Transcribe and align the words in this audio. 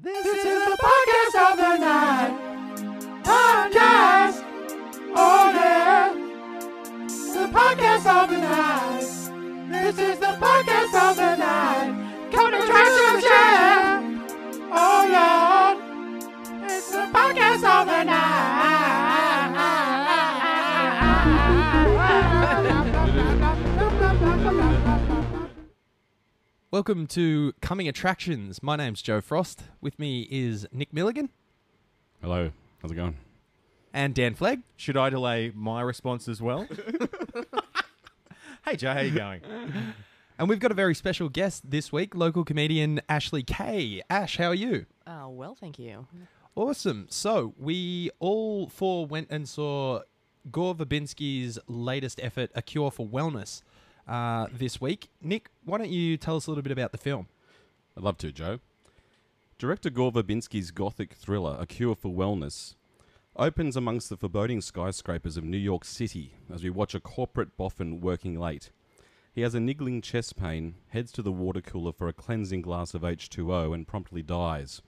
This 0.00 0.26
is 0.26 0.44
the 0.44 0.76
podcast 0.78 1.50
of 1.50 1.56
the 1.58 1.76
night. 1.78 2.32
Podcast. 3.24 4.44
Oh 5.16 5.50
yeah. 5.52 6.12
The 7.08 7.48
podcast 7.52 8.06
of 8.06 8.30
the 8.30 8.38
night. 8.38 9.00
This 9.72 9.98
is 9.98 10.18
the 10.20 10.36
podcast 10.38 11.10
of 11.10 11.16
the 11.16 11.36
night. 11.36 12.30
Come 12.30 12.52
to 12.52 12.64
trash 12.64 13.22
share. 13.24 14.00
Oh 14.70 15.02
Lord. 15.16 16.70
It's 16.70 16.90
the 16.92 17.06
podcast 17.12 17.64
of 17.64 17.86
the 17.88 18.04
night. 18.04 19.28
Welcome 26.70 27.06
to 27.08 27.52
Coming 27.68 27.86
Attractions. 27.86 28.62
My 28.62 28.76
name's 28.76 29.02
Joe 29.02 29.20
Frost. 29.20 29.64
With 29.82 29.98
me 29.98 30.26
is 30.30 30.66
Nick 30.72 30.90
Milligan 30.90 31.28
Hello, 32.22 32.50
how's 32.80 32.92
it 32.92 32.94
going? 32.94 33.18
and 33.92 34.14
Dan 34.14 34.34
Flegg. 34.34 34.62
Should 34.74 34.96
I 34.96 35.10
delay 35.10 35.52
my 35.54 35.82
response 35.82 36.28
as 36.28 36.40
well? 36.40 36.66
hey 38.64 38.76
Joe, 38.76 38.94
how 38.94 39.00
you 39.00 39.10
going? 39.10 39.42
And 40.38 40.48
we've 40.48 40.60
got 40.60 40.70
a 40.70 40.74
very 40.74 40.94
special 40.94 41.28
guest 41.28 41.70
this 41.70 41.92
week, 41.92 42.14
local 42.14 42.42
comedian 42.42 43.02
Ashleigh 43.06 43.46
Kay. 43.46 44.00
Ash, 44.08 44.38
how 44.38 44.46
are 44.46 44.54
you? 44.54 44.86
Oh, 45.06 45.28
well, 45.28 45.54
thank 45.54 45.78
you. 45.78 46.06
Awesome. 46.56 47.06
So, 47.10 47.52
we 47.58 48.08
all 48.18 48.68
four 48.68 49.04
went 49.04 49.28
and 49.28 49.46
saw 49.46 50.00
Gore 50.50 50.74
Verbinski's 50.74 51.58
latest 51.68 52.18
effort, 52.22 52.50
A 52.54 52.62
Cure 52.62 52.90
for 52.90 53.06
Wellness, 53.06 53.60
uh, 54.08 54.46
this 54.50 54.80
week. 54.80 55.10
Nick, 55.20 55.50
why 55.66 55.76
don't 55.76 55.90
you 55.90 56.16
tell 56.16 56.36
us 56.36 56.46
a 56.46 56.50
little 56.50 56.62
bit 56.62 56.72
about 56.72 56.92
the 56.92 56.98
film? 56.98 57.28
I'd 57.98 58.04
love 58.04 58.18
to, 58.18 58.30
Joe. 58.30 58.60
Director 59.58 59.90
Gore 59.90 60.12
Verbinski's 60.12 60.70
gothic 60.70 61.14
thriller, 61.14 61.56
A 61.58 61.66
Cure 61.66 61.96
for 61.96 62.14
Wellness, 62.14 62.76
opens 63.34 63.76
amongst 63.76 64.08
the 64.08 64.16
foreboding 64.16 64.60
skyscrapers 64.60 65.36
of 65.36 65.42
New 65.42 65.58
York 65.58 65.84
City 65.84 66.34
as 66.48 66.62
we 66.62 66.70
watch 66.70 66.94
a 66.94 67.00
corporate 67.00 67.56
boffin 67.56 68.00
working 68.00 68.38
late. 68.38 68.70
He 69.32 69.40
has 69.40 69.56
a 69.56 69.58
niggling 69.58 70.00
chest 70.00 70.36
pain, 70.36 70.76
heads 70.90 71.10
to 71.10 71.22
the 71.22 71.32
water 71.32 71.60
cooler 71.60 71.90
for 71.90 72.06
a 72.06 72.12
cleansing 72.12 72.62
glass 72.62 72.94
of 72.94 73.02
H2O, 73.02 73.74
and 73.74 73.88
promptly 73.88 74.22
dies. 74.22 74.80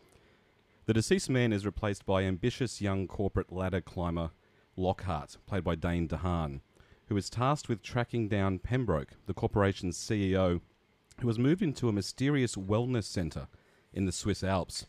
The 0.86 0.94
deceased 0.94 1.30
man 1.30 1.52
is 1.52 1.66
replaced 1.66 2.06
by 2.06 2.22
ambitious 2.22 2.80
young 2.80 3.08
corporate 3.08 3.50
ladder 3.50 3.80
climber 3.80 4.30
Lockhart, 4.76 5.36
played 5.48 5.64
by 5.64 5.74
Dane 5.74 6.06
DeHaan, 6.06 6.60
who 7.08 7.16
is 7.16 7.28
tasked 7.28 7.68
with 7.68 7.82
tracking 7.82 8.28
down 8.28 8.60
Pembroke, 8.60 9.14
the 9.26 9.34
corporation's 9.34 9.98
CEO, 9.98 10.60
who 11.20 11.28
has 11.28 11.38
moved 11.38 11.62
into 11.62 11.88
a 11.88 11.92
mysterious 11.92 12.56
wellness 12.56 13.04
centre 13.04 13.48
in 13.92 14.06
the 14.06 14.12
Swiss 14.12 14.42
Alps. 14.42 14.86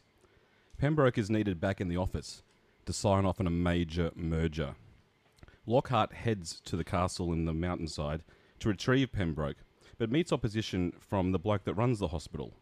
Pembroke 0.77 1.17
is 1.17 1.29
needed 1.29 1.59
back 1.59 1.81
in 1.81 1.87
the 1.87 1.97
office 1.97 2.43
to 2.85 2.93
sign 2.93 3.25
off 3.25 3.39
on 3.39 3.47
a 3.47 3.51
major 3.51 4.11
merger. 4.15 4.75
Lockhart 5.65 6.13
heads 6.13 6.59
to 6.65 6.75
the 6.75 6.83
castle 6.83 7.31
in 7.33 7.45
the 7.45 7.53
mountainside 7.53 8.23
to 8.59 8.69
retrieve 8.69 9.11
Pembroke, 9.11 9.57
but 9.97 10.11
meets 10.11 10.31
opposition 10.31 10.93
from 10.99 11.31
the 11.31 11.39
bloke 11.39 11.65
that 11.65 11.75
runs 11.75 11.99
the 11.99 12.07
hospital, 12.07 12.53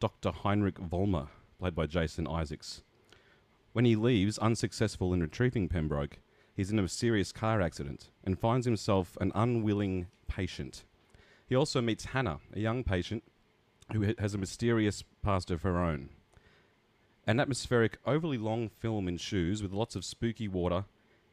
Dr. 0.00 0.30
Heinrich 0.30 0.76
Vollmer, 0.76 1.28
played 1.58 1.74
by 1.74 1.86
Jason 1.86 2.26
Isaacs. 2.26 2.82
When 3.72 3.84
he 3.84 3.94
leaves, 3.94 4.38
unsuccessful 4.38 5.12
in 5.12 5.20
retrieving 5.20 5.68
Pembroke, 5.68 6.18
he's 6.54 6.72
in 6.72 6.78
a 6.78 6.88
serious 6.88 7.30
car 7.30 7.60
accident 7.60 8.10
and 8.24 8.38
finds 8.38 8.66
himself 8.66 9.16
an 9.20 9.30
unwilling 9.34 10.08
patient. 10.26 10.84
He 11.48 11.56
also 11.56 11.80
meets 11.80 12.06
Hannah, 12.06 12.40
a 12.52 12.60
young 12.60 12.84
patient 12.84 13.24
who 13.92 14.14
has 14.18 14.34
a 14.34 14.38
mysterious 14.38 15.02
past 15.22 15.50
of 15.50 15.62
her 15.62 15.78
own. 15.78 16.10
An 17.26 17.40
atmospheric, 17.40 17.98
overly 18.06 18.38
long 18.38 18.68
film 18.68 19.08
in 19.08 19.16
shoes 19.16 19.62
with 19.62 19.72
lots 19.72 19.96
of 19.96 20.04
spooky 20.04 20.46
water 20.46 20.84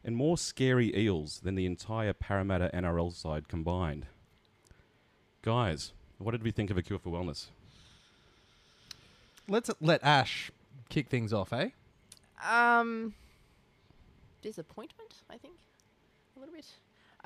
and 0.03 0.16
more 0.16 0.38
scary 0.38 0.95
eels 0.97 1.41
than 1.44 1.55
the 1.55 1.66
entire 1.66 2.13
Parramatta 2.13 2.69
NRL 2.73 3.13
side 3.13 3.50
combined. 3.50 4.06
Guys, 5.41 5.91
what 6.18 6.31
did 6.31 6.44
we 6.44 6.51
think 6.51 6.69
of 6.69 6.78
A 6.78 6.81
Cure 6.81 7.00
for 7.00 7.09
Wellness? 7.09 7.47
Let's 9.47 9.69
let 9.81 10.03
Ash 10.03 10.50
kick 10.89 11.09
things 11.09 11.34
off, 11.34 11.51
eh? 11.51 11.69
Um, 12.50 13.13
disappointment, 14.41 15.13
I 15.29 15.38
think, 15.38 15.56
a 16.35 16.39
little 16.39 16.56
bit. 16.56 16.66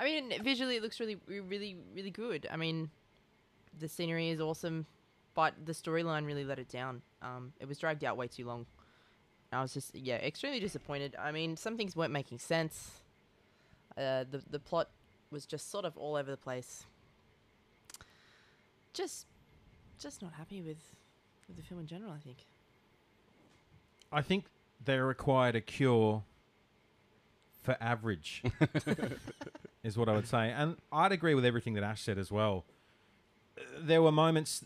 I 0.00 0.04
mean, 0.04 0.32
visually 0.42 0.76
it 0.76 0.82
looks 0.82 0.98
really, 0.98 1.18
really, 1.28 1.76
really 1.94 2.10
good. 2.10 2.48
I 2.50 2.56
mean, 2.56 2.90
the 3.78 3.86
scenery 3.86 4.30
is 4.30 4.40
awesome, 4.40 4.86
but 5.34 5.54
the 5.66 5.72
storyline 5.72 6.26
really 6.26 6.44
let 6.44 6.58
it 6.58 6.68
down. 6.68 7.02
Um, 7.20 7.52
it 7.60 7.68
was 7.68 7.78
dragged 7.78 8.02
out 8.02 8.16
way 8.16 8.26
too 8.26 8.46
long. 8.46 8.64
I 9.52 9.60
was 9.60 9.74
just, 9.74 9.94
yeah, 9.94 10.16
extremely 10.16 10.58
disappointed. 10.58 11.16
I 11.18 11.32
mean, 11.32 11.56
some 11.56 11.76
things 11.76 11.94
weren't 11.94 12.12
making 12.12 12.38
sense. 12.38 13.02
Uh, 13.96 14.24
the 14.30 14.42
the 14.48 14.58
plot 14.60 14.88
was 15.30 15.44
just 15.44 15.70
sort 15.70 15.84
of 15.84 15.96
all 15.98 16.16
over 16.16 16.30
the 16.30 16.36
place. 16.36 16.86
Just, 18.94 19.26
just 19.98 20.22
not 20.22 20.32
happy 20.32 20.62
with, 20.62 20.78
with 21.46 21.56
the 21.56 21.62
film 21.62 21.80
in 21.80 21.86
general. 21.86 22.12
I 22.12 22.18
think. 22.18 22.38
I 24.10 24.22
think 24.22 24.46
they 24.82 24.98
required 24.98 25.56
a 25.56 25.60
cure 25.60 26.22
for 27.62 27.76
average, 27.80 28.42
is 29.82 29.96
what 29.96 30.08
I 30.08 30.14
would 30.14 30.26
say. 30.26 30.50
And 30.50 30.76
I'd 30.92 31.12
agree 31.12 31.34
with 31.34 31.44
everything 31.44 31.74
that 31.74 31.82
Ash 31.82 32.02
said 32.02 32.18
as 32.18 32.30
well. 32.30 32.64
There 33.78 34.02
were 34.02 34.12
moments 34.12 34.64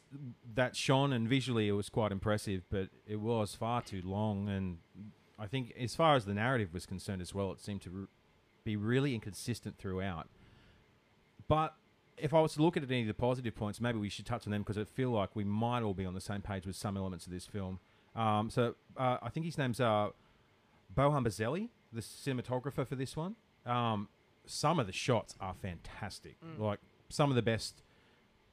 that 0.54 0.76
shone, 0.76 1.12
and 1.12 1.28
visually 1.28 1.68
it 1.68 1.72
was 1.72 1.88
quite 1.88 2.12
impressive, 2.12 2.62
but 2.70 2.88
it 3.06 3.20
was 3.20 3.54
far 3.54 3.82
too 3.82 4.02
long. 4.04 4.48
And 4.48 4.78
I 5.38 5.46
think, 5.46 5.74
as 5.78 5.94
far 5.94 6.14
as 6.16 6.24
the 6.24 6.34
narrative 6.34 6.72
was 6.72 6.86
concerned 6.86 7.22
as 7.22 7.34
well, 7.34 7.50
it 7.52 7.60
seemed 7.60 7.82
to 7.82 8.08
be 8.64 8.76
really 8.76 9.14
inconsistent 9.14 9.78
throughout. 9.78 10.28
But 11.48 11.74
if 12.16 12.32
I 12.32 12.40
was 12.40 12.54
to 12.54 12.62
look 12.62 12.76
at 12.76 12.84
any 12.84 13.02
of 13.02 13.06
the 13.08 13.14
positive 13.14 13.54
points, 13.54 13.80
maybe 13.80 13.98
we 13.98 14.08
should 14.08 14.26
touch 14.26 14.46
on 14.46 14.52
them 14.52 14.62
because 14.62 14.78
I 14.78 14.84
feel 14.84 15.10
like 15.10 15.34
we 15.34 15.44
might 15.44 15.82
all 15.82 15.94
be 15.94 16.04
on 16.04 16.14
the 16.14 16.20
same 16.20 16.42
page 16.42 16.66
with 16.66 16.76
some 16.76 16.96
elements 16.96 17.26
of 17.26 17.32
this 17.32 17.46
film. 17.46 17.80
Um, 18.14 18.50
so 18.50 18.76
uh, 18.96 19.18
I 19.20 19.28
think 19.30 19.46
his 19.46 19.58
name's 19.58 19.80
uh, 19.80 20.10
Bojan 20.96 21.26
Bazelli, 21.26 21.68
the 21.92 22.00
cinematographer 22.00 22.86
for 22.86 22.94
this 22.94 23.16
one. 23.16 23.34
Um, 23.66 24.08
some 24.46 24.78
of 24.78 24.86
the 24.86 24.92
shots 24.92 25.34
are 25.40 25.54
fantastic, 25.54 26.36
like 26.58 26.78
some 27.08 27.30
of 27.30 27.36
the 27.36 27.42
best 27.42 27.82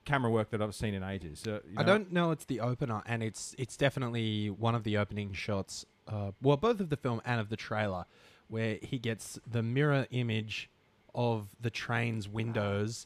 camera 0.06 0.32
work 0.32 0.50
that 0.52 0.62
I've 0.62 0.76
seen 0.76 0.94
in 0.94 1.04
ages. 1.04 1.46
Uh, 1.46 1.60
you 1.70 1.76
I 1.78 1.84
don't 1.84 2.12
know 2.12 2.32
it's 2.32 2.46
the 2.46 2.60
opener, 2.60 3.02
and 3.06 3.22
it's 3.24 3.56
it's 3.58 3.78
definitely 3.78 4.50
one 4.50 4.76
of 4.76 4.84
the 4.84 4.98
opening 4.98 5.34
shots. 5.34 5.86
Uh, 6.08 6.32
well, 6.42 6.58
both 6.58 6.80
of 6.80 6.90
the 6.90 6.98
film 6.98 7.22
and 7.26 7.40
of 7.40 7.50
the 7.50 7.58
trailer, 7.58 8.06
where 8.48 8.78
he 8.82 8.98
gets 8.98 9.40
the 9.50 9.62
mirror 9.64 10.08
image 10.12 10.70
of 11.14 11.50
the 11.60 11.70
train's 11.70 12.28
windows 12.28 13.06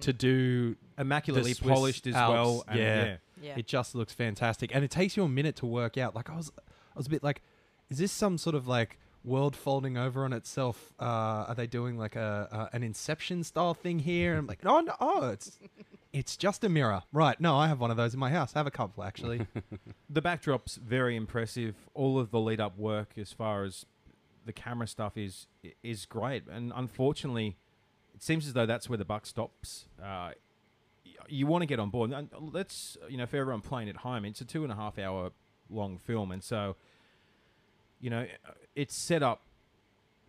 to 0.00 0.12
do 0.12 0.76
immaculately 0.98 1.54
polished 1.54 2.06
as 2.06 2.14
Alps, 2.14 2.32
well. 2.32 2.64
and 2.68 2.78
yeah. 2.78 3.04
yeah. 3.04 3.16
Yeah. 3.42 3.54
It 3.56 3.66
just 3.66 3.94
looks 3.96 4.12
fantastic, 4.12 4.72
and 4.74 4.84
it 4.84 4.90
takes 4.90 5.16
you 5.16 5.24
a 5.24 5.28
minute 5.28 5.56
to 5.56 5.66
work 5.66 5.98
out. 5.98 6.14
Like 6.14 6.30
I 6.30 6.36
was, 6.36 6.52
I 6.58 6.62
was 6.96 7.06
a 7.08 7.10
bit 7.10 7.24
like, 7.24 7.42
is 7.90 7.98
this 7.98 8.12
some 8.12 8.38
sort 8.38 8.54
of 8.54 8.68
like 8.68 8.98
world 9.24 9.56
folding 9.56 9.96
over 9.96 10.24
on 10.24 10.32
itself? 10.32 10.92
Uh, 11.00 11.04
are 11.48 11.54
they 11.54 11.66
doing 11.66 11.98
like 11.98 12.16
a, 12.16 12.68
a 12.72 12.76
an 12.76 12.82
Inception 12.82 13.44
style 13.44 13.74
thing 13.74 13.98
here? 14.00 14.32
And 14.32 14.40
I'm 14.40 14.46
like, 14.46 14.64
no, 14.64 14.80
no, 14.80 14.94
oh, 15.00 15.30
it's 15.30 15.58
it's 16.12 16.36
just 16.36 16.64
a 16.64 16.68
mirror, 16.68 17.02
right? 17.12 17.40
No, 17.40 17.56
I 17.56 17.68
have 17.68 17.80
one 17.80 17.90
of 17.90 17.96
those 17.96 18.14
in 18.14 18.20
my 18.20 18.30
house. 18.30 18.52
I 18.54 18.58
have 18.58 18.66
a 18.66 18.72
couple 18.72 19.04
actually. 19.04 19.46
the 20.10 20.22
backdrop's 20.22 20.76
very 20.76 21.16
impressive. 21.16 21.74
All 21.94 22.18
of 22.18 22.30
the 22.30 22.40
lead 22.40 22.60
up 22.60 22.78
work, 22.78 23.12
as 23.16 23.32
far 23.32 23.64
as 23.64 23.86
the 24.44 24.52
camera 24.52 24.86
stuff, 24.86 25.16
is 25.16 25.46
is 25.82 26.06
great. 26.06 26.46
And 26.48 26.72
unfortunately, 26.74 27.56
it 28.14 28.22
seems 28.22 28.46
as 28.46 28.52
though 28.52 28.66
that's 28.66 28.88
where 28.88 28.98
the 28.98 29.04
buck 29.04 29.26
stops. 29.26 29.86
Uh, 30.02 30.32
you 31.28 31.46
want 31.46 31.62
to 31.62 31.66
get 31.66 31.78
on 31.78 31.90
board. 31.90 32.12
And 32.12 32.28
let's 32.38 32.96
you 33.08 33.16
know, 33.16 33.26
for 33.26 33.36
everyone 33.36 33.60
playing 33.60 33.88
at 33.88 33.98
home, 33.98 34.24
it's 34.24 34.40
a 34.40 34.44
two 34.44 34.64
and 34.64 34.72
a 34.72 34.76
half 34.76 34.98
hour 34.98 35.30
long 35.70 35.98
film, 35.98 36.30
and 36.30 36.42
so 36.42 36.76
you 38.02 38.10
know, 38.10 38.26
it's 38.74 38.94
set 38.94 39.22
up 39.22 39.40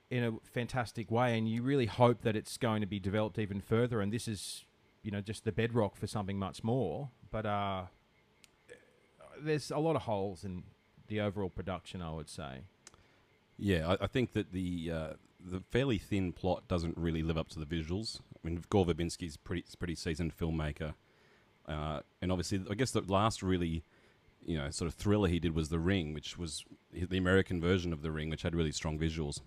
in 0.10 0.24
a 0.24 0.32
fantastic 0.54 1.12
way, 1.12 1.38
and 1.38 1.50
you 1.50 1.64
really 1.64 1.88
hope 1.88 2.22
that 2.22 2.36
it's 2.36 2.56
going 2.56 2.80
to 2.82 2.88
be 2.88 3.00
developed 3.00 3.40
even 3.40 3.60
further. 3.60 4.00
And 4.00 4.14
this 4.14 4.28
is, 4.28 4.64
you 5.02 5.12
know, 5.12 5.20
just 5.20 5.44
the 5.44 5.52
bedrock 5.52 5.98
for 5.98 6.08
something 6.08 6.38
much 6.38 6.64
more. 6.64 7.10
But 7.32 7.46
uh, 7.48 7.82
there's 9.42 9.72
a 9.72 9.80
lot 9.80 9.96
of 9.96 10.04
holes 10.04 10.46
in 10.46 10.64
the 11.08 11.20
overall 11.20 11.50
production, 11.50 12.02
I 12.02 12.12
would 12.12 12.30
say. 12.30 12.60
Yeah, 13.58 13.90
I, 13.90 14.04
I 14.06 14.08
think 14.08 14.34
that 14.34 14.52
the 14.52 14.92
uh, 14.92 15.14
the 15.44 15.62
fairly 15.72 15.98
thin 15.98 16.32
plot 16.32 16.68
doesn't 16.68 16.96
really 16.96 17.24
live 17.24 17.38
up 17.38 17.50
to 17.50 17.60
the 17.60 17.66
visuals. 17.66 18.20
I 18.36 18.48
mean, 18.48 18.64
Gore 18.70 18.86
Verbinski's 18.86 19.36
pretty 19.36 19.66
pretty 19.80 19.96
seasoned 19.96 20.38
filmmaker, 20.38 20.94
uh, 21.68 22.02
and 22.22 22.32
obviously, 22.32 22.62
I 22.70 22.76
guess 22.76 22.92
the 22.92 23.02
last 23.02 23.42
really, 23.42 23.84
you 24.46 24.58
know, 24.58 24.70
sort 24.70 24.88
of 24.88 24.94
thriller 24.96 25.28
he 25.28 25.40
did 25.40 25.56
was 25.56 25.70
The 25.70 25.80
Ring, 25.80 26.14
which 26.14 26.38
was 26.38 26.64
the 26.92 27.18
American 27.18 27.60
version 27.62 27.94
of 27.94 28.02
The 28.02 28.12
Ring, 28.12 28.30
which 28.30 28.42
had 28.44 28.56
really 28.56 28.72
strong 28.72 28.98
visuals. 29.00 29.40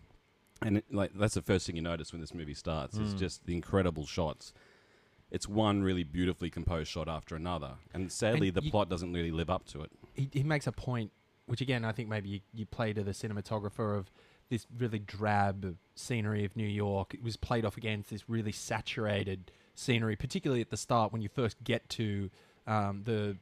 And 0.63 0.79
it, 0.79 0.85
like 0.91 1.13
that's 1.15 1.35
the 1.35 1.43
first 1.43 1.67
thing 1.67 1.77
you 1.77 1.83
notice 1.83 2.13
when 2.13 2.21
this 2.21 2.33
movie 2.35 2.55
starts. 2.55 2.97
It's 2.97 3.13
just 3.15 3.45
the 3.47 3.55
incredible 3.55 4.07
shots. 4.07 4.53
It's 5.31 5.49
one 5.49 5.83
really 5.83 6.05
beautifully 6.05 6.51
composed 6.51 6.91
shot 6.91 7.09
after 7.09 7.35
another, 7.35 7.73
and 7.93 8.11
sadly, 8.13 8.49
And 8.49 8.57
the 8.57 8.63
you- 8.63 8.71
plot 8.71 8.89
doesn't 8.89 9.13
really 9.13 9.33
live 9.33 9.51
up 9.51 9.67
to 9.67 9.83
it. 9.83 9.91
he, 10.15 10.31
he 10.33 10.43
makes 10.43 10.67
a 10.67 10.73
point 10.73 11.11
which 11.47 11.61
again 11.61 11.85
I 11.85 11.93
think 11.93 12.09
maybe 12.09 12.29
you, 12.29 12.41
you 12.55 12.67
play 12.67 12.93
to 12.93 13.03
the 13.05 13.13
cinematographer 13.13 13.97
of 13.99 14.11
this 14.49 14.67
really 14.79 14.99
drab 14.99 15.77
scenery 15.95 16.45
of 16.45 16.57
New 16.57 16.67
York. 16.67 17.13
It 17.15 17.23
was 17.23 17.37
played 17.37 17.65
off 17.65 17.77
against 17.77 18.11
this 18.11 18.29
really 18.29 18.53
saturated 18.53 19.51
scenery, 19.75 20.17
particularly 20.17 20.61
at 20.61 20.71
the 20.71 20.77
start 20.77 21.13
when 21.13 21.21
you 21.23 21.29
first 21.29 21.63
get 21.65 21.89
to 21.91 22.31
um, 22.67 23.03
the 23.05 23.37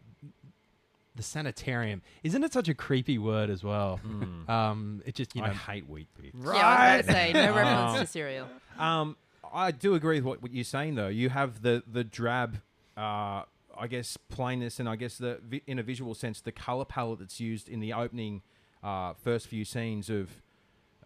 the 1.14 1.22
sanitarium. 1.22 2.02
Isn't 2.22 2.42
it 2.44 2.52
such 2.52 2.68
a 2.68 2.74
creepy 2.74 3.18
word 3.18 3.50
as 3.50 3.62
well? 3.62 4.00
Um, 4.48 5.02
it 5.06 5.14
just 5.14 5.34
you 5.34 5.42
know 5.42 5.48
I 5.48 5.52
hate 5.52 5.88
wheat 5.88 6.08
bix. 6.20 6.32
Yeah, 6.34 6.66
I 6.66 6.96
was 6.96 7.06
going 7.06 7.06
to 7.06 7.12
say 7.12 7.32
no 7.32 7.54
reference 7.54 8.00
to 8.00 8.06
cereal. 8.06 8.48
Um, 8.78 9.16
I 9.52 9.70
do 9.70 9.94
agree 9.94 10.16
with 10.16 10.24
what, 10.24 10.42
what 10.42 10.52
you're 10.52 10.64
saying, 10.64 10.96
though. 10.96 11.08
You 11.08 11.28
have 11.30 11.62
the 11.62 11.82
the 11.90 12.02
drab, 12.04 12.60
uh, 12.96 13.42
I 13.78 13.86
guess, 13.88 14.16
plainness, 14.16 14.80
and 14.80 14.88
I 14.88 14.96
guess 14.96 15.18
the 15.18 15.38
in 15.66 15.78
a 15.78 15.82
visual 15.82 16.14
sense, 16.14 16.40
the 16.40 16.52
color 16.52 16.84
palette 16.84 17.20
that's 17.20 17.40
used 17.40 17.68
in 17.68 17.80
the 17.80 17.92
opening 17.92 18.42
uh, 18.82 19.14
first 19.14 19.46
few 19.46 19.64
scenes 19.64 20.10
of, 20.10 20.42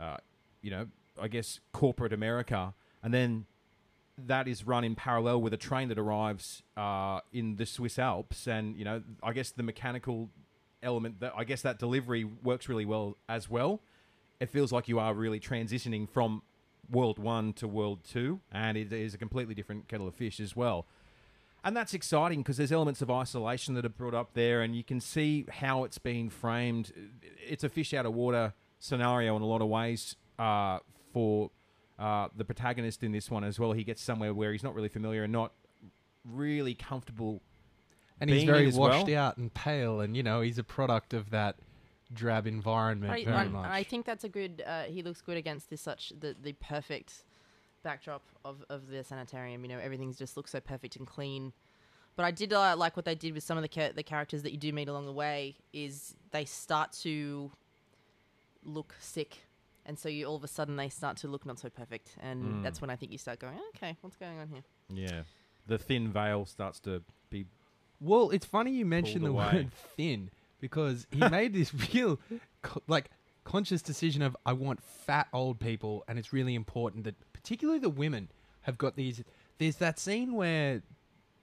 uh, 0.00 0.16
you 0.62 0.70
know, 0.70 0.87
I 1.20 1.28
guess 1.28 1.60
corporate 1.72 2.12
America, 2.12 2.75
and 3.02 3.12
then 3.12 3.44
that 4.26 4.49
is 4.49 4.67
run 4.67 4.85
in 4.85 4.94
parallel 4.94 5.41
with 5.41 5.53
a 5.53 5.56
train 5.56 5.88
that 5.88 5.99
arrives 5.99 6.62
uh, 6.76 7.20
in 7.32 7.56
the 7.56 7.67
Swiss 7.67 7.99
Alps, 7.99 8.47
and 8.47 8.76
you 8.76 8.85
know, 8.85 9.03
I 9.23 9.32
guess 9.32 9.50
the 9.50 9.62
mechanical 9.62 10.31
element 10.82 11.20
that 11.20 11.32
I 11.37 11.44
guess 11.44 11.62
that 11.62 11.79
delivery 11.79 12.25
works 12.25 12.69
really 12.69 12.85
well 12.85 13.17
as 13.29 13.49
well. 13.49 13.81
It 14.41 14.50
feels 14.50 14.73
like 14.73 14.88
you 14.88 14.99
are 14.99 15.15
really 15.15 15.41
transitioning 15.41 16.09
from 16.09 16.43
World 16.91 17.19
One 17.19 17.53
to 17.55 17.69
World 17.69 18.00
Two, 18.05 18.41
and 18.50 18.76
it 18.76 18.93
is 18.93 19.15
a 19.15 19.19
completely 19.19 19.55
different 19.55 19.88
kettle 19.88 20.09
of 20.09 20.15
fish 20.15 20.41
as 20.41 20.56
well. 20.56 20.87
And 21.65 21.76
that's 21.76 21.93
exciting 21.93 22.41
because 22.41 22.56
there's 22.56 22.73
elements 22.73 23.03
of 23.03 23.11
isolation 23.11 23.75
that 23.75 23.85
are 23.85 23.91
brought 23.91 24.15
up 24.15 24.35
there, 24.35 24.62
and 24.62 24.76
you 24.76 24.85
can 24.85 25.00
see 25.00 25.44
how 25.50 25.85
it's 25.85 25.99
being 25.99 26.31
framed. 26.31 26.93
It's 27.47 27.65
a 27.65 27.69
fish 27.69 27.93
out 27.94 28.06
of 28.06 28.15
water 28.15 28.55
scenario 28.79 29.37
in 29.37 29.43
a 29.43 29.47
lot 29.47 29.61
of 29.61 29.69
ways 29.69 30.15
uh, 30.38 30.79
for 31.12 31.50
uh, 31.99 32.29
the 32.37 32.45
protagonist 32.45 33.03
in 33.03 33.12
this 33.12 33.31
one 33.31 33.45
as 33.45 33.59
well. 33.59 33.73
He 33.73 33.85
gets 33.85 34.03
somewhere 34.03 34.33
where 34.33 34.53
he's 34.53 34.62
not 34.62 34.75
really 34.75 34.89
familiar 34.89 35.25
and 35.25 35.33
not 35.33 35.53
really 36.25 36.75
comfortable. 36.75 37.41
and 38.21 38.31
he's 38.31 38.39
being 38.45 38.49
in 38.49 38.55
very 38.55 38.67
washed 38.73 39.06
well. 39.09 39.19
out 39.19 39.37
and 39.37 39.53
pale, 39.53 40.00
and 40.00 40.17
you 40.17 40.23
know 40.23 40.41
he's 40.41 40.59
a 40.59 40.65
product 40.65 41.15
of 41.15 41.31
that 41.31 41.56
drab 42.12 42.47
environment 42.47 43.12
I, 43.12 43.25
very 43.25 43.37
I- 43.37 43.49
much. 43.49 43.71
I 43.71 43.83
think 43.83 44.06
that's 44.06 44.25
a 44.25 44.29
good. 44.29 44.62
Uh, 44.67 44.85
he 44.85 45.03
looks 45.03 45.21
good 45.21 45.37
against 45.37 45.71
this 45.71 45.81
such 45.81 46.12
the 46.19 46.35
the 46.41 46.53
perfect 46.55 47.25
backdrop 47.83 48.23
of 48.44 48.65
of 48.69 48.89
the 48.89 49.03
sanitarium. 49.05 49.62
You 49.65 49.69
know, 49.69 49.79
everything's 49.79 50.19
just 50.19 50.37
looks 50.37 50.53
so 50.53 50.61
perfect 50.61 50.97
and 50.97 51.06
clean. 51.06 51.53
But 52.17 52.25
I 52.25 52.31
did 52.33 52.53
uh, 52.53 52.75
like 52.77 52.97
what 52.97 53.05
they 53.05 53.15
did 53.15 53.33
with 53.35 53.44
some 53.44 53.56
of 53.56 53.62
the 53.62 53.69
ca- 53.69 53.93
the 53.93 54.03
characters 54.03 54.43
that 54.43 54.51
you 54.53 54.59
do 54.59 54.73
meet 54.73 54.89
along 54.89 55.06
the 55.06 55.12
way. 55.12 55.56
Is 55.73 56.15
they 56.33 56.44
start 56.44 56.93
to 57.03 57.53
look 58.65 58.94
sick, 58.99 59.39
and 59.88 59.99
so 59.99 60.08
you 60.08 60.26
all 60.26 60.37
of 60.37 60.44
a 60.44 60.49
sudden 60.49 60.76
they 60.76 60.88
start 60.88 61.17
to 61.19 61.29
look 61.29 61.44
not 61.44 61.58
so 61.58 61.69
perfect, 61.69 62.14
and 62.20 62.44
Mm. 62.44 62.62
that's 62.62 62.81
when 62.81 62.90
I 62.90 62.94
think 62.96 63.11
you 63.11 63.19
start 63.19 63.40
going, 63.40 63.58
okay, 63.75 63.96
what's 64.02 64.14
going 64.17 64.38
on 64.38 64.49
here? 64.49 64.62
Yeah, 64.88 65.23
the 65.67 65.79
thin 65.79 66.12
veil 66.12 66.46
starts 66.46 66.79
to 66.81 67.02
be. 67.31 67.46
Well, 68.00 68.31
it's 68.31 68.46
funny 68.46 68.70
you 68.73 68.85
mention 68.87 69.23
the 69.23 69.31
away. 69.31 69.50
word 69.52 69.73
thin 69.73 70.31
because 70.61 71.06
he 71.11 71.19
made 71.29 71.52
this 71.52 71.73
real, 71.94 72.20
co- 72.62 72.82
like, 72.87 73.11
conscious 73.44 73.82
decision 73.82 74.23
of 74.23 74.37
I 74.46 74.52
want 74.52 74.81
fat 74.82 75.26
old 75.32 75.58
people, 75.58 76.05
and 76.06 76.19
it's 76.19 76.32
really 76.32 76.55
important 76.55 77.02
that 77.05 77.17
particularly 77.32 77.81
the 77.81 77.88
women 77.91 78.29
have 78.62 78.79
got 78.79 78.94
these. 78.94 79.25
There's 79.58 79.76
that 79.76 79.99
scene 79.99 80.34
where 80.34 80.82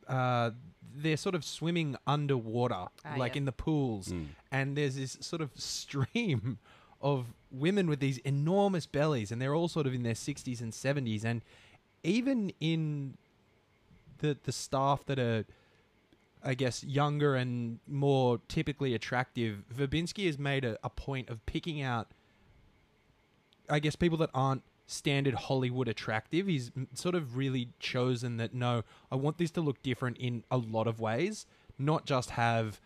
uh, 0.07 0.51
they're 0.95 1.18
sort 1.18 1.36
of 1.36 1.44
swimming 1.44 1.95
underwater, 2.07 2.86
Ah, 3.03 3.15
like 3.18 3.31
yes. 3.33 3.38
in 3.38 3.45
the 3.45 3.51
pools, 3.51 4.09
Mm. 4.09 4.27
and 4.51 4.77
there's 4.77 4.95
this 4.95 5.18
sort 5.19 5.41
of 5.41 5.50
stream 5.59 6.59
of 7.01 7.25
women 7.60 7.88
with 7.88 8.00
these 8.00 8.18
enormous 8.19 8.86
bellies, 8.86 9.31
and 9.31 9.42
they're 9.42 9.56
all 9.56 9.68
sort 9.68 9.88
of 9.88 9.94
in 9.94 10.04
their 10.04 10.13
60s 10.13 10.62
and 10.62 10.72
70s, 10.72 11.24
and 11.24 11.42
even 12.04 12.52
in 12.60 13.18
the 14.19 14.38
the 14.44 14.52
staff 14.52 15.06
that 15.06 15.19
are 15.19 15.46
I 16.44 16.54
guess 16.54 16.84
younger 16.84 17.36
and 17.36 17.80
more 17.88 18.40
typically 18.48 18.94
attractive, 18.94 19.63
Verbinski 19.75 20.28
has 20.28 20.38
made 20.38 20.63
a, 20.63 20.78
a 20.84 20.90
point 20.90 21.30
of 21.30 21.46
picking 21.46 21.81
out 21.81 22.07
I 23.69 23.80
guess 23.80 23.96
people 23.96 24.18
that 24.19 24.30
aren't 24.34 24.62
standard 24.88 25.34
Hollywood 25.34 25.88
attractive. 25.88 26.48
He's 26.48 26.72
sort 26.94 27.16
of 27.16 27.36
really 27.36 27.69
chosen 27.80 28.38
that 28.38 28.54
no, 28.54 28.84
I 29.12 29.16
want 29.16 29.38
this 29.38 29.51
to 29.51 29.62
look 29.62 29.81
different 29.81 30.18
in 30.18 30.44
a 30.51 30.58
lot 30.58 30.88
of 30.88 31.00
ways, 31.00 31.46
not 31.78 32.06
just 32.06 32.31
have 32.31 32.80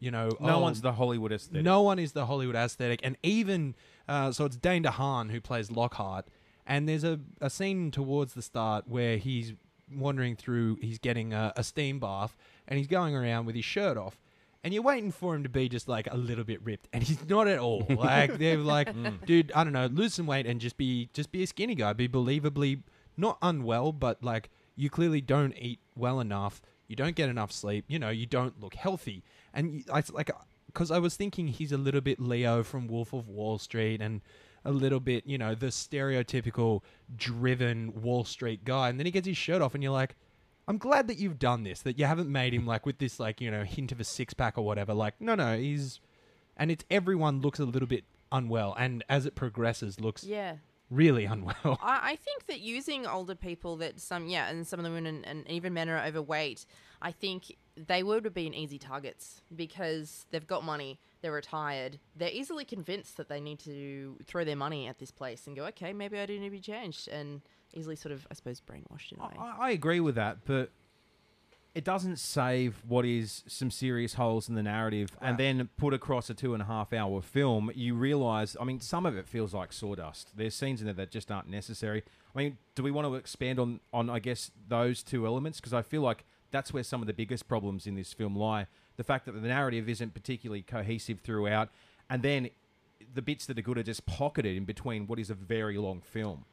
you 0.00 0.10
know 0.10 0.30
No 0.40 0.56
oh, 0.56 0.60
one's 0.60 0.80
the 0.80 0.92
Hollywood 0.92 1.32
aesthetic. 1.32 1.62
no 1.62 1.82
one 1.82 1.98
is 1.98 2.12
the 2.12 2.26
Hollywood 2.26 2.56
aesthetic, 2.56 3.00
and 3.02 3.16
even 3.22 3.74
uh, 4.08 4.32
so, 4.32 4.44
it's 4.44 4.56
Dane 4.56 4.82
DeHaan 4.84 5.30
who 5.30 5.40
plays 5.40 5.70
Lockhart, 5.70 6.26
and 6.66 6.88
there's 6.88 7.04
a, 7.04 7.20
a 7.40 7.50
scene 7.50 7.90
towards 7.90 8.34
the 8.34 8.42
start 8.42 8.86
where 8.88 9.16
he's 9.16 9.54
wandering 9.94 10.36
through, 10.36 10.76
he's 10.80 10.98
getting 10.98 11.32
a, 11.32 11.52
a 11.56 11.62
steam 11.64 11.98
bath, 11.98 12.36
and 12.68 12.78
he's 12.78 12.86
going 12.88 13.14
around 13.14 13.46
with 13.46 13.54
his 13.54 13.64
shirt 13.64 13.96
off, 13.96 14.18
and 14.64 14.72
you're 14.72 14.82
waiting 14.82 15.10
for 15.10 15.34
him 15.34 15.42
to 15.42 15.48
be 15.48 15.68
just 15.68 15.88
like 15.88 16.06
a 16.10 16.16
little 16.16 16.44
bit 16.44 16.62
ripped, 16.64 16.88
and 16.92 17.02
he's 17.02 17.28
not 17.28 17.48
at 17.48 17.58
all. 17.58 17.84
Like 17.90 18.38
they're 18.38 18.56
like, 18.58 18.88
dude, 19.26 19.52
I 19.54 19.64
don't 19.64 19.72
know, 19.72 19.86
lose 19.86 20.14
some 20.14 20.26
weight 20.26 20.46
and 20.46 20.60
just 20.60 20.76
be 20.76 21.08
just 21.12 21.32
be 21.32 21.42
a 21.42 21.46
skinny 21.46 21.74
guy, 21.74 21.92
be 21.92 22.08
believably 22.08 22.82
not 23.16 23.36
unwell, 23.42 23.92
but 23.92 24.22
like 24.22 24.50
you 24.76 24.88
clearly 24.88 25.20
don't 25.20 25.54
eat 25.58 25.80
well 25.96 26.20
enough. 26.20 26.62
You 26.88 26.96
don't 26.96 27.14
get 27.16 27.28
enough 27.28 27.52
sleep. 27.52 27.84
You 27.88 27.98
know, 27.98 28.10
you 28.10 28.24
don't 28.26 28.60
look 28.60 28.74
healthy. 28.74 29.22
And 29.52 29.70
you- 29.74 29.84
I 29.92 29.98
it's 29.98 30.10
like 30.10 30.30
because 30.72 30.90
I 30.90 30.98
was 30.98 31.16
thinking 31.16 31.48
he's 31.48 31.72
a 31.72 31.76
little 31.78 32.00
bit 32.00 32.20
Leo 32.20 32.62
from 32.62 32.86
Wolf 32.88 33.12
of 33.12 33.28
Wall 33.28 33.58
Street 33.58 34.00
and 34.00 34.20
a 34.64 34.70
little 34.72 35.00
bit, 35.00 35.26
you 35.26 35.38
know, 35.38 35.54
the 35.54 35.66
stereotypical 35.66 36.82
driven 37.16 38.00
Wall 38.02 38.24
Street 38.24 38.64
guy. 38.64 38.88
And 38.88 38.98
then 38.98 39.06
he 39.06 39.12
gets 39.12 39.26
his 39.26 39.36
shirt 39.36 39.62
off, 39.62 39.74
and 39.74 39.82
you're 39.82 39.92
like, 39.92 40.14
I'm 40.68 40.78
glad 40.78 41.08
that 41.08 41.18
you've 41.18 41.38
done 41.38 41.64
this, 41.64 41.82
that 41.82 41.98
you 41.98 42.04
haven't 42.04 42.30
made 42.30 42.54
him 42.54 42.66
like 42.66 42.86
with 42.86 42.98
this, 42.98 43.18
like, 43.18 43.40
you 43.40 43.50
know, 43.50 43.64
hint 43.64 43.92
of 43.92 44.00
a 44.00 44.04
six 44.04 44.32
pack 44.34 44.56
or 44.56 44.64
whatever. 44.64 44.94
Like, 44.94 45.20
no, 45.20 45.34
no, 45.34 45.56
he's. 45.56 46.00
And 46.56 46.70
it's 46.70 46.84
everyone 46.90 47.40
looks 47.40 47.58
a 47.58 47.64
little 47.64 47.88
bit 47.88 48.04
unwell, 48.30 48.74
and 48.78 49.04
as 49.08 49.26
it 49.26 49.34
progresses, 49.34 49.98
looks 50.00 50.22
Yeah. 50.24 50.56
really 50.90 51.24
unwell. 51.24 51.78
I, 51.82 52.12
I 52.12 52.16
think 52.16 52.46
that 52.46 52.60
using 52.60 53.06
older 53.06 53.34
people 53.34 53.76
that 53.78 53.98
some 54.00 54.26
yeah 54.28 54.48
and 54.48 54.66
some 54.66 54.78
of 54.78 54.84
the 54.84 54.90
women 54.90 55.06
and, 55.06 55.26
and 55.26 55.50
even 55.50 55.72
men 55.74 55.88
are 55.88 55.98
overweight 56.04 56.66
i 57.00 57.10
think 57.10 57.56
they 57.76 58.02
would 58.02 58.24
have 58.24 58.34
been 58.34 58.54
easy 58.54 58.78
targets 58.78 59.40
because 59.54 60.26
they've 60.30 60.46
got 60.46 60.64
money 60.64 60.98
they're 61.22 61.32
retired 61.32 61.98
they're 62.16 62.30
easily 62.30 62.64
convinced 62.64 63.16
that 63.16 63.28
they 63.28 63.40
need 63.40 63.58
to 63.58 64.16
throw 64.24 64.44
their 64.44 64.56
money 64.56 64.86
at 64.86 64.98
this 64.98 65.10
place 65.10 65.46
and 65.46 65.56
go 65.56 65.64
okay 65.64 65.92
maybe 65.92 66.18
i 66.18 66.26
do 66.26 66.38
need 66.38 66.46
to 66.46 66.50
be 66.50 66.60
changed 66.60 67.08
and 67.08 67.40
easily 67.72 67.96
sort 67.96 68.12
of 68.12 68.26
i 68.30 68.34
suppose 68.34 68.60
brainwashed 68.60 69.12
in 69.12 69.18
a 69.18 69.22
way 69.22 69.34
I, 69.38 69.68
I 69.68 69.70
agree 69.70 70.00
with 70.00 70.16
that, 70.16 70.38
but 70.44 70.70
it 71.74 71.84
doesn't 71.84 72.18
save 72.18 72.82
what 72.86 73.06
is 73.06 73.44
some 73.46 73.70
serious 73.70 74.14
holes 74.14 74.48
in 74.48 74.54
the 74.54 74.62
narrative 74.62 75.16
and 75.22 75.38
then 75.38 75.70
put 75.78 75.94
across 75.94 76.28
a 76.28 76.34
two 76.34 76.52
and 76.52 76.62
a 76.62 76.66
half 76.66 76.92
hour 76.92 77.22
film. 77.22 77.70
You 77.74 77.94
realize, 77.94 78.56
I 78.60 78.64
mean, 78.64 78.80
some 78.80 79.06
of 79.06 79.16
it 79.16 79.26
feels 79.26 79.54
like 79.54 79.72
sawdust. 79.72 80.36
There's 80.36 80.54
scenes 80.54 80.80
in 80.80 80.86
there 80.86 80.94
that 80.94 81.10
just 81.10 81.30
aren't 81.30 81.48
necessary. 81.48 82.02
I 82.34 82.38
mean, 82.38 82.58
do 82.74 82.82
we 82.82 82.90
want 82.90 83.06
to 83.06 83.14
expand 83.14 83.58
on, 83.58 83.80
on 83.92 84.10
I 84.10 84.18
guess, 84.18 84.50
those 84.68 85.02
two 85.02 85.26
elements? 85.26 85.60
Because 85.60 85.72
I 85.72 85.80
feel 85.80 86.02
like 86.02 86.26
that's 86.52 86.72
where 86.72 86.84
some 86.84 87.00
of 87.00 87.06
the 87.06 87.12
biggest 87.12 87.48
problems 87.48 87.86
in 87.86 87.96
this 87.96 88.12
film 88.12 88.36
lie. 88.36 88.66
The 88.96 89.04
fact 89.04 89.26
that 89.26 89.32
the 89.32 89.40
narrative 89.40 89.88
isn't 89.88 90.14
particularly 90.14 90.62
cohesive 90.62 91.20
throughout, 91.20 91.70
and 92.08 92.22
then 92.22 92.50
the 93.14 93.22
bits 93.22 93.46
that 93.46 93.58
are 93.58 93.62
good 93.62 93.78
are 93.78 93.82
just 93.82 94.06
pocketed 94.06 94.56
in 94.56 94.64
between 94.64 95.06
what 95.06 95.18
is 95.18 95.30
a 95.30 95.34
very 95.34 95.76
long 95.78 96.00
film. 96.00 96.44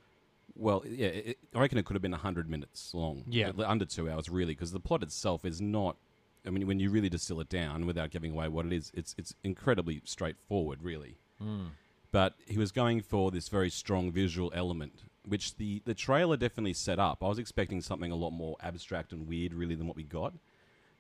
Well, 0.56 0.84
yeah, 0.88 1.08
it, 1.08 1.38
I 1.54 1.60
reckon 1.60 1.78
it 1.78 1.86
could 1.86 1.96
have 1.96 2.02
been 2.02 2.12
100 2.12 2.50
minutes 2.50 2.94
long. 2.94 3.24
Yeah. 3.28 3.52
Under 3.66 3.86
two 3.86 4.10
hours, 4.10 4.30
really, 4.30 4.54
because 4.54 4.72
the 4.72 4.80
plot 4.80 5.04
itself 5.04 5.46
is 5.46 5.62
not. 5.62 5.98
I 6.46 6.50
mean, 6.50 6.66
when 6.68 6.80
you 6.80 6.90
really 6.90 7.10
distill 7.10 7.40
it 7.42 7.50
down 7.50 7.86
without 7.86 8.12
giving 8.12 8.32
away 8.32 8.48
what 8.48 8.66
it 8.66 8.74
is, 8.74 8.92
it's, 8.94 9.14
it's 9.18 9.36
incredibly 9.44 10.02
straightforward, 10.06 10.82
really. 10.82 11.18
Hmm. 11.40 11.68
But 12.12 12.36
he 12.48 12.58
was 12.58 12.72
going 12.72 13.02
for 13.02 13.30
this 13.30 13.50
very 13.50 13.70
strong 13.70 14.12
visual 14.12 14.52
element, 14.56 15.04
which 15.30 15.56
the, 15.56 15.82
the 15.86 15.94
trailer 15.94 16.36
definitely 16.38 16.74
set 16.74 17.00
up. 17.00 17.24
I 17.24 17.28
was 17.28 17.40
expecting 17.40 17.82
something 17.82 18.12
a 18.12 18.16
lot 18.16 18.32
more 18.32 18.56
abstract 18.62 19.12
and 19.14 19.28
weird, 19.28 19.54
really, 19.54 19.76
than 19.76 19.88
what 19.88 19.96
we 19.96 20.04
got. 20.04 20.34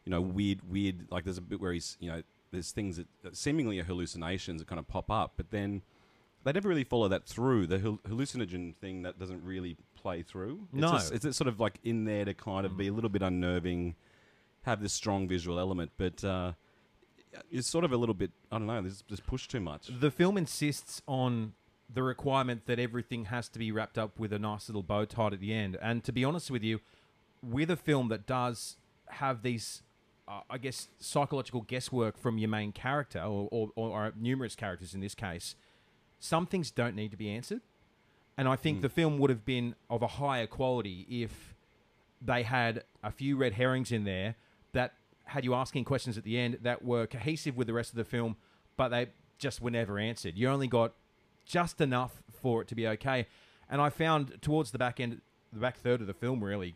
You 0.05 0.11
know, 0.11 0.21
weird, 0.21 0.59
weird. 0.69 1.07
Like 1.11 1.23
there's 1.25 1.37
a 1.37 1.41
bit 1.41 1.59
where 1.59 1.73
he's, 1.73 1.97
you 1.99 2.09
know, 2.09 2.23
there's 2.51 2.71
things 2.71 2.97
that, 2.97 3.07
that 3.23 3.35
seemingly 3.35 3.79
are 3.79 3.83
hallucinations 3.83 4.61
that 4.61 4.67
kind 4.67 4.79
of 4.79 4.87
pop 4.87 5.11
up, 5.11 5.33
but 5.37 5.51
then 5.51 5.81
they 6.43 6.51
never 6.53 6.69
really 6.69 6.83
follow 6.85 7.07
that 7.09 7.25
through. 7.25 7.67
The 7.67 7.79
hal- 7.79 7.99
hallucinogen 8.07 8.75
thing 8.77 9.01
that 9.03 9.19
doesn't 9.19 9.43
really 9.43 9.75
play 9.95 10.23
through. 10.23 10.67
It's 10.73 10.81
No. 10.81 10.91
just- 10.93 11.13
it's 11.25 11.37
sort 11.37 11.47
of 11.49 11.59
like 11.59 11.79
in 11.83 12.05
there 12.05 12.25
to 12.25 12.33
kind 12.33 12.65
of 12.65 12.77
be 12.77 12.87
a 12.87 12.93
little 12.93 13.09
bit 13.09 13.21
unnerving, 13.21 13.95
have 14.63 14.81
this 14.81 14.93
strong 14.93 15.27
visual 15.27 15.59
element, 15.59 15.91
but 15.97 16.23
uh, 16.23 16.53
it's 17.51 17.67
sort 17.67 17.83
of 17.85 17.91
a 17.91 17.97
little 17.97 18.15
bit. 18.15 18.31
I 18.51 18.57
don't 18.57 18.67
know. 18.67 18.81
There's 18.81 19.03
just 19.03 19.27
pushed 19.27 19.51
too 19.51 19.59
much. 19.59 19.87
The 19.99 20.09
film 20.11 20.37
insists 20.37 21.01
on 21.07 21.53
the 21.91 22.03
requirement 22.03 22.67
that 22.67 22.79
everything 22.79 23.25
has 23.25 23.49
to 23.49 23.59
be 23.59 23.71
wrapped 23.71 23.97
up 23.97 24.19
with 24.19 24.31
a 24.31 24.39
nice 24.39 24.69
little 24.69 24.83
bow 24.83 25.05
tied 25.05 25.33
at 25.33 25.39
the 25.39 25.53
end. 25.53 25.77
And 25.81 26.03
to 26.03 26.11
be 26.11 26.23
honest 26.23 26.51
with 26.51 26.63
you, 26.63 26.79
with 27.41 27.71
a 27.71 27.75
film 27.75 28.09
that 28.09 28.27
does 28.27 28.77
have 29.07 29.41
these, 29.41 29.81
uh, 30.27 30.41
I 30.49 30.57
guess, 30.57 30.89
psychological 30.99 31.61
guesswork 31.61 32.17
from 32.17 32.37
your 32.37 32.49
main 32.49 32.71
character 32.71 33.21
or, 33.21 33.47
or, 33.51 33.71
or 33.75 34.13
numerous 34.15 34.55
characters 34.55 34.93
in 34.93 34.99
this 34.99 35.15
case, 35.15 35.55
some 36.19 36.45
things 36.45 36.69
don't 36.69 36.95
need 36.95 37.11
to 37.11 37.17
be 37.17 37.29
answered. 37.29 37.61
And 38.37 38.47
I 38.47 38.55
think 38.55 38.81
the 38.81 38.89
film 38.89 39.17
would 39.17 39.29
have 39.29 39.43
been 39.43 39.75
of 39.89 40.01
a 40.01 40.07
higher 40.07 40.47
quality 40.47 41.05
if 41.09 41.55
they 42.21 42.43
had 42.43 42.83
a 43.03 43.11
few 43.11 43.35
red 43.35 43.53
herrings 43.53 43.91
in 43.91 44.05
there 44.05 44.35
that 44.71 44.93
had 45.25 45.43
you 45.43 45.53
asking 45.53 45.83
questions 45.83 46.17
at 46.17 46.23
the 46.23 46.37
end 46.37 46.59
that 46.61 46.83
were 46.83 47.05
cohesive 47.05 47.57
with 47.57 47.67
the 47.67 47.73
rest 47.73 47.89
of 47.89 47.97
the 47.97 48.05
film, 48.05 48.37
but 48.77 48.89
they 48.89 49.07
just 49.37 49.61
were 49.61 49.71
never 49.71 49.99
answered. 49.99 50.37
You 50.37 50.49
only 50.49 50.67
got 50.67 50.93
just 51.49 51.81
enough 51.81 52.21
for 52.31 52.61
it 52.61 52.67
to 52.69 52.75
be 52.75 52.87
okay. 52.87 53.27
And 53.69 53.81
I 53.81 53.89
found 53.89 54.41
towards 54.41 54.71
the 54.71 54.77
back 54.77 54.99
end, 54.99 55.19
the 55.51 55.59
back 55.59 55.77
third 55.77 55.99
of 55.99 56.07
the 56.07 56.13
film, 56.13 56.43
really, 56.43 56.75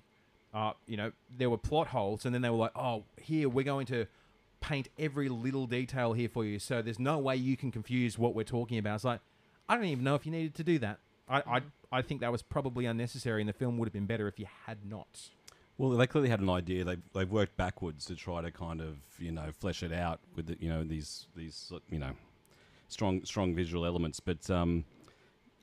uh, 0.53 0.73
you 0.87 0.97
know, 0.97 1.11
there 1.35 1.49
were 1.49 1.57
plot 1.57 1.87
holes, 1.87 2.25
and 2.25 2.33
then 2.33 2.41
they 2.41 2.49
were 2.49 2.57
like, 2.57 2.75
"Oh, 2.75 3.05
here 3.17 3.47
we're 3.47 3.63
going 3.63 3.85
to 3.87 4.07
paint 4.61 4.89
every 4.99 5.29
little 5.29 5.67
detail 5.67 6.13
here 6.13 6.29
for 6.29 6.43
you, 6.43 6.59
so 6.59 6.81
there's 6.81 6.99
no 6.99 7.17
way 7.19 7.35
you 7.35 7.55
can 7.55 7.71
confuse 7.71 8.17
what 8.17 8.35
we're 8.35 8.43
talking 8.43 8.77
about." 8.77 8.95
It's 8.95 9.03
like, 9.03 9.21
I 9.69 9.75
don't 9.75 9.85
even 9.85 10.03
know 10.03 10.15
if 10.15 10.25
you 10.25 10.31
needed 10.31 10.55
to 10.55 10.63
do 10.63 10.79
that. 10.79 10.99
I, 11.29 11.37
I, 11.39 11.61
I 11.91 12.01
think 12.01 12.21
that 12.21 12.31
was 12.31 12.41
probably 12.41 12.85
unnecessary, 12.85 13.41
and 13.41 13.49
the 13.49 13.53
film 13.53 13.77
would 13.77 13.87
have 13.87 13.93
been 13.93 14.05
better 14.05 14.27
if 14.27 14.37
you 14.39 14.45
had 14.65 14.85
not. 14.85 15.29
Well, 15.77 15.89
they 15.91 16.05
clearly 16.05 16.29
had 16.29 16.39
an 16.39 16.49
idea. 16.49 16.83
They've, 16.83 17.01
they've 17.15 17.31
worked 17.31 17.57
backwards 17.57 18.05
to 18.05 18.15
try 18.15 18.41
to 18.41 18.51
kind 18.51 18.81
of 18.81 18.97
you 19.17 19.31
know 19.31 19.51
flesh 19.59 19.81
it 19.81 19.93
out 19.93 20.19
with 20.35 20.47
the, 20.47 20.57
you 20.59 20.69
know 20.69 20.83
these 20.83 21.27
these 21.35 21.71
you 21.89 21.97
know 21.97 22.11
strong 22.93 23.25
strong 23.25 23.55
visual 23.55 23.85
elements. 23.85 24.19
But 24.19 24.49
um, 24.49 24.85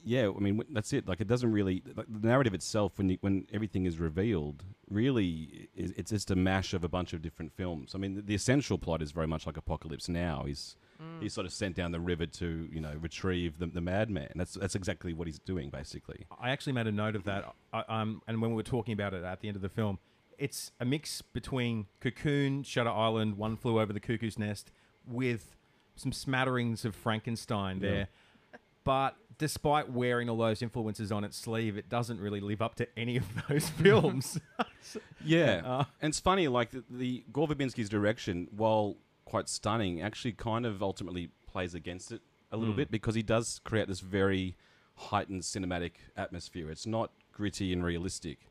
yeah, 0.05 0.29
I 0.29 0.41
mean 0.41 0.63
that's 0.71 0.93
it. 0.93 1.09
Like 1.09 1.21
it 1.21 1.29
doesn't 1.29 1.53
really 1.53 1.83
like, 1.97 2.07
the 2.09 2.27
narrative 2.27 2.55
itself 2.55 2.99
when 2.99 3.11
you, 3.11 3.19
when 3.21 3.47
everything 3.53 3.87
is 3.87 3.99
revealed 3.99 4.65
really 4.89 5.69
is, 5.75 5.93
it's 5.97 6.11
just 6.11 6.31
a 6.31 6.37
mash 6.37 6.75
of 6.75 6.85
a 6.85 6.89
bunch 6.89 7.13
of 7.13 7.23
different 7.23 7.53
films. 7.53 7.93
I 7.95 7.99
mean 7.99 8.15
the, 8.15 8.23
the 8.23 8.35
essential 8.35 8.79
plot 8.79 9.03
is 9.03 9.13
very 9.13 9.27
much 9.27 9.47
like 9.47 9.57
Apocalypse 9.57 10.09
Now. 10.09 10.45
He's 10.47 10.77
he's 11.21 11.33
sort 11.33 11.47
of 11.47 11.53
sent 11.53 11.77
down 11.77 11.93
the 11.93 12.01
river 12.01 12.27
to 12.27 12.69
you 12.71 12.81
know 12.81 12.95
retrieve 13.01 13.59
the, 13.59 13.67
the 13.67 13.81
madman. 13.81 14.33
That's 14.35 14.55
that's 14.55 14.75
exactly 14.75 15.13
what 15.13 15.27
he's 15.27 15.39
doing 15.39 15.71
basically. 15.71 16.27
I 16.41 16.51
actually 16.51 16.73
made 16.75 16.87
a 16.87 16.93
note 16.93 17.17
of 17.17 17.25
that. 17.25 17.55
I, 17.73 17.85
um, 17.89 18.23
and 18.27 18.41
when 18.41 18.51
we 18.51 18.57
were 18.57 18.63
talking 18.63 18.93
about 18.93 19.15
it 19.15 19.25
at 19.25 19.41
the 19.41 19.49
end 19.49 19.57
of 19.57 19.63
the 19.63 19.69
film, 19.69 19.99
it's 20.39 20.73
a 20.81 20.85
mix 20.85 21.23
between 21.23 21.87
Cocoon, 22.01 22.63
Shutter 22.63 22.91
Island, 22.91 23.37
One 23.37 23.57
Flew 23.57 23.81
Over 23.81 23.93
the 23.93 24.01
Cuckoo's 24.01 24.39
Nest, 24.39 24.73
with 25.07 25.55
some 26.01 26.13
smatterings 26.13 26.85
of 26.85 26.95
Frankenstein 26.95 27.81
Yeah. 27.81 27.91
there. 27.91 28.09
But 28.85 29.17
despite 29.39 29.91
wearing 29.91 30.29
all 30.29 30.37
those 30.39 30.63
influences 30.63 31.13
on 31.13 31.23
its 31.25 31.37
sleeve, 31.37 31.77
it 31.77 31.89
doesn't 31.89 32.21
really 32.21 32.41
live 32.41 32.63
up 32.63 32.75
to 32.77 32.89
any 32.99 33.17
of 33.19 33.25
those 33.49 33.69
films. 33.83 34.39
Yeah, 35.25 35.61
Uh, 35.65 35.85
and 36.01 36.11
it's 36.11 36.21
funny, 36.21 36.49
like 36.49 36.71
the, 36.71 36.83
the 36.91 37.25
Gore 37.31 37.47
Verbinski's 37.47 37.91
direction, 37.91 38.49
while 38.51 38.97
quite 39.27 39.49
stunning, 39.49 40.01
actually 40.01 40.33
kind 40.33 40.65
of 40.65 40.83
ultimately 40.83 41.29
plays 41.47 41.75
against 41.75 42.11
it 42.13 42.23
a 42.51 42.57
little 42.57 42.73
Mm. 42.75 42.79
bit 42.79 42.91
because 42.91 43.15
he 43.15 43.23
does 43.23 43.61
create 43.63 43.87
this 43.89 44.01
very 44.01 44.57
heightened 44.97 45.43
cinematic 45.43 45.93
atmosphere. 46.17 46.71
It's 46.71 46.87
not 46.87 47.13
gritty 47.33 47.73
and 47.75 47.85
realistic, 47.85 48.50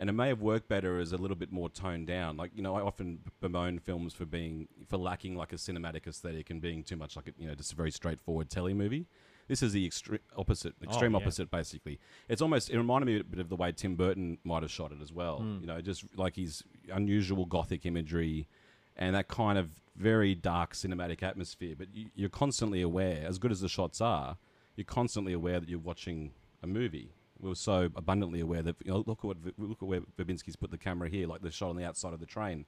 and 0.00 0.08
it 0.08 0.14
may 0.14 0.28
have 0.28 0.40
worked 0.40 0.66
better 0.66 0.98
as 0.98 1.12
a 1.12 1.16
little 1.18 1.36
bit 1.36 1.52
more 1.52 1.68
toned 1.68 2.06
down. 2.08 2.36
Like 2.36 2.50
you 2.54 2.62
know, 2.62 2.74
I 2.74 2.80
often 2.80 3.20
bemoan 3.40 3.78
films 3.78 4.14
for 4.14 4.24
being 4.24 4.66
for 4.88 4.96
lacking 4.96 5.36
like 5.36 5.52
a 5.52 5.56
cinematic 5.56 6.06
aesthetic 6.08 6.50
and 6.50 6.60
being 6.60 6.82
too 6.82 6.96
much 6.96 7.14
like 7.16 7.28
a, 7.28 7.32
you 7.38 7.46
know 7.46 7.54
just 7.54 7.72
a 7.72 7.76
very 7.76 7.90
straightforward 7.92 8.50
telly 8.50 8.74
movie. 8.74 9.06
This 9.46 9.62
is 9.64 9.72
the 9.72 9.86
extre- 9.88 10.20
opposite, 10.36 10.74
extreme 10.80 11.14
Oh, 11.14 11.18
yeah. 11.18 11.24
opposite, 11.24 11.50
basically. 11.50 11.98
It's 12.28 12.40
almost 12.40 12.70
it 12.70 12.78
reminded 12.78 13.06
me 13.06 13.20
a 13.20 13.24
bit 13.24 13.40
of 13.40 13.48
the 13.48 13.56
way 13.56 13.72
Tim 13.72 13.94
Burton 13.96 14.38
might 14.44 14.62
have 14.62 14.70
shot 14.70 14.92
it 14.92 14.98
as 15.02 15.12
well. 15.12 15.38
Hmm. 15.40 15.58
You 15.60 15.66
know, 15.66 15.80
just 15.80 16.04
like 16.16 16.36
his 16.36 16.62
unusual 16.90 17.44
gothic 17.46 17.84
imagery 17.84 18.48
and 18.96 19.14
that 19.14 19.28
kind 19.28 19.58
of 19.58 19.68
very 19.96 20.34
dark 20.34 20.72
cinematic 20.72 21.22
atmosphere. 21.22 21.74
But 21.76 21.88
you, 21.92 22.06
you're 22.14 22.28
constantly 22.30 22.80
aware, 22.80 23.24
as 23.26 23.38
good 23.38 23.50
as 23.50 23.60
the 23.60 23.68
shots 23.68 24.00
are, 24.00 24.38
you're 24.76 24.84
constantly 24.84 25.32
aware 25.32 25.60
that 25.60 25.68
you're 25.68 25.78
watching 25.78 26.30
a 26.62 26.66
movie. 26.66 27.12
We 27.40 27.48
were 27.48 27.54
so 27.54 27.88
abundantly 27.96 28.40
aware 28.40 28.62
that 28.62 28.76
you 28.84 28.92
know, 28.92 29.04
look 29.06 29.20
at 29.20 29.24
what 29.24 29.36
look 29.56 29.82
at 29.82 29.88
where 29.88 30.00
Verbinski's 30.18 30.56
put 30.56 30.70
the 30.70 30.78
camera 30.78 31.08
here, 31.08 31.26
like 31.26 31.42
the 31.42 31.50
shot 31.50 31.70
on 31.70 31.76
the 31.76 31.84
outside 31.84 32.12
of 32.12 32.20
the 32.20 32.26
train 32.26 32.66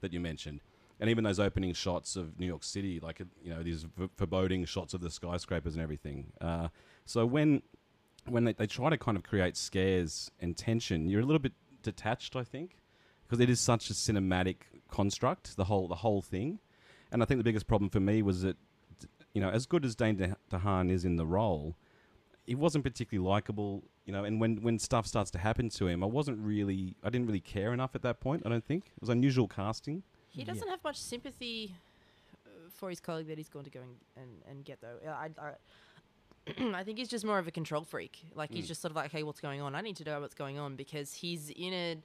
that 0.00 0.12
you 0.12 0.20
mentioned. 0.20 0.60
And 0.98 1.08
even 1.08 1.24
those 1.24 1.40
opening 1.40 1.72
shots 1.72 2.16
of 2.16 2.38
New 2.38 2.46
York 2.46 2.62
City, 2.62 3.00
like 3.00 3.20
you 3.42 3.54
know 3.54 3.62
these 3.62 3.86
foreboding 4.16 4.64
shots 4.64 4.92
of 4.94 5.00
the 5.00 5.10
skyscrapers 5.10 5.74
and 5.74 5.82
everything. 5.82 6.32
Uh, 6.40 6.68
so 7.06 7.24
when 7.24 7.62
when 8.26 8.44
they, 8.44 8.52
they 8.52 8.66
try 8.66 8.90
to 8.90 8.98
kind 8.98 9.16
of 9.16 9.22
create 9.22 9.56
scares 9.56 10.30
and 10.40 10.56
tension, 10.56 11.08
you're 11.08 11.22
a 11.22 11.24
little 11.24 11.40
bit 11.40 11.52
detached, 11.82 12.36
I 12.36 12.44
think, 12.44 12.76
because 13.24 13.40
it 13.40 13.48
is 13.48 13.60
such 13.60 13.90
a 13.90 13.94
cinematic 13.94 14.56
construct, 14.90 15.56
the 15.56 15.64
whole 15.64 15.88
the 15.88 15.96
whole 15.96 16.22
thing. 16.22 16.58
And 17.12 17.22
I 17.22 17.26
think 17.26 17.38
the 17.38 17.44
biggest 17.44 17.66
problem 17.66 17.90
for 17.90 18.00
me 18.00 18.22
was 18.22 18.42
that, 18.42 18.56
you 19.32 19.40
know, 19.40 19.50
as 19.50 19.66
good 19.66 19.84
as 19.84 19.96
Dane 19.96 20.16
De- 20.16 20.36
DeHaan 20.50 20.90
is 20.90 21.04
in 21.04 21.16
the 21.16 21.26
role, 21.26 21.76
he 22.46 22.54
wasn't 22.54 22.84
particularly 22.84 23.28
likable. 23.28 23.84
You 24.10 24.16
know, 24.16 24.24
and 24.24 24.40
when 24.40 24.56
when 24.56 24.76
stuff 24.80 25.06
starts 25.06 25.30
to 25.30 25.38
happen 25.38 25.68
to 25.68 25.86
him, 25.86 26.02
I 26.02 26.06
wasn't 26.06 26.44
really, 26.44 26.96
I 27.04 27.10
didn't 27.10 27.28
really 27.28 27.38
care 27.38 27.72
enough 27.72 27.94
at 27.94 28.02
that 28.02 28.18
point. 28.18 28.42
I 28.44 28.48
don't 28.48 28.64
think 28.64 28.86
it 28.86 29.00
was 29.00 29.08
unusual 29.08 29.46
casting. 29.46 30.02
He 30.30 30.42
doesn't 30.42 30.68
have 30.68 30.82
much 30.82 30.96
sympathy 30.96 31.76
uh, 32.44 32.50
for 32.74 32.90
his 32.90 32.98
colleague 32.98 33.28
that 33.28 33.38
he's 33.38 33.48
going 33.48 33.66
to 33.66 33.70
go 33.70 33.78
and, 33.78 33.94
and, 34.16 34.42
and 34.50 34.64
get 34.64 34.80
though. 34.80 34.96
I, 35.08 35.28
I, 35.40 36.74
I 36.76 36.82
think 36.82 36.98
he's 36.98 37.06
just 37.06 37.24
more 37.24 37.38
of 37.38 37.46
a 37.46 37.52
control 37.52 37.84
freak. 37.84 38.26
Like 38.34 38.52
he's 38.52 38.66
just 38.66 38.82
sort 38.82 38.90
of 38.90 38.96
like, 38.96 39.12
hey, 39.12 39.22
what's 39.22 39.40
going 39.40 39.60
on? 39.60 39.76
I 39.76 39.80
need 39.80 39.94
to 39.98 40.04
know 40.04 40.20
what's 40.20 40.34
going 40.34 40.58
on 40.58 40.74
because 40.74 41.14
he's 41.14 41.50
in 41.50 41.72
a 41.72 41.96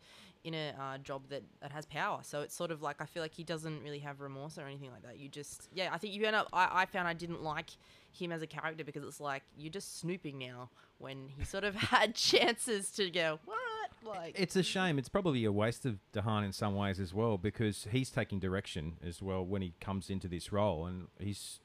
in 0.46 0.54
a 0.54 0.74
uh, 0.80 0.98
job 1.00 1.24
that, 1.30 1.42
that 1.60 1.72
has 1.72 1.86
power. 1.88 2.20
So 2.22 2.42
it's 2.42 2.56
sort 2.56 2.70
of 2.70 2.82
like 2.82 3.02
I 3.02 3.06
feel 3.06 3.24
like 3.24 3.34
he 3.34 3.44
doesn't 3.44 3.84
really 3.84 4.00
have 4.00 4.22
remorse 4.22 4.58
or 4.58 4.68
anything 4.68 4.92
like 4.92 5.02
that. 5.02 5.18
You 5.18 5.28
just 5.28 5.68
yeah, 5.74 5.90
I 5.92 5.98
think 5.98 6.14
you 6.14 6.24
end 6.26 6.36
up. 6.36 6.48
I, 6.54 6.70
I 6.72 6.86
found 6.86 7.08
I 7.08 7.14
didn't 7.14 7.42
like 7.42 7.72
him 8.12 8.32
as 8.32 8.42
a 8.42 8.48
character 8.48 8.84
because 8.84 9.04
it's 9.04 9.20
like 9.20 9.44
you're 9.58 9.74
just 9.74 10.00
snooping 10.00 10.38
now 10.38 10.70
when 11.00 11.28
he 11.36 11.44
sort 11.44 11.64
of 11.64 11.76
had 11.92 12.14
chances 12.14 12.92
to 12.92 13.10
go 13.10 13.40
what 13.46 13.58
like 14.06 14.40
It's 14.40 14.56
a 14.56 14.62
shame. 14.62 15.00
It's 15.00 15.10
probably 15.10 15.44
a 15.46 15.52
waste 15.52 15.84
of 15.86 15.98
DeHaan 16.14 16.46
in 16.46 16.54
some 16.54 16.76
ways 16.76 17.00
as 17.00 17.12
well 17.12 17.40
because 17.40 17.88
he's 17.92 18.12
taking 18.12 18.40
direction 18.40 18.98
as 19.06 19.22
well 19.22 19.44
when 19.44 19.64
he 19.64 19.74
comes 19.82 20.12
into 20.12 20.28
this 20.28 20.52
role, 20.52 20.86
and 20.86 21.08
he's, 21.20 21.60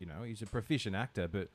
you 0.00 0.06
know, 0.06 0.24
he's 0.24 0.42
a 0.42 0.46
proficient 0.46 0.96
actor. 0.96 1.28
But 1.28 1.48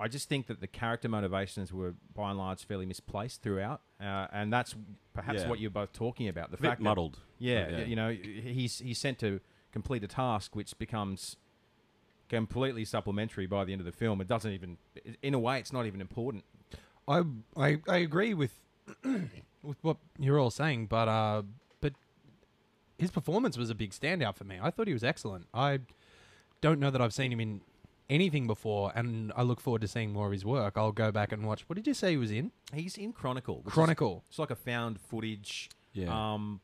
I 0.00 0.06
just 0.08 0.28
think 0.28 0.46
that 0.46 0.60
the 0.60 0.66
character 0.68 1.08
motivations 1.08 1.72
were 1.72 1.94
by 2.14 2.30
and 2.30 2.38
large 2.38 2.64
fairly 2.64 2.86
misplaced 2.86 3.42
throughout, 3.42 3.80
uh, 4.00 4.28
and 4.32 4.52
that's 4.52 4.76
perhaps 5.12 5.40
Yeah. 5.42 5.48
what 5.48 5.58
you're 5.58 5.70
both 5.72 5.92
talking 5.92 6.28
about. 6.28 6.50
The 6.50 6.56
A 6.56 6.60
bit 6.60 6.68
fact 6.68 6.82
that- 6.82 7.16
yeah, 7.38 7.68
Yeah. 7.68 7.84
you 7.84 7.96
know, 7.96 8.10
he's 8.12 8.78
he's 8.78 8.98
sent 8.98 9.18
to 9.20 9.40
complete 9.72 10.04
a 10.04 10.08
task 10.08 10.54
which 10.54 10.78
becomes 10.78 11.36
completely 12.28 12.84
supplementary 12.84 13.46
by 13.46 13.64
the 13.64 13.72
end 13.72 13.80
of 13.80 13.86
the 13.86 13.92
film. 13.92 14.20
It 14.20 14.28
doesn't 14.28 14.52
even, 14.52 14.78
in 15.22 15.34
a 15.34 15.38
way, 15.38 15.58
it's 15.58 15.72
not 15.72 15.86
even 15.86 16.00
important. 16.00 16.44
I 17.08 17.24
I, 17.56 17.78
I 17.88 17.96
agree 17.96 18.34
with 18.34 18.60
with 19.62 19.78
what 19.82 19.96
you're 20.18 20.38
all 20.38 20.50
saying, 20.50 20.86
but 20.86 21.08
uh, 21.08 21.42
but 21.80 21.94
his 22.98 23.10
performance 23.10 23.56
was 23.58 23.70
a 23.70 23.74
big 23.74 23.90
standout 23.90 24.36
for 24.36 24.44
me. 24.44 24.58
I 24.62 24.70
thought 24.70 24.86
he 24.86 24.92
was 24.92 25.04
excellent. 25.04 25.46
I 25.52 25.80
don't 26.60 26.78
know 26.80 26.90
that 26.90 27.00
I've 27.00 27.14
seen 27.14 27.32
him 27.32 27.40
in 27.40 27.60
anything 28.10 28.46
before, 28.46 28.92
and 28.94 29.32
I 29.36 29.42
look 29.42 29.60
forward 29.60 29.82
to 29.82 29.88
seeing 29.88 30.12
more 30.12 30.26
of 30.26 30.32
his 30.32 30.44
work. 30.44 30.74
I'll 30.76 30.92
go 30.92 31.10
back 31.12 31.32
and 31.32 31.46
watch. 31.46 31.62
What 31.68 31.76
did 31.76 31.86
you 31.86 31.94
say 31.94 32.12
he 32.12 32.16
was 32.16 32.30
in? 32.30 32.52
He's 32.72 32.96
in 32.96 33.12
Chronicle. 33.12 33.56
which 33.58 33.66
is- 33.66 33.72
Chronicle. 33.74 34.24
It's 34.28 34.38
like 34.38 34.50
a 34.50 34.56
found 34.56 35.00
footage. 35.00 35.68
Yeah. 35.92 36.32
Um, 36.34 36.60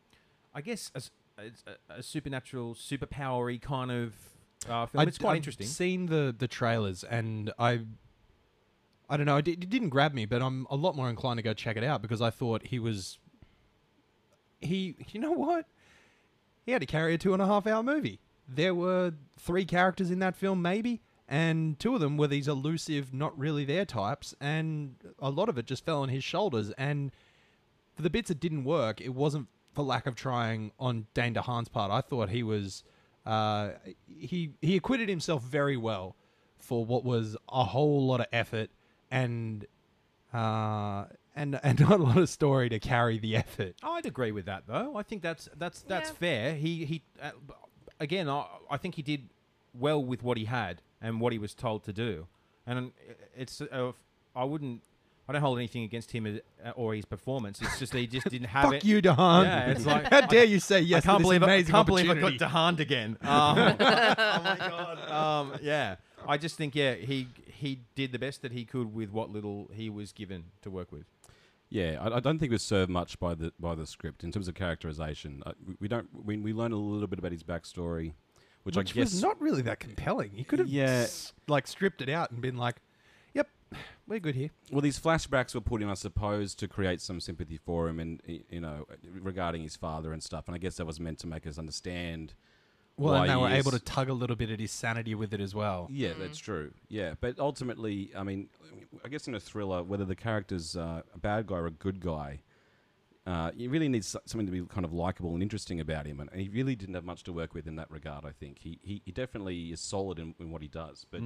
I 0.55 0.61
guess 0.61 0.91
a, 0.95 0.99
s- 0.99 1.11
it's 1.39 1.65
a, 1.67 1.95
a 1.99 2.03
supernatural, 2.03 2.75
superpowery 2.75 3.61
kind 3.61 3.91
of 3.91 4.15
uh, 4.69 4.87
film. 4.87 5.07
It's 5.09 5.19
quite 5.19 5.37
interesting. 5.37 5.67
Seen 5.67 6.07
the 6.07 6.35
the 6.37 6.49
trailers, 6.49 7.05
and 7.05 7.53
I. 7.59 7.81
I 9.11 9.19
don't 9.19 9.27
know. 9.27 9.37
It, 9.37 9.45
di- 9.45 9.53
it 9.53 9.69
didn't 9.69 9.91
grab 9.91 10.15
me, 10.15 10.25
but 10.25 10.41
I'm 10.41 10.67
a 10.71 10.77
lot 10.77 10.97
more 10.97 11.11
inclined 11.11 11.37
to 11.37 11.43
go 11.43 11.53
check 11.53 11.77
it 11.77 11.85
out 11.85 12.01
because 12.01 12.23
I 12.23 12.31
thought 12.31 12.67
he 12.69 12.79
was. 12.79 13.19
He, 14.61 14.97
you 15.11 15.21
know 15.21 15.33
what? 15.33 15.67
He 16.65 16.73
had 16.73 16.81
to 16.81 16.87
carry 16.87 17.13
a 17.15 17.19
two 17.19 17.35
and 17.35 17.43
a 17.43 17.47
half 17.47 17.67
hour 17.67 17.83
movie. 17.83 18.19
There 18.49 18.75
were 18.75 19.13
three 19.39 19.67
characters 19.67 20.11
in 20.11 20.21
that 20.21 20.35
film, 20.37 20.63
maybe, 20.63 21.03
and 21.29 21.79
two 21.79 21.95
of 21.95 22.01
them 22.01 22.17
were 22.17 22.27
these 22.29 22.49
elusive, 22.49 23.13
not 23.15 23.37
really 23.39 23.65
their 23.65 23.85
types, 23.85 24.35
and 24.41 24.97
a 25.19 25.31
lot 25.31 25.49
of 25.49 25.57
it 25.59 25.67
just 25.67 25.85
fell 25.85 26.03
on 26.03 26.09
his 26.11 26.23
shoulders. 26.25 26.71
And 26.73 27.13
for 27.95 28.03
the 28.03 28.11
bits 28.11 28.29
that 28.29 28.41
didn't 28.41 28.65
work, 28.65 29.01
it 29.01 29.15
wasn't 29.15 29.49
for 29.73 29.83
lack 29.85 30.07
of 30.07 30.15
trying 30.15 30.73
on 30.79 31.07
Dane 31.15 31.35
DeHaan's 31.35 31.69
part. 31.69 31.91
I 31.91 32.01
thought 32.01 32.29
he 32.31 32.43
was 32.43 32.85
uh, 33.27 33.71
he 34.07 34.53
he 34.61 34.77
acquitted 34.77 35.09
himself 35.09 35.43
very 35.43 35.77
well 35.77 36.15
for 36.59 36.85
what 36.85 37.05
was 37.05 37.37
a 37.51 37.65
whole 37.65 38.07
lot 38.07 38.21
of 38.21 38.27
effort 38.33 38.71
and 39.11 39.67
uh, 40.33 41.05
and 41.35 41.59
and 41.65 41.81
not 41.81 42.01
a 42.01 42.03
lot 42.03 42.17
of 42.19 42.29
story 42.29 42.69
to 42.69 42.79
carry 42.79 43.19
the 43.19 43.37
effort. 43.37 43.75
I'd 43.83 44.07
agree 44.07 44.33
with 44.33 44.47
that, 44.47 44.65
though. 44.67 44.97
I 44.97 45.03
think 45.03 45.23
that's 45.23 45.49
that's 45.57 45.83
that's 45.83 46.11
Yeah. 46.11 46.15
fair. 46.17 46.55
He 46.55 46.85
he, 46.85 47.03
uh, 47.23 47.31
again, 48.01 48.29
I, 48.29 48.47
I 48.71 48.77
think 48.77 48.95
he 48.97 49.03
did 49.03 49.29
well 49.73 50.05
with 50.05 50.23
what 50.23 50.37
he 50.37 50.45
had 50.45 50.81
and 51.05 51.21
what 51.21 51.33
he 51.33 51.39
was 51.39 51.55
told 51.55 51.85
to 51.85 51.93
do, 51.93 52.27
and 52.67 52.91
it's 53.37 53.61
uh, 53.61 53.93
I 54.35 54.45
wouldn't 54.45 54.83
I 55.29 55.33
don't 55.33 55.43
hold 55.43 55.59
anything 55.59 55.85
against 55.85 56.11
him 56.13 56.27
as- 56.27 56.41
uh, 56.65 56.71
or 56.77 56.95
his 56.95 57.05
performance. 57.05 57.61
It's 57.63 57.79
just 57.79 57.93
that 57.93 57.99
he 57.99 58.07
just 58.07 58.29
didn't 58.29 58.49
have 58.49 58.65
Fuck 58.65 58.75
it. 58.75 58.85
you, 58.85 59.01
DeHaan. 59.01 59.45
Yeah, 59.45 59.71
it's 59.71 59.87
like 59.87 60.11
how 60.11 60.23
dare 60.23 60.45
you 60.45 60.61
say 60.61 60.81
yes 60.81 61.05
I 61.05 61.07
can't 61.07 61.19
to 61.19 61.23
this 61.23 61.27
believe 61.29 61.43
I, 61.43 61.47
I 61.47 61.55
amazing 61.55 61.73
can't 61.73 61.87
believe 61.87 62.11
I 62.11 62.15
got 62.15 62.33
Dehand 62.33 62.81
again. 62.81 63.17
Um, 63.23 63.59
oh 63.59 64.43
my 64.43 64.57
god. 64.59 64.99
Um, 65.11 65.59
yeah, 65.63 65.97
I 66.27 66.37
just 66.39 66.57
think 66.57 66.75
yeah 66.75 66.95
he 66.95 67.29
he 67.47 67.81
did 67.95 68.13
the 68.13 68.19
best 68.19 68.43
that 68.43 68.53
he 68.53 68.65
could 68.65 68.95
with 68.95 69.11
what 69.11 69.31
little 69.31 69.71
he 69.73 69.89
was 69.91 70.13
given 70.13 70.45
to 70.63 70.71
work 70.71 70.91
with. 70.93 71.05
Yeah, 71.71 71.99
I, 72.01 72.17
I 72.17 72.21
don't 72.21 72.39
think 72.39 72.53
we're 72.53 72.59
served 72.59 72.91
much 72.91 73.19
by 73.19 73.35
the 73.35 73.53
by 73.59 73.75
the 73.75 73.87
script 73.87 74.23
in 74.25 74.31
terms 74.33 74.49
of 74.49 74.55
characterization. 74.55 75.43
Uh, 75.47 75.53
we, 75.67 75.75
we 75.81 75.89
don't. 75.89 76.09
We, 76.25 76.37
we 76.37 76.53
learn 76.53 76.73
a 76.73 76.77
little 76.77 77.09
bit 77.09 77.19
about 77.19 77.33
his 77.33 77.43
backstory, 77.43 78.13
which, 78.65 78.77
Which 78.77 78.91
I 78.93 78.95
guess 78.95 79.13
was 79.13 79.23
not 79.23 79.41
really 79.41 79.63
that 79.63 79.79
compelling. 79.81 80.33
You 80.35 80.45
could 80.45 80.59
have 80.59 80.69
Yeah. 80.69 81.05
s- 81.05 81.33
like 81.49 81.67
stripped 81.67 82.03
it 82.03 82.09
out 82.09 82.31
and 82.33 82.41
been 82.41 82.57
like, 82.57 82.77
"Yep, 83.35 83.49
we're 84.09 84.19
good 84.21 84.35
here." 84.35 84.51
Well, 84.73 84.81
these 84.81 84.99
flashbacks 84.99 85.55
were 85.55 85.61
put 85.61 85.81
in, 85.83 85.89
I 85.89 85.95
suppose, 85.95 86.55
to 86.57 86.67
create 86.69 87.01
some 87.01 87.21
sympathy 87.21 87.59
for 87.59 87.89
him, 87.89 88.01
and 88.01 88.21
you 88.27 88.61
know, 88.61 88.87
regarding 89.05 89.63
his 89.63 89.77
father 89.77 90.13
and 90.13 90.23
stuff. 90.23 90.47
And 90.49 90.55
I 90.55 90.59
guess 90.59 90.77
that 90.77 90.87
was 90.87 90.99
meant 90.99 91.19
to 91.21 91.27
make 91.27 91.47
us 91.47 91.59
understand. 91.59 92.35
Well, 92.97 93.15
and 93.15 93.29
they 93.31 93.35
were 93.37 93.49
able 93.49 93.73
to 93.73 93.81
tug 93.81 94.09
a 94.09 94.13
little 94.13 94.37
bit 94.37 94.51
at 94.51 94.61
his 94.61 94.71
sanity 94.71 95.17
with 95.17 95.35
it 95.35 95.41
as 95.41 95.53
well. 95.55 95.89
Yeah, 95.91 96.13
that's 96.17 96.39
true. 96.39 96.73
Yeah, 96.89 97.15
but 97.21 97.41
ultimately, 97.41 98.13
I 98.17 98.23
mean, 98.23 98.49
I 99.05 99.09
guess 99.09 99.27
in 99.27 99.35
a 99.35 99.41
thriller, 99.41 99.83
whether 99.83 100.05
the 100.05 100.15
character's 100.15 100.77
uh, 100.77 101.03
a 101.13 101.19
bad 101.19 101.49
guy 101.49 101.57
or 101.57 101.67
a 101.67 101.71
good 101.73 101.99
guy, 102.01 102.39
uh, 103.27 103.51
you 103.57 103.71
really 103.71 103.89
need 103.89 104.05
something 104.05 104.45
to 104.47 104.53
be 104.53 104.63
kind 104.67 104.85
of 104.85 104.93
likable 104.93 105.33
and 105.33 105.43
interesting 105.43 105.81
about 105.81 106.07
him, 106.07 106.21
and 106.21 106.29
he 106.35 106.49
really 106.49 106.77
didn't 106.77 106.95
have 106.95 107.05
much 107.05 107.23
to 107.25 107.33
work 107.33 107.55
with 107.55 107.67
in 107.67 107.77
that 107.77 107.91
regard. 107.91 108.25
I 108.25 108.33
think 108.33 108.59
he 108.59 108.79
he, 108.83 109.01
he 109.05 109.13
definitely 109.13 109.73
is 109.73 109.81
solid 109.81 110.19
in, 110.19 110.35
in 110.39 110.51
what 110.51 110.61
he 110.63 110.69
does, 110.69 111.07
but 111.11 111.21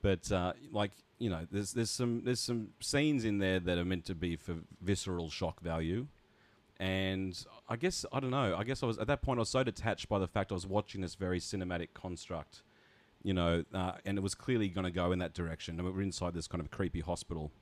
but 0.00 0.30
uh, 0.30 0.52
like 0.70 0.92
you 1.18 1.30
know, 1.30 1.46
there's 1.50 1.72
there's 1.72 1.90
some 1.90 2.22
there's 2.24 2.40
some 2.40 2.68
scenes 2.80 3.24
in 3.24 3.38
there 3.38 3.58
that 3.60 3.78
are 3.78 3.84
meant 3.84 4.04
to 4.06 4.14
be 4.14 4.36
for 4.36 4.56
visceral 4.80 5.30
shock 5.30 5.60
value. 5.60 6.06
And 6.80 7.42
I 7.68 7.76
guess 7.76 8.04
I 8.12 8.20
don't 8.20 8.30
know. 8.30 8.56
I 8.56 8.64
guess 8.64 8.82
I 8.82 8.86
was 8.86 8.98
at 8.98 9.06
that 9.06 9.22
point. 9.22 9.38
I 9.38 9.42
was 9.42 9.48
so 9.48 9.62
detached 9.62 10.08
by 10.08 10.18
the 10.18 10.26
fact 10.26 10.50
I 10.50 10.54
was 10.54 10.66
watching 10.66 11.00
this 11.00 11.14
very 11.14 11.40
cinematic 11.40 11.88
construct, 11.94 12.62
you 13.22 13.32
know, 13.32 13.64
uh, 13.72 13.92
and 14.04 14.18
it 14.18 14.22
was 14.22 14.34
clearly 14.34 14.68
going 14.68 14.84
to 14.84 14.90
go 14.90 15.12
in 15.12 15.20
that 15.20 15.34
direction. 15.34 15.78
And 15.78 15.86
we 15.86 15.92
were 15.92 16.02
inside 16.02 16.34
this 16.34 16.48
kind 16.48 16.60
of 16.60 16.70
creepy 16.70 17.00
hospital. 17.00 17.52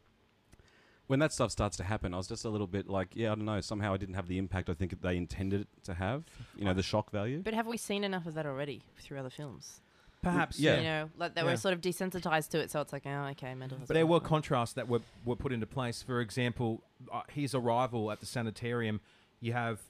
When 1.08 1.18
that 1.18 1.32
stuff 1.32 1.50
starts 1.50 1.76
to 1.78 1.84
happen, 1.84 2.14
I 2.14 2.16
was 2.16 2.28
just 2.28 2.44
a 2.44 2.48
little 2.48 2.66
bit 2.66 2.88
like, 2.88 3.08
yeah, 3.14 3.32
I 3.32 3.34
don't 3.34 3.44
know. 3.44 3.60
Somehow 3.60 3.92
I 3.92 3.96
didn't 3.96 4.14
have 4.14 4.28
the 4.28 4.38
impact 4.38 4.70
I 4.70 4.74
think 4.74 5.00
they 5.02 5.16
intended 5.16 5.62
it 5.62 5.68
to 5.84 5.94
have. 5.94 6.24
You 6.56 6.64
know, 6.64 6.72
the 6.74 6.82
shock 6.82 7.10
value. 7.10 7.40
But 7.44 7.54
have 7.54 7.66
we 7.66 7.76
seen 7.76 8.04
enough 8.04 8.26
of 8.26 8.34
that 8.34 8.46
already 8.46 8.82
through 8.98 9.18
other 9.18 9.28
films? 9.30 9.80
Perhaps 10.22 10.60
Yeah. 10.60 10.76
You 10.76 10.82
know, 10.84 11.10
like 11.18 11.34
that 11.34 11.44
Yeah. 11.44 11.50
we're 11.50 11.56
sort 11.56 11.74
of 11.74 11.80
desensitized 11.80 12.50
to 12.50 12.60
it, 12.60 12.70
so 12.70 12.80
it's 12.80 12.92
like, 12.92 13.02
oh, 13.06 13.26
okay, 13.32 13.54
mental. 13.54 13.78
But 13.86 13.92
there 13.94 14.06
were 14.06 14.14
hospital. 14.18 14.28
contrasts 14.28 14.74
that 14.74 14.88
were, 14.88 15.00
were 15.24 15.34
put 15.36 15.52
into 15.52 15.66
place. 15.66 16.00
For 16.02 16.20
example, 16.20 16.82
uh, 17.12 17.22
his 17.28 17.54
arrival 17.54 18.10
at 18.12 18.20
the 18.20 18.26
sanitarium, 18.26 19.00
you 19.40 19.52
have, 19.52 19.80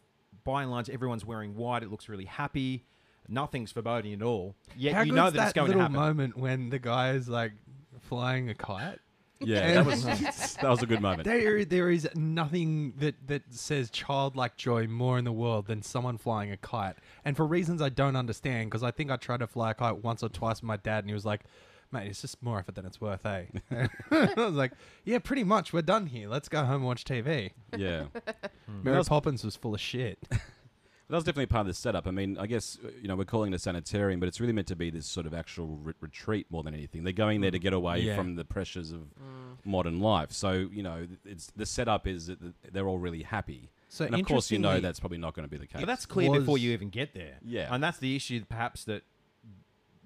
by 0.45 0.63
and 0.63 0.71
large, 0.71 0.89
everyone's 0.89 1.27
wearing 1.27 1.55
white. 1.55 1.83
It 1.83 1.91
looks 1.91 2.09
really 2.09 2.25
happy. 2.25 2.85
Nothing's 3.29 3.71
foreboding 3.71 4.15
at 4.15 4.23
all. 4.23 4.57
Yet 4.75 4.95
How 4.95 5.01
you 5.03 5.13
good's 5.13 5.17
know 5.17 5.25
that, 5.27 5.37
that 5.37 5.45
it's 5.45 5.53
going 5.53 5.67
to 5.71 5.77
little 5.77 5.83
happen. 5.83 5.95
moment 5.97 6.37
when 6.39 6.71
the 6.71 6.79
guy 6.79 7.13
is 7.13 7.29
like 7.29 7.53
flying 8.01 8.49
a 8.49 8.55
kite. 8.55 8.99
Yeah, 9.45 9.75
that 9.75 9.87
was 9.87 10.05
that 10.61 10.71
was 10.71 10.83
a 10.83 10.87
good 10.87 11.01
moment. 11.01 11.25
There, 11.25 11.65
there 11.65 11.91
is 11.91 12.09
nothing 12.15 12.95
that, 12.99 13.15
that 13.27 13.43
says 13.51 13.91
childlike 13.91 14.57
joy 14.57 14.87
more 14.87 15.19
in 15.19 15.25
the 15.25 15.33
world 15.33 15.67
than 15.67 15.83
someone 15.83 16.19
flying 16.19 16.51
a 16.51 16.57
kite. 16.57 16.97
And 17.25 17.37
for 17.37 17.47
reasons 17.47 17.83
I 17.83 17.89
don't 17.89 18.17
understand, 18.17 18.71
because 18.71 18.83
I 18.83 18.91
think 18.91 19.11
I 19.11 19.17
tried 19.17 19.41
to 19.41 19.47
fly 19.47 19.73
a 19.73 19.75
kite 19.75 20.03
once 20.03 20.23
or 20.23 20.29
twice 20.29 20.57
with 20.57 20.69
my 20.69 20.77
dad, 20.77 21.05
and 21.05 21.09
he 21.09 21.15
was 21.15 21.25
like, 21.25 21.43
mate, 21.93 22.09
it's 22.09 22.23
just 22.23 22.43
more 22.43 22.59
effort 22.59 22.75
than 22.75 22.87
it's 22.87 23.01
worth, 23.01 23.25
eh? 23.27 23.45
I 24.11 24.29
was 24.37 24.55
like, 24.55 24.73
yeah, 25.05 25.19
pretty 25.19 25.45
much. 25.45 25.73
We're 25.73 25.83
done 25.83 26.07
here. 26.07 26.29
Let's 26.29 26.49
go 26.49 26.65
home 26.65 26.77
and 26.77 26.85
watch 26.85 27.05
TV. 27.05 27.51
Yeah. 27.77 28.05
Mary 28.83 29.05
Poppins 29.05 29.45
was 29.45 29.57
full 29.57 29.75
of 29.75 29.81
shit. 29.81 30.19
That 31.13 31.17
was 31.17 31.25
definitely 31.25 31.45
part 31.45 31.61
of 31.61 31.67
the 31.67 31.75
setup. 31.75 32.07
I 32.07 32.11
mean, 32.11 32.39
I 32.39 32.47
guess 32.47 32.79
uh, 32.83 32.89
you 33.03 33.07
know 33.07 33.17
we're 33.17 33.27
calling 33.27 33.53
it 33.53 33.57
a 33.57 33.59
sanitarium, 33.59 34.19
but 34.19 34.31
it's 34.31 34.41
really 34.41 34.55
meant 34.55 34.69
to 34.69 34.77
be 34.77 34.89
this 34.89 35.05
sort 35.07 35.27
of 35.27 35.35
actual 35.35 35.77
re- 35.83 35.93
retreat 36.01 36.47
more 36.49 36.63
than 36.63 36.73
anything. 36.73 37.05
They're 37.05 37.13
going 37.13 37.43
there 37.43 37.51
to 37.51 37.59
get 37.59 37.75
away 37.75 38.01
Yeah. 38.01 38.17
from 38.17 38.37
the 38.37 38.47
pressures 38.47 38.93
of 38.93 39.03
modern 39.63 40.01
life. 40.01 40.33
So 40.33 40.53
you 40.73 40.83
know, 40.83 41.07
it's 41.27 41.49
the 41.55 41.67
setup 41.67 42.07
is 42.07 42.29
that 42.29 42.41
th- 42.41 42.55
they're 42.73 42.89
all 42.89 42.97
really 42.99 43.25
happy. 43.25 43.69
So 43.91 44.07
and 44.07 44.15
of 44.15 44.25
course, 44.25 44.51
you 44.51 44.59
know 44.59 44.69
interestingly- 44.69 44.89
that's 44.89 45.01
probably 45.01 45.19
not 45.19 45.35
going 45.35 45.47
to 45.47 45.51
be 45.51 45.59
the 45.59 45.67
case. 45.67 45.83
But 45.83 45.87
that's 45.87 46.07
clear 46.07 46.33
before 46.33 46.57
you 46.57 46.73
even 46.73 46.89
get 46.89 47.13
there. 47.13 47.37
Yeah. 47.45 47.69
and 47.71 47.85
that's 47.85 47.99
the 47.99 48.17
issue, 48.17 48.43
perhaps 48.49 48.85
that 48.85 49.03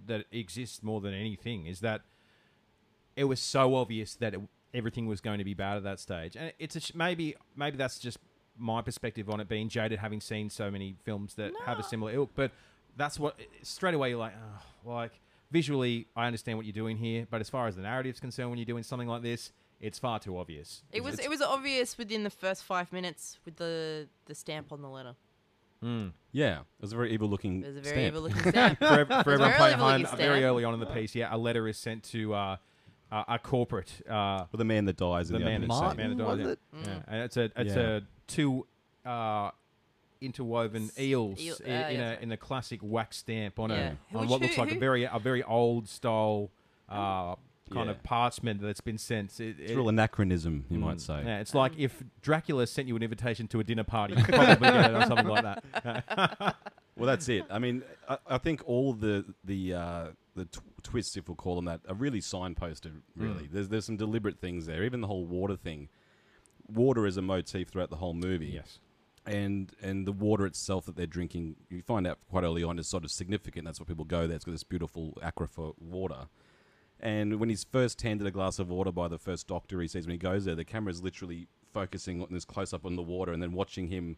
that 0.08 0.24
exists 0.32 0.82
more 0.82 1.00
than 1.00 1.14
anything 1.14 1.66
is 1.66 1.78
that 1.80 2.00
it 3.14 3.24
was 3.24 3.38
so 3.38 3.76
obvious 3.76 4.16
that 4.16 4.34
it, 4.34 4.40
everything 4.74 5.06
was 5.06 5.20
going 5.20 5.38
to 5.38 5.44
be 5.44 5.54
bad 5.54 5.76
at 5.76 5.84
that 5.84 6.00
stage, 6.00 6.34
and 6.36 6.52
it's 6.58 6.74
a 6.74 6.80
sh- 6.80 6.94
maybe 6.96 7.36
maybe 7.54 7.76
that's 7.76 8.00
just 8.00 8.18
my 8.58 8.82
perspective 8.82 9.28
on 9.30 9.40
it 9.40 9.48
being 9.48 9.68
jaded, 9.68 9.98
having 9.98 10.20
seen 10.20 10.50
so 10.50 10.70
many 10.70 10.96
films 11.04 11.34
that 11.34 11.52
have 11.64 11.78
a 11.78 11.82
similar 11.82 12.12
ilk. 12.12 12.30
But 12.34 12.52
that's 12.96 13.18
what 13.18 13.38
straight 13.62 13.94
away 13.94 14.10
you're 14.10 14.18
like, 14.18 14.32
oh, 14.86 14.90
like 14.90 15.12
visually, 15.50 16.06
I 16.16 16.26
understand 16.26 16.58
what 16.58 16.66
you're 16.66 16.72
doing 16.72 16.96
here, 16.96 17.26
but 17.30 17.40
as 17.40 17.48
far 17.50 17.66
as 17.68 17.76
the 17.76 17.82
narrative's 17.82 18.20
concerned, 18.20 18.50
when 18.50 18.58
you're 18.58 18.64
doing 18.66 18.82
something 18.82 19.08
like 19.08 19.22
this, 19.22 19.52
it's 19.80 19.98
far 19.98 20.18
too 20.18 20.38
obvious. 20.38 20.82
It 20.92 21.04
was 21.04 21.18
it 21.18 21.28
was 21.28 21.42
obvious 21.42 21.98
within 21.98 22.22
the 22.22 22.30
first 22.30 22.64
five 22.64 22.92
minutes 22.92 23.38
with 23.44 23.56
the 23.56 24.08
the 24.24 24.34
stamp 24.34 24.72
on 24.72 24.80
the 24.82 24.88
letter. 24.88 25.14
Mm. 25.84 26.12
yeah, 26.32 26.60
it 26.60 26.64
was 26.80 26.92
a 26.94 26.96
very 26.96 27.12
evil-looking. 27.12 27.62
It 27.62 27.66
was 27.66 27.76
a 27.76 27.80
very 27.82 27.94
stamp. 27.96 28.06
evil 28.14 28.22
looking 28.22 28.42
stamp. 28.50 28.78
for, 28.78 28.84
ev- 28.86 29.08
for 29.24 29.32
everyone 29.32 29.52
playing 29.52 29.74
evil 29.74 29.88
home, 29.90 30.06
very 30.16 30.42
early 30.42 30.64
on 30.64 30.72
in 30.72 30.80
the 30.80 30.86
piece, 30.86 31.14
yeah, 31.14 31.28
a 31.32 31.36
letter 31.36 31.68
is 31.68 31.76
sent 31.76 32.02
to 32.04 32.32
uh, 32.32 32.56
uh, 33.12 33.24
a 33.28 33.38
corporate. 33.38 33.92
Uh, 34.08 34.48
Well, 34.50 34.56
the 34.56 34.64
man 34.64 34.86
that 34.86 34.96
dies 34.96 35.28
the 35.28 35.36
in 35.36 35.42
the, 35.42 35.46
man, 35.46 35.54
opening 35.64 35.68
that, 35.68 35.88
scene. 35.90 35.96
man 35.98 36.16
that 36.16 36.24
Martin, 36.24 36.38
died, 36.46 36.46
was 36.46 36.56
yeah. 36.82 36.90
it? 36.92 36.96
Yeah, 37.06 37.14
and 37.14 37.22
it's 37.24 37.36
a 37.36 37.50
it's 37.56 37.74
Yeah. 37.76 37.82
a 37.82 38.00
two 38.26 38.66
uh, 39.04 39.50
interwoven 40.20 40.90
eels 40.98 41.40
Eel- 41.40 41.56
i- 41.66 41.70
uh, 41.70 41.88
in 41.90 41.96
yeah, 42.00 42.10
a 42.18 42.20
in 42.22 42.32
a 42.32 42.36
classic 42.36 42.80
wax 42.82 43.18
stamp 43.18 43.58
on 43.58 43.70
Yeah. 43.70 43.76
a 43.76 44.16
on 44.16 44.22
Which- 44.22 44.30
what 44.30 44.40
who- 44.40 44.46
looks 44.46 44.58
like 44.58 44.70
a 44.70 44.74
who- 44.74 44.80
very 44.80 45.04
a 45.04 45.18
very 45.18 45.42
old 45.42 45.88
style 45.88 46.50
uh, 46.88 47.34
kind 47.70 47.86
Yeah. 47.86 47.90
of 47.90 48.02
parchment 48.04 48.60
that's 48.60 48.80
been 48.80 48.96
sent. 48.98 49.40
It, 49.40 49.56
It's 49.58 49.72
a 49.72 49.74
real 49.76 49.88
anachronism, 49.88 50.64
you 50.70 50.78
might 50.78 50.98
Mm. 50.98 51.00
say. 51.00 51.22
Yeah, 51.24 51.40
it's 51.40 51.52
like 51.54 51.72
if 51.76 52.02
Dracula 52.22 52.66
sent 52.66 52.86
you 52.88 52.94
an 52.96 53.02
invitation 53.02 53.48
to 53.48 53.60
a 53.60 53.64
dinner 53.64 53.82
party, 53.84 54.14
you'd 54.16 54.24
probably 54.26 54.54
get 54.70 54.90
it 54.90 54.94
or 54.94 55.06
something 55.06 55.26
like 55.26 55.42
that. 55.42 56.56
Well, 56.98 57.06
that's 57.06 57.28
it. 57.28 57.44
I 57.50 57.58
mean, 57.58 57.82
I, 58.08 58.16
I 58.26 58.38
think 58.38 58.62
all 58.66 58.94
the 58.94 59.22
the 59.44 59.74
uh, 59.74 60.06
the 60.34 60.46
tw- 60.46 60.62
twists, 60.82 61.14
if 61.18 61.28
we'll 61.28 61.34
call 61.34 61.56
them 61.56 61.66
that, 61.66 61.80
are 61.90 61.94
really 61.94 62.20
signposted. 62.20 63.02
Really, 63.16 63.46
there's 63.52 63.68
there's 63.68 63.84
some 63.84 63.98
deliberate 63.98 64.38
things 64.40 64.64
there. 64.64 64.82
Even 64.82 65.02
the 65.02 65.06
whole 65.06 65.26
water 65.26 65.56
thing. 65.56 65.90
Water 66.72 67.06
is 67.06 67.16
a 67.16 67.22
motif 67.22 67.68
throughout 67.68 67.90
the 67.90 67.96
whole 67.96 68.14
movie. 68.14 68.46
yes. 68.46 68.78
and 69.24 69.72
and 69.82 70.06
the 70.06 70.12
water 70.12 70.46
itself 70.46 70.86
that 70.86 70.96
they're 70.96 71.06
drinking, 71.06 71.56
you 71.68 71.82
find 71.82 72.06
out 72.06 72.18
quite 72.30 72.44
early 72.44 72.62
on 72.62 72.78
is 72.78 72.88
sort 72.88 73.04
of 73.04 73.10
significant. 73.10 73.64
That's 73.64 73.80
why 73.80 73.86
people 73.86 74.04
go 74.04 74.26
there. 74.26 74.36
It's 74.36 74.44
got 74.44 74.52
this 74.52 74.64
beautiful 74.64 75.16
aquifer 75.22 75.74
water. 75.78 76.28
And 76.98 77.38
when 77.38 77.50
he's 77.50 77.64
first 77.64 78.00
handed 78.02 78.26
a 78.26 78.30
glass 78.30 78.58
of 78.58 78.68
water 78.68 78.90
by 78.90 79.08
the 79.08 79.18
first 79.18 79.46
doctor 79.46 79.80
he 79.80 79.88
sees 79.88 80.06
when 80.06 80.12
he 80.12 80.18
goes 80.18 80.46
there, 80.46 80.54
the 80.54 80.64
camera 80.64 80.90
is 80.90 81.02
literally 81.02 81.46
focusing 81.72 82.22
on 82.22 82.28
this 82.30 82.46
close 82.46 82.72
up 82.72 82.86
on 82.86 82.96
the 82.96 83.02
water 83.02 83.32
and 83.32 83.42
then 83.42 83.52
watching 83.52 83.88
him 83.88 84.16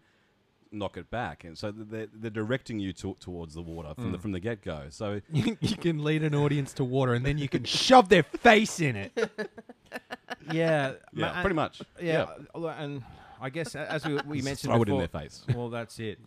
knock 0.70 0.96
it 0.96 1.10
back. 1.10 1.44
And 1.44 1.56
so 1.56 1.72
they're, 1.72 2.06
they're 2.12 2.30
directing 2.30 2.78
you 2.78 2.92
to, 2.94 3.16
towards 3.20 3.54
the 3.54 3.62
water 3.62 3.94
from 3.94 4.12
the 4.12 4.18
mm. 4.18 4.22
from 4.22 4.32
the 4.32 4.40
get 4.40 4.62
go. 4.62 4.86
So 4.90 5.20
you, 5.32 5.56
you 5.60 5.76
can 5.76 6.02
lead 6.04 6.22
an 6.22 6.34
audience 6.34 6.72
to 6.74 6.84
water, 6.84 7.14
and 7.14 7.24
then 7.24 7.38
you 7.38 7.48
can 7.48 7.64
shove 7.64 8.08
their 8.08 8.22
face 8.22 8.80
in 8.80 8.96
it. 8.96 9.12
Yeah, 10.52 10.92
yeah, 11.12 11.32
ma- 11.32 11.40
pretty 11.40 11.54
much. 11.56 11.82
Yeah, 12.00 12.26
although- 12.54 12.68
and 12.68 13.02
I 13.40 13.50
guess 13.50 13.74
as 13.76 14.04
we, 14.06 14.14
we 14.26 14.42
mentioned 14.42 14.72
throw 14.72 14.82
it 14.82 14.86
before, 14.86 15.02
in 15.02 15.08
their 15.12 15.20
face. 15.22 15.44
well, 15.54 15.68
that's 15.70 15.98
it. 16.00 16.18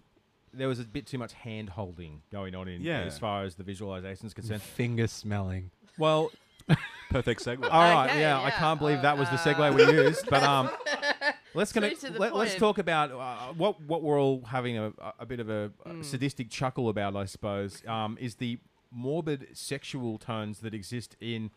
There 0.53 0.67
was 0.67 0.79
a 0.79 0.83
bit 0.83 1.05
too 1.07 1.17
much 1.17 1.33
hand 1.33 1.69
holding 1.69 2.21
going 2.31 2.55
on 2.55 2.67
in 2.67 2.81
Yeah. 2.81 2.99
as 3.01 3.17
far 3.17 3.43
as 3.43 3.55
the 3.55 3.63
visualization 3.63 4.25
is 4.27 4.33
concerned. 4.33 4.61
Finger 4.61 5.07
smelling. 5.07 5.71
Well, 5.97 6.31
Perfect 7.09 7.43
segue. 7.43 7.63
all 7.63 7.69
right, 7.69 8.09
Okay, 8.09 8.21
yeah, 8.21 8.39
I 8.39 8.43
yeah, 8.45 8.51
can't 8.51 8.79
believe 8.79 9.01
that 9.01 9.17
was 9.17 9.27
the 9.29 9.35
uh, 9.35 9.39
segue 9.39 9.75
we 9.75 9.83
used, 9.93 10.29
but 10.29 10.43
um, 10.43 10.69
let's 11.53 11.71
Straight 11.71 11.99
to 12.01 12.11
the 12.11 12.19
Let, 12.19 12.33
us 12.33 12.49
point. 12.49 12.59
talk 12.59 12.77
about 12.77 13.11
uh, 13.11 13.51
what 13.53 13.81
what 13.81 14.01
we're 14.03 14.21
all 14.21 14.43
having 14.45 14.77
a, 14.77 14.93
a 15.19 15.25
bit 15.25 15.39
of 15.41 15.49
a, 15.49 15.71
a 15.85 15.89
Mm. 15.89 16.05
sadistic 16.05 16.49
chuckle 16.49 16.87
about, 16.87 17.15
I 17.17 17.25
suppose. 17.25 17.81
Um, 17.87 18.17
is 18.21 18.35
the 18.35 18.59
morbid 18.91 19.47
sexual 19.53 20.17
tones 20.17 20.59
that 20.59 20.73
exist 20.73 21.15
in. 21.19 21.49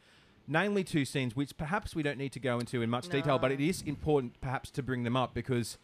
Namely, 0.46 0.84
two 0.84 1.04
scenes, 1.04 1.34
which 1.34 1.56
perhaps 1.56 1.94
we 1.94 2.02
don't 2.02 2.18
need 2.18 2.32
to 2.32 2.40
go 2.40 2.58
into 2.58 2.82
in 2.82 2.90
much 2.90 3.08
detail, 3.08 3.38
but 3.38 3.50
it 3.50 3.60
is 3.60 3.80
important 3.82 4.40
perhaps 4.40 4.70
to 4.72 4.82
bring 4.82 5.02
them 5.04 5.16
up 5.16 5.32
because 5.34 5.78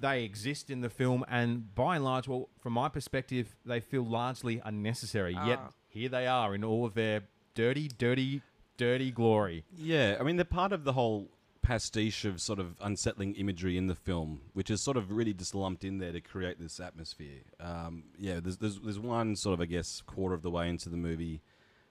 they 0.00 0.24
exist 0.24 0.70
in 0.70 0.80
the 0.80 0.88
film, 0.90 1.24
and 1.28 1.74
by 1.74 1.96
and 1.96 2.04
large, 2.04 2.26
well, 2.26 2.48
from 2.58 2.72
my 2.72 2.88
perspective, 2.88 3.54
they 3.64 3.80
feel 3.80 4.02
largely 4.04 4.60
unnecessary. 4.64 5.34
Yet 5.34 5.58
Ah. 5.62 5.72
here 5.88 6.08
they 6.08 6.26
are 6.26 6.54
in 6.54 6.64
all 6.64 6.84
of 6.86 6.94
their 6.94 7.24
dirty, 7.54 7.86
dirty, 7.88 8.42
dirty 8.76 9.10
glory. 9.10 9.64
Yeah, 9.76 10.16
I 10.18 10.22
mean 10.22 10.36
they're 10.36 10.44
part 10.44 10.72
of 10.72 10.84
the 10.84 10.94
whole 10.94 11.28
pastiche 11.62 12.24
of 12.24 12.40
sort 12.40 12.58
of 12.58 12.74
unsettling 12.80 13.34
imagery 13.34 13.76
in 13.76 13.86
the 13.88 13.94
film, 13.94 14.40
which 14.54 14.70
is 14.70 14.80
sort 14.80 14.96
of 14.96 15.12
really 15.12 15.34
just 15.34 15.54
lumped 15.54 15.84
in 15.84 15.98
there 15.98 16.12
to 16.12 16.20
create 16.20 16.58
this 16.58 16.80
atmosphere. 16.80 17.42
Um, 17.60 18.04
yeah, 18.18 18.40
there's, 18.40 18.56
there's 18.56 18.80
there's 18.80 18.98
one 18.98 19.36
sort 19.36 19.52
of 19.54 19.60
I 19.60 19.66
guess 19.66 20.00
quarter 20.00 20.34
of 20.34 20.42
the 20.42 20.50
way 20.50 20.68
into 20.68 20.88
the 20.88 20.96
movie. 20.96 21.42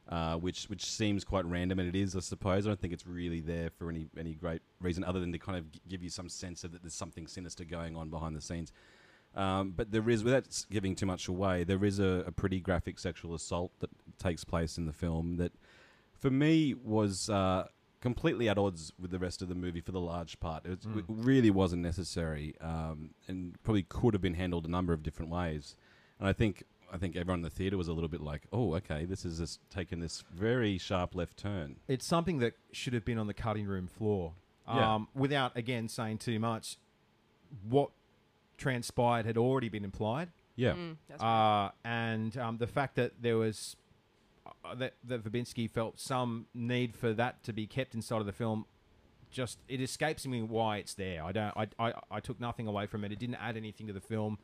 Uh, 0.10 0.36
which 0.36 0.66
which 0.66 0.84
seems 0.86 1.24
quite 1.24 1.46
random, 1.46 1.80
and 1.80 1.88
it 1.88 1.96
is, 2.00 2.16
I 2.16 2.20
suppose. 2.20 2.66
I 2.66 2.70
don't 2.72 2.80
think 2.82 2.94
it's 2.94 3.06
really 3.08 3.42
there 3.42 3.70
for 3.78 3.90
any 3.90 4.08
any 4.18 4.34
great 4.34 4.62
reason 4.82 5.04
other 5.04 5.20
than 5.20 5.32
to 5.32 5.40
kind 5.40 5.58
of 5.58 5.72
g- 5.72 5.80
give 5.88 6.02
you 6.04 6.10
some 6.10 6.30
sense 6.30 6.64
of 6.64 6.72
that 6.72 6.82
there's 6.82 6.94
something 6.96 7.28
sinister 7.28 7.64
going 7.64 7.96
on 7.96 8.10
behind 8.10 8.36
the 8.36 8.42
scenes. 8.42 8.72
Um, 9.36 9.72
but 9.78 9.92
there 9.92 10.10
is, 10.10 10.24
without 10.24 10.48
giving 10.72 10.96
too 10.96 11.06
much 11.06 11.28
away, 11.28 11.64
there 11.64 11.86
is 11.86 12.00
a, 12.00 12.24
a 12.26 12.32
pretty 12.32 12.60
graphic 12.60 12.98
sexual 12.98 13.36
assault 13.36 13.72
that 13.80 13.92
takes 14.18 14.44
place 14.44 14.80
in 14.80 14.88
the 14.88 14.92
film 14.94 15.38
that, 15.38 15.52
for 16.18 16.32
me, 16.32 16.74
was 16.74 17.30
uh, 17.30 17.68
completely 18.02 18.50
at 18.50 18.58
odds 18.58 18.92
with 19.00 19.12
the 19.12 19.20
rest 19.20 19.44
of 19.44 19.48
the 19.48 19.54
movie 19.54 19.82
for 19.82 19.92
the 19.92 20.00
large 20.00 20.40
part. 20.40 20.66
It, 20.66 20.70
was- 20.70 20.98
it 20.98 21.06
really 21.08 21.52
wasn't 21.52 21.84
necessary, 21.84 22.56
um, 22.60 23.12
and 23.28 23.56
probably 23.62 23.84
could 23.84 24.16
have 24.16 24.22
been 24.22 24.34
handled 24.34 24.66
a 24.66 24.70
number 24.72 24.94
of 24.94 25.04
different 25.04 25.30
ways. 25.30 25.76
And 26.20 26.28
I 26.28 26.34
think 26.34 26.64
I 26.92 26.98
think 26.98 27.16
everyone 27.16 27.40
in 27.40 27.44
the 27.44 27.50
theater 27.50 27.78
was 27.78 27.88
a 27.88 27.94
little 27.94 28.10
bit 28.10 28.22
like, 28.22 28.44
"Oh, 28.52 28.76
okay, 28.76 29.06
this 29.06 29.26
is 29.26 29.38
just 29.40 29.60
taken 29.70 30.00
this 30.00 30.24
very 30.34 30.78
sharp 30.78 31.16
left 31.16 31.38
turn." 31.38 31.78
It's 31.88 32.06
something 32.06 32.40
that 32.40 32.54
should 32.72 32.94
have 32.94 33.06
been 33.06 33.18
on 33.18 33.28
the 33.28 33.34
cutting 33.34 33.66
room 33.66 33.88
floor. 33.88 34.34
Yeah. 34.68 34.96
Um, 34.96 35.08
without 35.16 35.56
again 35.58 35.88
saying 35.88 36.20
too 36.20 36.40
much, 36.40 36.78
what 37.68 37.90
transpired 38.58 39.26
had 39.26 39.38
already 39.38 39.70
been 39.70 39.84
implied. 39.84 40.30
Yeah, 40.56 40.74
Mm, 40.74 40.98
that's 41.08 41.22
right. 41.24 41.66
Uh, 41.66 41.72
and 41.86 42.38
um, 42.38 42.58
the 42.58 42.68
fact 42.68 42.96
that 42.96 43.14
there 43.22 43.38
was 43.38 43.78
uh, 44.66 44.76
that 44.76 44.94
that 45.06 45.24
Verbinski 45.24 45.70
felt 45.70 46.00
some 46.00 46.48
need 46.54 46.96
for 46.96 47.14
that 47.14 47.44
to 47.44 47.54
be 47.54 47.66
kept 47.66 47.96
inside 47.96 48.20
of 48.20 48.26
the 48.26 48.34
film, 48.34 48.66
just 49.32 49.58
it 49.68 49.80
escapes 49.82 50.28
me 50.28 50.42
why 50.42 50.78
it's 50.78 50.94
there. 50.96 51.24
I 51.24 51.32
don't. 51.32 51.54
I, 51.56 51.68
I 51.80 51.94
I 52.12 52.20
took 52.20 52.40
nothing 52.42 52.68
away 52.68 52.88
from 52.88 53.04
it. 53.06 53.12
It 53.12 53.20
didn't 53.20 53.36
add 53.36 53.56
anything 53.58 53.88
to 53.88 53.94
the 53.94 54.02
film, 54.02 54.38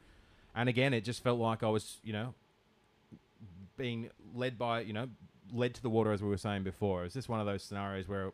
and 0.55 0.69
again, 0.69 0.93
it 0.93 1.01
just 1.03 1.21
felt 1.23 1.39
like 1.39 1.61
I 1.63 1.69
was 1.69 1.97
you 2.03 2.13
know 2.13 2.33
being 3.77 4.09
led 4.33 4.57
by 4.57 4.81
you 4.81 4.93
know 4.93 5.07
led 5.53 5.73
to 5.75 5.81
the 5.81 5.89
water 5.89 6.11
as 6.11 6.21
we 6.23 6.29
were 6.29 6.37
saying 6.37 6.63
before. 6.63 7.01
It 7.01 7.05
was 7.05 7.13
just 7.13 7.29
one 7.29 7.39
of 7.39 7.45
those 7.45 7.61
scenarios 7.63 8.07
where, 8.07 8.31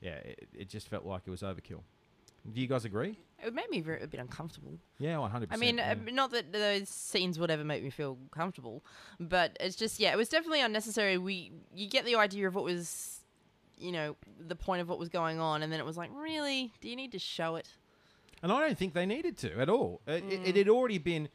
yeah, 0.00 0.16
it, 0.16 0.48
it 0.52 0.68
just 0.68 0.88
felt 0.88 1.04
like 1.06 1.22
it 1.26 1.30
was 1.30 1.40
overkill. 1.42 1.80
Do 2.52 2.60
you 2.60 2.66
guys 2.66 2.84
agree? 2.84 3.18
It 3.44 3.54
made 3.54 3.70
me 3.70 3.80
very, 3.80 4.02
a 4.02 4.06
bit 4.06 4.20
uncomfortable. 4.20 4.76
Yeah, 4.98 5.18
one 5.18 5.30
hundred 5.30 5.50
I 5.52 5.56
mean, 5.56 5.78
uh, 5.80 5.94
not 6.12 6.32
that 6.32 6.52
those 6.52 6.88
scenes 6.88 7.38
would 7.38 7.50
ever 7.50 7.64
make 7.64 7.82
me 7.82 7.90
feel 7.90 8.18
comfortable, 8.32 8.84
but 9.20 9.56
it's 9.60 9.76
just 9.76 9.98
yeah, 10.00 10.12
it 10.12 10.16
was 10.16 10.28
definitely 10.28 10.60
unnecessary. 10.60 11.18
We 11.18 11.52
you 11.74 11.88
get 11.88 12.04
the 12.04 12.16
idea 12.16 12.48
of 12.48 12.54
what 12.54 12.64
was, 12.64 13.20
you 13.78 13.92
know, 13.92 14.16
the 14.40 14.56
point 14.56 14.82
of 14.82 14.88
what 14.88 14.98
was 14.98 15.08
going 15.08 15.38
on, 15.40 15.62
and 15.62 15.72
then 15.72 15.78
it 15.80 15.86
was 15.86 15.96
like, 15.96 16.10
really, 16.14 16.72
do 16.80 16.88
you 16.88 16.96
need 16.96 17.12
to 17.12 17.18
show 17.18 17.56
it? 17.56 17.68
And 18.42 18.50
I 18.50 18.60
don't 18.60 18.76
think 18.76 18.92
they 18.92 19.06
needed 19.06 19.38
to 19.38 19.58
at 19.60 19.68
all. 19.68 20.00
It, 20.06 20.24
it, 20.28 20.42
Mm. 20.42 20.48
it 20.48 20.56
had 20.56 20.68
already 20.68 20.98
been, 20.98 21.28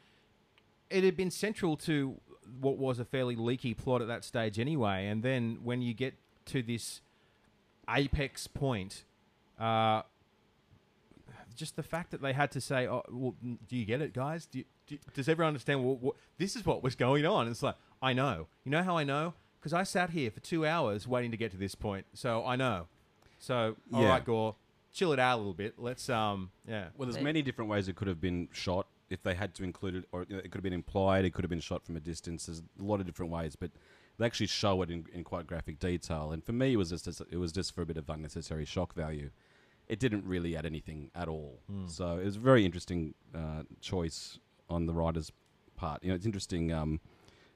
it 0.90 1.04
had 1.04 1.18
been 1.18 1.32
central 1.32 1.76
to 1.78 2.20
what 2.60 2.78
was 2.78 3.00
a 3.00 3.06
fairly 3.06 3.36
leaky 3.36 3.74
plot 3.74 4.02
at 4.02 4.08
that 4.08 4.24
stage 4.24 4.60
anyway. 4.60 5.08
And 5.08 5.22
then 5.24 5.60
when 5.64 5.82
you 5.82 5.94
get 5.94 6.14
to 6.46 6.62
this 6.62 7.02
apex 7.90 8.48
point, 8.48 9.04
uh, 9.60 10.04
just 11.56 11.76
the 11.76 11.84
fact 11.84 12.12
that 12.12 12.22
they 12.22 12.34
had 12.34 12.52
to 12.52 12.62
say, 12.62 12.88
"Oh, 12.88 13.04
well, 13.10 13.36
do 13.68 13.76
you 13.76 13.86
get 13.86 14.02
it, 14.02 14.14
guys? 14.14 14.46
Do, 14.46 14.60
you, 14.60 14.66
do 14.86 14.98
does 15.14 15.28
everyone 15.28 15.50
understand 15.50 15.84
what, 15.84 16.00
what 16.00 16.16
this 16.38 16.56
is? 16.56 16.66
What 16.66 16.84
was 16.84 16.96
going 16.96 17.26
on?" 17.26 17.48
It's 17.48 17.64
like, 17.64 17.76
I 18.02 18.14
know. 18.14 18.48
You 18.64 18.72
know 18.72 18.84
how 18.84 18.98
I 18.98 19.04
know? 19.04 19.34
Because 19.60 19.74
I 19.74 19.84
sat 19.84 20.12
here 20.12 20.30
for 20.30 20.40
two 20.40 20.66
hours 20.66 21.08
waiting 21.08 21.32
to 21.32 21.38
get 21.38 21.52
to 21.52 21.58
this 21.58 21.74
point, 21.76 22.06
so 22.14 22.46
I 22.46 22.56
know. 22.56 22.88
So, 23.40 23.76
all 23.92 24.02
right, 24.04 24.08
Yeah. 24.08 24.20
Gore, 24.20 24.56
chill 24.94 25.14
it 25.14 25.20
out 25.20 25.36
a 25.36 25.40
little 25.40 25.54
bit. 25.54 25.76
Let's, 25.78 26.10
um, 26.10 26.52
yeah. 26.68 26.88
Well, 26.96 27.10
there's 27.10 27.22
many 27.24 27.42
different 27.42 27.70
ways 27.70 27.88
it 27.88 27.96
could 27.96 28.08
have 28.08 28.22
been 28.22 28.50
shot 28.52 28.88
if 29.10 29.24
they 29.24 29.36
had 29.36 29.54
to 29.56 29.64
include 29.64 29.96
it, 29.96 30.06
or 30.12 30.26
you 30.28 30.36
know, 30.36 30.40
it 30.40 30.44
could 30.44 30.56
have 30.56 30.64
been 30.64 30.74
implied. 30.74 31.26
It 31.26 31.34
could 31.34 31.44
have 31.44 31.50
been 31.50 31.60
shot 31.60 31.86
from 31.86 31.96
a 31.96 32.00
distance. 32.00 32.46
There's 32.46 32.62
a 32.80 32.84
lot 32.84 33.00
of 33.00 33.06
different 33.06 33.32
ways, 33.32 33.56
but 33.56 33.72
they 34.18 34.26
actually 34.26 34.48
show 34.48 34.82
it 34.82 34.90
in, 34.90 35.06
in 35.14 35.24
quite 35.24 35.48
graphic 35.48 35.80
detail. 35.80 36.32
And 36.32 36.44
for 36.44 36.52
me, 36.52 36.74
it 36.74 36.78
was 36.78 36.90
just 36.90 37.08
it 37.08 37.38
was 37.38 37.52
just 37.52 37.74
for 37.74 37.82
a 37.82 37.86
bit 37.86 37.98
of 37.98 38.10
unnecessary 38.10 38.66
shock 38.66 38.94
value. 38.94 39.30
It 39.88 40.00
didn't 40.00 40.26
really 40.26 40.58
add 40.58 40.66
anything 40.66 41.12
at 41.16 41.28
all. 41.28 41.60
So 41.88 42.18
it 42.18 42.26
was 42.26 42.36
a 42.36 42.40
very 42.40 42.66
interesting 42.66 43.14
uh, 43.34 43.64
choice 43.80 44.40
on 44.70 44.86
the 44.86 44.94
writer's 44.94 45.32
part. 45.78 46.04
You 46.04 46.10
know, 46.10 46.16
it's 46.16 46.26
interesting. 46.26 46.74
Um, 46.74 47.00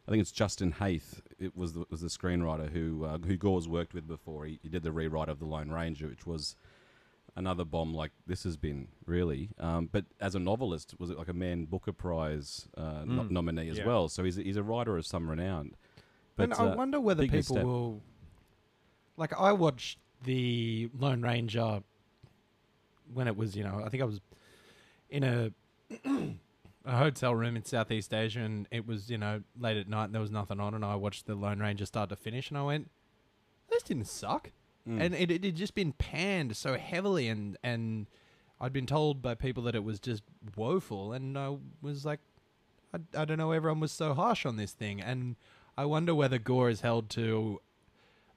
I 0.08 0.12
think 0.12 0.22
it's 0.22 0.32
Justin 0.32 0.74
Haythe. 0.74 1.22
It 1.40 1.56
was 1.56 1.74
the, 1.74 1.86
was 1.90 2.02
the 2.02 2.08
screenwriter 2.08 2.72
who 2.72 3.04
uh, 3.04 3.18
who 3.18 3.36
Gore's 3.38 3.68
worked 3.68 3.94
with 3.94 4.08
before. 4.08 4.46
He, 4.46 4.60
he 4.64 4.70
did 4.70 4.84
the 4.84 4.92
rewrite 4.92 5.30
of 5.30 5.40
the 5.40 5.46
Lone 5.46 5.70
Ranger, 5.70 6.08
which 6.08 6.26
was 6.26 6.56
another 7.36 7.64
bomb 7.66 7.94
like 7.94 8.12
this 8.28 8.44
has 8.44 8.58
been 8.58 8.90
really. 9.06 9.50
Um, 9.58 9.90
but 9.92 10.06
as 10.20 10.36
a 10.36 10.40
novelist, 10.40 10.96
was 11.00 11.10
it 11.10 11.18
like 11.18 11.30
a 11.30 11.34
Man 11.34 11.66
Booker 11.66 11.94
Prize 11.94 12.68
uh, 12.78 13.04
Mm. 13.06 13.30
nominee 13.32 13.70
as 13.70 13.78
Yeah. 13.78 13.86
well? 13.86 14.10
So 14.10 14.24
he's 14.24 14.38
a, 14.38 14.44
he's 14.44 14.58
a 14.58 14.64
writer 14.64 14.98
of 14.98 15.06
some 15.06 15.30
renown. 15.30 15.76
But 16.36 16.44
and 16.44 16.54
I 16.54 16.64
uh, 16.66 16.76
wonder 16.76 17.00
whether 17.00 17.24
people 17.24 17.38
misstep. 17.38 17.66
will. 17.66 18.02
Like, 19.18 19.38
I 19.40 19.52
watched 19.52 20.00
the 20.24 20.90
Lone 20.98 21.22
Ranger 21.22 21.84
when 23.14 23.28
it 23.28 23.36
was, 23.36 23.56
you 23.56 23.64
know, 23.64 23.82
I 23.86 23.90
think 23.90 24.02
I 24.02 24.06
was 24.06 24.22
in 25.10 25.24
a 25.24 25.52
a 26.86 26.98
hotel 26.98 27.36
room 27.36 27.56
in 27.56 27.64
Southeast 27.66 28.14
Asia, 28.14 28.40
and 28.40 28.68
it 28.72 28.88
was, 28.88 29.10
you 29.10 29.18
know, 29.18 29.44
late 29.60 29.78
at 29.78 29.88
night, 29.88 30.06
and 30.06 30.14
there 30.16 30.22
was 30.22 30.32
nothing 30.32 30.60
on, 30.60 30.74
and 30.74 30.84
I 30.86 30.96
watched 30.96 31.28
the 31.28 31.36
Lone 31.36 31.60
Ranger 31.60 31.86
start 31.86 32.10
to 32.10 32.16
finish, 32.16 32.50
and 32.50 32.58
I 32.58 32.64
went, 32.64 32.90
"This 33.70 33.84
didn't 33.84 34.08
suck," 34.08 34.52
Mm. 34.88 35.02
and 35.02 35.16
it, 35.16 35.30
it 35.30 35.44
had 35.44 35.56
just 35.56 35.76
been 35.76 35.94
panned 35.94 36.58
so 36.58 36.78
heavily, 36.78 37.28
and 37.28 37.58
and 37.64 38.08
I'd 38.60 38.74
been 38.74 38.88
told 38.88 39.22
by 39.22 39.36
people 39.36 39.64
that 39.64 39.76
it 39.76 39.84
was 39.84 40.00
just 40.00 40.24
woeful, 40.56 41.14
and 41.14 41.38
I 41.38 41.58
was 41.82 42.06
like, 42.06 42.20
I, 42.94 43.22
I 43.22 43.26
don't 43.26 43.38
know, 43.38 43.52
everyone 43.52 43.80
was 43.80 43.92
so 43.92 44.14
harsh 44.14 44.46
on 44.46 44.58
this 44.58 44.72
thing, 44.72 45.02
and 45.02 45.36
I 45.78 45.86
wonder 45.86 46.16
whether 46.16 46.40
Gore 46.40 46.70
is 46.70 46.82
held 46.82 47.10
to 47.12 47.62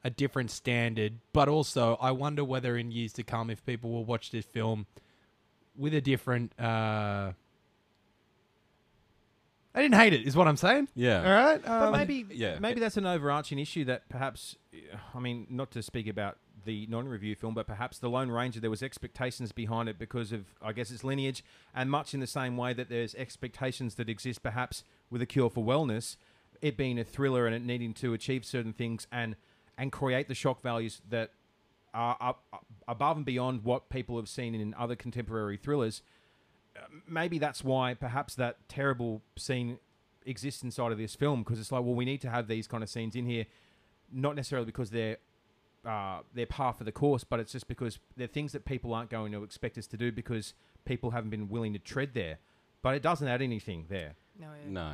a 0.02 0.10
different 0.10 0.50
standard, 0.50 1.14
but 1.32 1.48
also 1.48 1.96
I 2.00 2.10
wonder 2.10 2.44
whether 2.44 2.76
in 2.76 2.90
years 2.90 3.14
to 3.14 3.22
come, 3.22 3.48
if 3.48 3.64
people 3.64 3.90
will 3.90 4.04
watch 4.04 4.30
this 4.30 4.44
film 4.44 4.86
with 5.76 5.94
a 5.94 6.00
different. 6.00 6.58
Uh, 6.58 7.32
I 9.74 9.82
didn't 9.82 9.96
hate 9.96 10.12
it, 10.12 10.26
is 10.26 10.36
what 10.36 10.46
I'm 10.46 10.56
saying. 10.56 10.88
yeah, 10.94 11.18
All 11.18 11.44
right, 11.44 11.62
But 11.62 11.70
um, 11.86 11.92
maybe, 11.92 12.24
yeah. 12.30 12.58
maybe 12.60 12.78
that's 12.78 12.96
an 12.96 13.06
overarching 13.06 13.58
issue 13.58 13.84
that 13.86 14.08
perhaps, 14.08 14.56
I 15.14 15.18
mean, 15.18 15.46
not 15.50 15.72
to 15.72 15.82
speak 15.82 16.06
about 16.06 16.38
the 16.64 16.86
non-review 16.88 17.34
film, 17.34 17.54
but 17.54 17.66
perhaps 17.66 17.98
the 17.98 18.08
Lone 18.08 18.30
Ranger, 18.30 18.60
there 18.60 18.70
was 18.70 18.82
expectations 18.82 19.52
behind 19.52 19.88
it 19.88 19.98
because 19.98 20.32
of, 20.32 20.46
I 20.62 20.72
guess, 20.72 20.90
its 20.90 21.02
lineage, 21.02 21.44
and 21.74 21.90
much 21.90 22.14
in 22.14 22.20
the 22.20 22.26
same 22.26 22.56
way 22.56 22.72
that 22.72 22.88
there's 22.88 23.14
expectations 23.16 23.96
that 23.96 24.08
exist 24.08 24.42
perhaps 24.42 24.84
with 25.10 25.20
A 25.22 25.26
Cure 25.26 25.50
for 25.50 25.64
Wellness, 25.64 26.16
it 26.62 26.76
being 26.76 26.98
a 26.98 27.04
thriller 27.04 27.46
and 27.46 27.54
it 27.54 27.62
needing 27.62 27.92
to 27.94 28.14
achieve 28.14 28.44
certain 28.44 28.72
things 28.72 29.06
and 29.12 29.36
and 29.76 29.90
create 29.90 30.28
the 30.28 30.34
shock 30.34 30.62
values 30.62 31.02
that 31.10 31.30
are 31.92 32.16
up, 32.20 32.44
up 32.52 32.64
above 32.86 33.16
and 33.16 33.26
beyond 33.26 33.64
what 33.64 33.88
people 33.88 34.16
have 34.16 34.28
seen 34.28 34.54
in 34.54 34.72
other 34.74 34.94
contemporary 34.94 35.56
thrillers 35.56 36.00
maybe 37.08 37.38
that's 37.38 37.62
why 37.64 37.94
perhaps 37.94 38.34
that 38.36 38.68
terrible 38.68 39.22
scene 39.36 39.78
exists 40.26 40.62
inside 40.62 40.92
of 40.92 40.98
this 40.98 41.14
film 41.14 41.42
because 41.42 41.60
it's 41.60 41.70
like, 41.72 41.82
well, 41.82 41.94
we 41.94 42.04
need 42.04 42.20
to 42.22 42.30
have 42.30 42.48
these 42.48 42.66
kind 42.66 42.82
of 42.82 42.88
scenes 42.88 43.14
in 43.14 43.26
here, 43.26 43.46
not 44.12 44.36
necessarily 44.36 44.66
because 44.66 44.90
they're 44.90 45.18
uh, 45.84 46.20
they're 46.32 46.46
par 46.46 46.72
for 46.72 46.84
the 46.84 46.92
course, 46.92 47.24
but 47.24 47.40
it's 47.40 47.52
just 47.52 47.68
because 47.68 47.98
they're 48.16 48.26
things 48.26 48.52
that 48.52 48.64
people 48.64 48.94
aren't 48.94 49.10
going 49.10 49.32
to 49.32 49.42
expect 49.42 49.76
us 49.76 49.86
to 49.86 49.96
do 49.96 50.10
because 50.10 50.54
people 50.84 51.10
haven't 51.10 51.30
been 51.30 51.48
willing 51.48 51.72
to 51.74 51.78
tread 51.78 52.14
there. 52.14 52.38
But 52.82 52.94
it 52.94 53.02
doesn't 53.02 53.28
add 53.28 53.42
anything 53.42 53.86
there. 53.88 54.14
No, 54.38 54.48
no. 54.66 54.92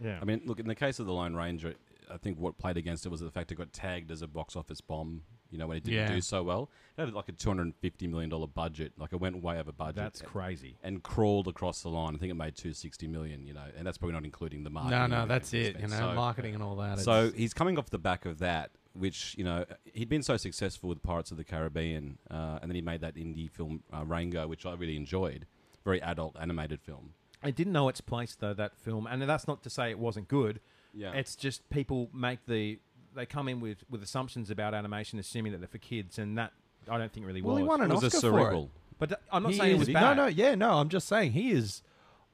Yeah. 0.00 0.18
I 0.20 0.24
mean, 0.24 0.42
look, 0.44 0.60
in 0.60 0.66
the 0.66 0.74
case 0.74 0.98
of 0.98 1.06
the 1.06 1.12
Lone 1.12 1.34
Ranger, 1.34 1.74
I 2.12 2.16
think 2.16 2.38
what 2.38 2.58
played 2.58 2.76
against 2.76 3.06
it 3.06 3.08
was 3.08 3.20
the 3.20 3.30
fact 3.30 3.52
it 3.52 3.56
got 3.56 3.72
tagged 3.72 4.10
as 4.10 4.22
a 4.22 4.28
box 4.28 4.54
office 4.56 4.80
bomb. 4.80 5.22
You 5.52 5.58
know, 5.58 5.66
when 5.68 5.76
it 5.76 5.84
didn't 5.84 5.98
Yeah. 6.08 6.14
do 6.14 6.20
so 6.20 6.42
well, 6.42 6.70
it 6.96 7.00
had 7.04 7.12
like 7.14 7.28
a 7.28 7.32
two 7.32 7.48
hundred 7.50 7.62
and 7.64 7.76
fifty 7.76 8.06
million 8.06 8.30
dollar 8.30 8.46
budget. 8.46 8.92
Like 8.98 9.12
it 9.12 9.20
went 9.20 9.42
way 9.42 9.58
over 9.60 9.70
budget. 9.72 9.96
that's 9.96 10.22
crazy. 10.22 10.76
and 10.82 11.02
crawled 11.02 11.46
across 11.46 11.82
the 11.82 11.88
line. 11.90 12.14
I 12.14 12.18
think 12.18 12.30
it 12.30 12.34
made 12.34 12.56
260 12.56 13.06
million, 13.06 13.46
you 13.46 13.54
know, 13.54 13.64
and 13.76 13.86
that's 13.86 13.98
probably 13.98 14.14
not 14.14 14.24
including 14.24 14.64
the 14.64 14.70
marketing. 14.70 14.98
no, 14.98 15.04
and 15.04 15.10
no, 15.12 15.16
everything 15.18 15.28
that's 15.28 15.50
he 15.50 15.60
it. 15.60 15.76
You 15.76 15.82
know, 15.82 15.88
spent. 15.88 16.02
So- 16.10 16.14
marketing 16.14 16.54
and 16.54 16.62
all 16.62 16.76
that. 16.76 16.98
So 17.00 17.26
it's- 17.26 17.38
he's 17.38 17.54
coming 17.54 17.78
off 17.78 17.90
the 17.90 17.98
back 17.98 18.24
of 18.24 18.38
that, 18.40 18.70
which 18.94 19.34
you 19.38 19.44
know 19.44 19.64
he'd 19.92 20.08
been 20.08 20.22
so 20.22 20.36
successful 20.36 20.88
with 20.88 21.02
Pirates 21.02 21.30
of 21.30 21.36
the 21.36 21.44
Caribbean, 21.44 22.18
uh, 22.30 22.58
and 22.62 22.70
then 22.70 22.74
he 22.76 22.82
made 22.82 23.00
that 23.02 23.14
indie 23.16 23.50
film 23.50 23.82
uh, 23.92 24.04
Rango, 24.04 24.46
which 24.48 24.64
I 24.66 24.74
really 24.74 24.96
enjoyed. 24.96 25.46
Very 25.84 26.00
adult 26.02 26.36
animated 26.40 26.80
film. 26.80 27.14
It 27.44 27.56
didn't 27.56 27.72
know 27.72 27.88
its 27.88 28.00
place 28.00 28.34
though 28.36 28.54
that 28.54 28.76
film, 28.76 29.06
and 29.06 29.20
that's 29.22 29.46
not 29.48 29.62
to 29.64 29.70
say 29.70 29.90
it 29.90 29.98
wasn't 29.98 30.28
good. 30.28 30.60
Yeah, 30.94 31.12
It's 31.12 31.34
just 31.36 31.68
people 31.70 32.10
make 32.12 32.44
the 32.46 32.78
they 33.14 33.26
come 33.26 33.48
in 33.48 33.60
with 33.60 33.84
with 33.90 34.02
assumptions 34.02 34.50
about 34.50 34.74
animation, 34.74 35.18
assuming 35.18 35.52
that 35.52 35.58
they're 35.58 35.68
for 35.68 35.78
kids, 35.78 36.18
and 36.18 36.36
that 36.38 36.52
I 36.88 36.98
don't 36.98 37.12
think 37.12 37.26
really 37.26 37.42
well, 37.42 37.54
was. 37.54 37.62
he 37.62 37.68
won 37.68 37.80
it 37.80 37.84
an 37.84 37.90
was 37.90 38.02
a 38.02 38.06
Oscar 38.08 38.20
for 38.30 38.52
it. 38.52 38.68
But 38.98 39.08
th- 39.10 39.20
I'm 39.32 39.42
not 39.42 39.52
He 39.52 39.58
saying 39.58 39.70
it 39.70 39.74
is- 39.74 39.78
was 39.80 39.88
bad. 39.90 40.16
No, 40.16 40.24
no, 40.24 40.26
yeah, 40.28 40.54
no. 40.54 40.74
I'm 40.74 40.88
just 40.88 41.08
saying 41.08 41.32
he 41.32 41.50
is 41.52 41.82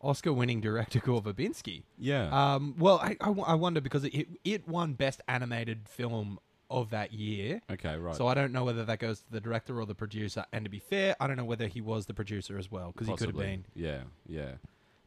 Oscar-winning 0.00 0.60
director 0.60 1.00
Gore 1.04 1.22
Verbinski. 1.22 1.82
Yeah, 1.98 2.28
Um, 2.54 2.74
well, 2.78 2.98
I, 2.98 3.16
I, 3.20 3.26
w- 3.26 3.44
I 3.46 3.54
wonder 3.54 3.80
because 3.80 4.04
it 4.04 4.28
it 4.44 4.68
won 4.68 4.92
best 4.94 5.20
animated 5.28 5.88
film 5.88 6.38
of 6.70 6.90
that 6.90 7.12
year. 7.14 7.62
okay, 7.72 7.96
right. 7.96 8.14
So 8.14 8.26
I 8.26 8.34
don't 8.34 8.52
know 8.52 8.64
whether 8.64 8.84
that 8.84 8.98
goes 8.98 9.20
to 9.20 9.30
the 9.30 9.40
director 9.40 9.80
or 9.80 9.86
the 9.86 9.94
producer. 9.94 10.44
And 10.52 10.64
to 10.66 10.70
be 10.70 10.78
fair, 10.78 11.16
I 11.18 11.26
don't 11.26 11.36
know 11.36 11.44
whether 11.46 11.66
he 11.66 11.80
was 11.80 12.04
the 12.06 12.12
producer 12.14 12.58
as 12.58 12.70
well 12.70 12.92
because 12.92 13.06
he 13.08 13.14
could 13.14 13.28
have 13.28 13.36
Possibly. 13.36 13.46
been. 13.46 13.64
Yeah, 13.74 14.00
yeah. 14.26 14.52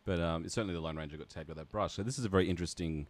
But 0.04 0.20
um, 0.20 0.50
certainly 0.50 0.74
the 0.74 0.80
Lone 0.82 0.98
Ranger 0.98 1.18
got 1.18 1.30
tagged 1.30 1.48
with 1.50 1.58
that 1.58 1.70
brush. 1.70 1.94
So 1.94 2.02
this 2.04 2.18
is 2.18 2.26
a 2.26 2.30
very 2.30 2.50
interesting 2.50 3.06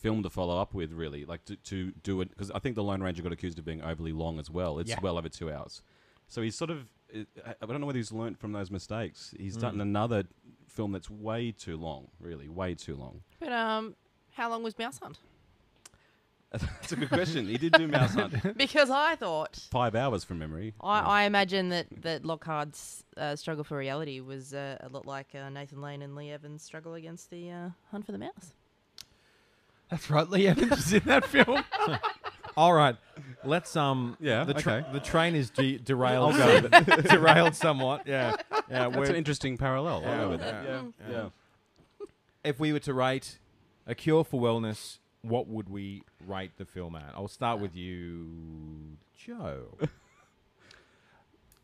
film 0.00 0.22
to 0.22 0.30
follow 0.30 0.58
up 0.60 0.74
with, 0.74 0.92
really, 0.92 1.24
like 1.24 1.44
to, 1.46 1.56
to 1.56 1.92
do 2.02 2.20
it 2.22 2.30
because 2.30 2.50
I 2.50 2.58
think 2.58 2.74
the 2.76 2.82
Lone 2.82 3.02
Ranger 3.02 3.22
got 3.22 3.32
accused 3.32 3.58
of 3.58 3.64
being 3.64 3.82
overly 3.82 4.12
long 4.12 4.38
as 4.38 4.50
well. 4.50 4.78
It's 4.78 4.90
Yeah. 4.90 4.98
well 5.02 5.16
over 5.18 5.28
two 5.28 5.50
hours, 5.52 5.82
so 6.28 6.42
he's 6.42 6.56
sort 6.56 6.70
of 6.70 6.86
I 7.14 7.54
I 7.62 7.66
don't 7.66 7.80
know 7.80 7.86
whether 7.86 7.98
he's 7.98 8.12
learnt 8.12 8.38
from 8.38 8.52
those 8.52 8.70
mistakes. 8.70 9.34
He's 9.36 9.56
Mm. 9.56 9.60
done 9.60 9.80
another 9.80 10.24
film 10.68 10.92
that's 10.92 11.10
way 11.10 11.52
too 11.52 11.76
long, 11.76 12.08
really, 12.20 12.48
way 12.48 12.74
too 12.74 12.94
long. 12.96 13.22
But 13.40 13.52
um, 13.52 13.96
how 14.32 14.48
long 14.50 14.62
was 14.62 14.74
MouseHunt? 14.74 15.16
That's 16.52 16.90
a 16.90 16.96
good 16.96 17.08
question. 17.10 17.46
He 17.46 17.58
did 17.58 17.72
do 17.74 17.86
MouseHunt 17.86 18.56
Because 18.56 18.90
I 18.90 19.14
thought 19.14 19.56
five 19.70 19.94
hours 19.94 20.24
from 20.24 20.38
memory. 20.40 20.74
I, 20.80 20.98
Yeah. 21.00 21.06
I 21.06 21.22
imagine 21.24 21.68
that 21.68 21.86
that 22.02 22.22
Lockhart's 22.24 23.04
uh, 23.16 23.36
struggle 23.36 23.62
for 23.62 23.76
reality 23.78 24.18
was 24.20 24.52
uh, 24.52 24.76
a 24.80 24.88
lot 24.88 25.06
like 25.06 25.28
uh, 25.34 25.48
Nathan 25.50 25.80
Lane 25.80 26.02
and 26.02 26.16
Lee 26.16 26.30
Evans' 26.32 26.62
struggle 26.64 26.94
against 26.94 27.30
the 27.30 27.50
uh, 27.52 27.68
Hunt 27.92 28.04
for 28.04 28.10
the 28.12 28.18
Mouse. 28.18 28.52
That's 29.90 30.08
right. 30.10 30.28
Lee 30.28 30.46
Evans 30.46 30.86
is 30.86 30.92
in 30.92 31.02
that 31.06 31.24
film. 31.26 31.62
All 32.56 32.72
right, 32.74 32.96
let's 33.44 33.74
um. 33.76 34.16
Yeah, 34.20 34.44
The 34.44 34.54
tra- 34.54 34.72
okay. 34.74 34.92
the 34.92 35.00
train 35.00 35.34
is 35.34 35.50
de- 35.50 35.78
derailed. 35.84 36.34
I'll 36.34 36.62
go 36.68 36.80
derailed 37.02 37.54
somewhat. 37.54 38.06
Yeah. 38.06 38.36
Yeah. 38.52 38.60
That's 38.88 38.96
we're- 38.96 39.08
an 39.10 39.16
interesting 39.16 39.56
parallel. 39.56 39.96
I'll 39.96 40.10
Yeah, 40.10 40.16
go 40.18 40.28
with 40.30 40.40
that. 40.40 40.64
yeah, 40.64 40.70
Yeah, 40.70 40.82
yeah. 41.10 41.12
yeah. 42.00 42.06
if 42.44 42.60
we 42.60 42.72
were 42.72 42.80
to 42.80 42.94
rate 42.94 43.38
a 43.86 43.94
cure 43.94 44.24
for 44.24 44.40
wellness, 44.40 44.98
what 45.22 45.46
would 45.48 45.68
we 45.68 46.02
rate 46.26 46.52
the 46.56 46.64
film 46.64 46.96
at? 46.96 47.12
I'll 47.14 47.28
start 47.28 47.60
with 47.60 47.74
you, 47.74 48.26
Joe. 49.16 49.76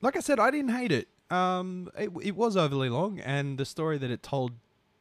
like 0.01 0.17
I 0.17 0.21
said, 0.21 0.39
I 0.39 0.51
didn't 0.51 0.71
hate 0.71 0.93
it. 0.93 1.09
Um, 1.31 1.91
it, 1.99 2.11
it 2.23 2.37
was 2.37 2.57
overly 2.57 2.89
long, 2.89 3.19
and 3.21 3.59
the 3.59 3.65
story 3.65 3.99
that 3.99 4.11
it 4.11 4.23
told 4.23 4.53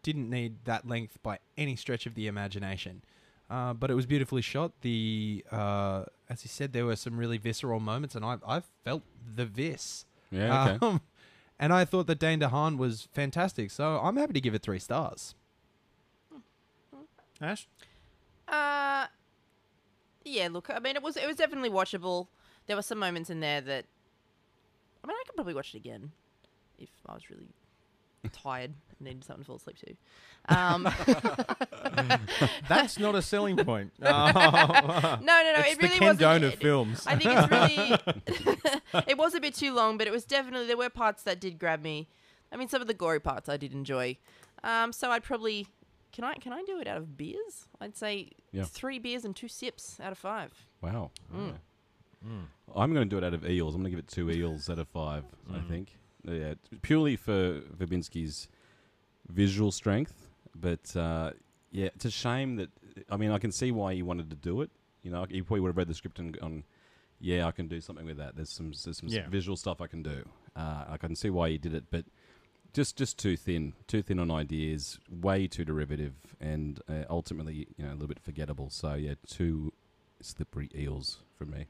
didn't 0.04 0.30
need 0.30 0.66
that 0.66 0.88
length 0.88 1.22
by 1.24 1.40
any 1.58 1.76
stretch 1.76 2.06
of 2.06 2.16
the 2.16 2.28
imagination. 2.28 3.04
Uh, 3.50 3.74
but 3.74 3.92
it 3.92 3.94
was 3.94 4.06
beautifully 4.06 4.42
shot. 4.42 4.72
The 4.82 5.46
uh, 5.52 6.06
as 6.30 6.42
he 6.42 6.48
said, 6.48 6.74
there 6.74 6.86
were 6.86 6.96
some 6.96 7.18
really 7.18 7.38
visceral 7.38 7.80
moments, 7.80 8.16
and 8.16 8.26
I 8.26 8.38
I 8.48 8.62
felt 8.84 9.04
the 9.36 9.46
vis. 9.46 10.06
Yeah, 10.32 10.76
okay. 10.76 10.78
Um, 10.86 11.02
and 11.58 11.72
I 11.72 11.86
thought 11.86 12.08
that 12.08 12.20
Dane 12.20 12.42
DeHaan 12.42 12.78
was 12.78 13.08
fantastic, 13.14 13.72
so 13.72 13.98
I'm 14.04 14.18
happy 14.18 14.34
to 14.34 14.42
give 14.42 14.54
it 14.54 14.62
three 14.62 14.80
stars. 14.80 15.36
Ash. 17.40 17.68
Uh, 18.48 19.08
yeah. 20.26 20.50
Look, 20.52 20.70
I 20.70 20.80
mean, 20.80 20.96
it 20.96 21.04
was 21.04 21.16
it 21.18 21.28
was 21.28 21.38
definitely 21.38 21.70
watchable. 21.70 22.28
There 22.68 22.76
were 22.76 22.82
some 22.82 23.00
moments 23.00 23.30
in 23.30 23.40
there 23.40 23.62
that, 23.62 23.86
I 25.04 25.08
mean, 25.08 25.16
I 25.16 25.24
could 25.26 25.36
probably 25.36 25.54
watch 25.54 25.76
it 25.76 25.78
again 25.78 26.12
if 26.80 26.90
I 27.06 27.14
was 27.14 27.30
really 27.30 27.48
tired 28.34 28.74
and 28.98 29.02
needed 29.08 29.24
something 29.24 29.44
to 29.44 29.48
fall 29.48 29.56
asleep 29.58 29.78
to. 29.80 29.96
Um, 30.56 30.84
That's 32.70 33.00
not 33.00 33.16
a 33.16 33.22
selling 33.22 33.58
point. 33.58 33.92
No, 34.00 34.32
no, 34.32 35.20
no. 35.22 35.54
it's 35.60 35.74
it 35.74 35.80
the 35.82 35.88
really 35.88 35.98
Ken 36.00 36.08
wasn't. 36.08 36.20
Doan 36.20 36.44
of 36.44 36.54
it- 36.54 36.60
films. 36.60 37.06
I 37.08 37.16
think 37.16 37.32
it's 37.34 37.52
really. 38.94 39.04
it 39.08 39.18
was 39.18 39.34
a 39.34 39.40
bit 39.40 39.56
too 39.56 39.74
long, 39.74 39.98
but 39.98 40.08
it 40.08 40.12
was 40.12 40.26
definitely 40.26 40.68
there 40.68 40.78
were 40.78 40.90
parts 40.90 41.24
that 41.24 41.40
did 41.40 41.58
grab 41.60 41.82
me. 41.82 42.08
I 42.52 42.58
mean, 42.58 42.68
some 42.68 42.82
of 42.82 42.88
the 42.88 42.94
gory 42.94 43.20
parts 43.20 43.50
I 43.50 43.58
did 43.58 43.74
enjoy. 43.74 44.18
Um, 44.64 44.94
so 44.94 45.10
I'd 45.12 45.24
probably 45.24 45.68
can 46.12 46.24
I 46.24 46.36
can 46.36 46.54
I 46.54 46.62
do 46.64 46.80
it 46.80 46.88
out 46.88 46.98
of 46.98 47.18
beers? 47.18 47.68
I'd 47.82 47.96
say 47.98 48.30
Yeah. 48.52 48.64
three 48.66 49.00
beers 49.00 49.26
and 49.26 49.36
two 49.36 49.48
sips 49.48 50.00
out 50.02 50.12
of 50.12 50.18
five. 50.18 50.52
Wow. 50.82 51.12
Mm. 51.36 51.54
Yeah. 52.24 52.32
I'm 52.76 52.94
going 52.94 53.08
to 53.08 53.10
do 53.10 53.18
it 53.18 53.24
out 53.24 53.34
of 53.34 53.48
eels. 53.48 53.76
I'm 53.76 53.82
going 53.82 53.92
to 53.92 53.96
give 53.98 54.00
it 54.00 54.08
two 54.08 54.30
eels 54.32 54.70
out 54.70 54.80
of 54.80 54.88
five. 54.88 55.24
I 55.52 55.58
Mm. 55.58 55.68
think. 55.70 55.98
Yeah, 56.28 56.56
purely 56.82 57.16
for 57.16 57.62
Verbinski's 57.78 58.48
visual 59.30 59.72
strength, 59.72 60.28
but 60.56 60.96
uh, 60.96 61.32
yeah, 61.72 61.88
it's 61.88 62.06
a 62.06 62.12
shame 62.12 62.56
that. 62.58 62.70
I 63.10 63.18
mean, 63.18 63.32
I 63.32 63.40
can 63.40 63.52
see 63.52 63.72
why 63.72 63.94
he 63.94 64.02
wanted 64.04 64.30
to 64.30 64.36
do 64.36 64.62
it. 64.62 64.70
You 65.04 65.12
know, 65.12 65.26
he 65.30 65.42
probably 65.42 65.60
would 65.62 65.70
have 65.70 65.78
read 65.78 65.88
the 65.88 65.94
script 65.94 66.18
and 66.20 66.38
gone, 66.40 66.64
"Yeah, 67.20 67.46
I 67.48 67.52
can 67.52 67.68
do 67.68 67.82
something 67.82 68.06
with 68.06 68.18
that." 68.18 68.36
There's 68.36 68.50
some 68.50 68.72
there's 68.84 68.98
some 68.98 69.10
Yeah. 69.10 69.28
visual 69.28 69.58
stuff 69.58 69.82
I 69.82 69.88
can 69.88 70.02
do. 70.02 70.28
Uh, 70.56 70.86
I 70.88 70.98
can 70.98 71.16
see 71.16 71.30
why 71.30 71.50
he 71.50 71.58
did 71.58 71.74
it, 71.74 71.86
but 71.92 72.06
just 72.74 72.98
just 72.98 73.18
too 73.20 73.38
thin, 73.38 73.74
too 73.88 74.02
thin 74.02 74.20
on 74.20 74.32
ideas, 74.32 75.00
way 75.10 75.48
too 75.48 75.66
derivative, 75.66 76.14
and 76.40 76.82
uh, 76.90 77.04
ultimately, 77.10 77.68
you 77.78 77.86
know, 77.86 77.92
a 77.92 77.96
little 77.96 78.08
bit 78.08 78.20
forgettable. 78.20 78.70
So 78.70 78.94
yeah, 78.96 79.16
two 79.28 79.74
slippery 80.22 80.70
eels 80.74 81.20
for 81.38 81.46
me. 81.46 81.68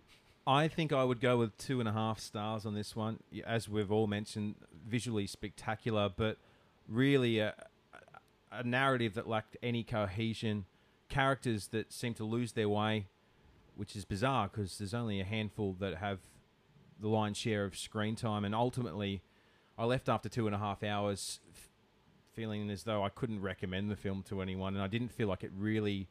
I 0.47 0.67
think 0.67 0.93
I 0.93 1.03
would 1.03 1.19
go 1.19 1.37
with 1.37 1.57
two 1.57 1.79
and 1.79 1.89
a 1.89 1.91
half 1.91 2.19
stars 2.19 2.65
on 2.65 2.75
this 2.75 2.95
one. 2.95 3.19
As 3.45 3.67
we've 3.67 3.91
all 3.91 4.05
mentioned, 4.07 4.55
visually 4.87 5.25
spectacular, 5.25 6.09
but 6.15 6.37
really 6.87 7.39
a, 7.39 7.55
a 8.51 8.63
narrative 8.63 9.15
that 9.15 9.27
lacked 9.27 9.57
any 9.63 9.83
cohesion, 9.83 10.65
characters 11.09 11.67
that 11.69 11.91
seem 11.91 12.13
to 12.15 12.23
lose 12.23 12.51
their 12.51 12.69
way, 12.69 13.07
which 13.75 13.95
is 13.95 14.05
bizarre 14.05 14.47
because 14.47 14.77
there's 14.77 14.93
only 14.93 15.19
a 15.19 15.25
handful 15.25 15.73
that 15.79 15.95
have 15.95 16.19
the 16.99 17.07
lion's 17.07 17.37
share 17.37 17.65
of 17.65 17.75
screen 17.75 18.15
time, 18.15 18.45
and 18.45 18.55
ultimately, 18.55 19.21
I 19.77 19.85
left 19.85 20.07
after 20.07 20.29
two 20.29 20.45
and 20.45 20.55
a 20.55 20.59
half 20.59 20.83
hours 20.83 21.39
f- 21.53 21.69
feeling 22.33 22.69
as 22.69 22.83
though 22.83 23.03
I 23.03 23.09
couldn't 23.09 23.41
recommend 23.41 23.91
the 23.91 23.95
film 23.95 24.23
to 24.29 24.41
anyone, 24.41 24.75
and 24.75 24.83
I 24.83 24.87
didn't 24.87 25.11
feel 25.11 25.27
like 25.27 25.43
it 25.43 25.51
really 25.57 26.07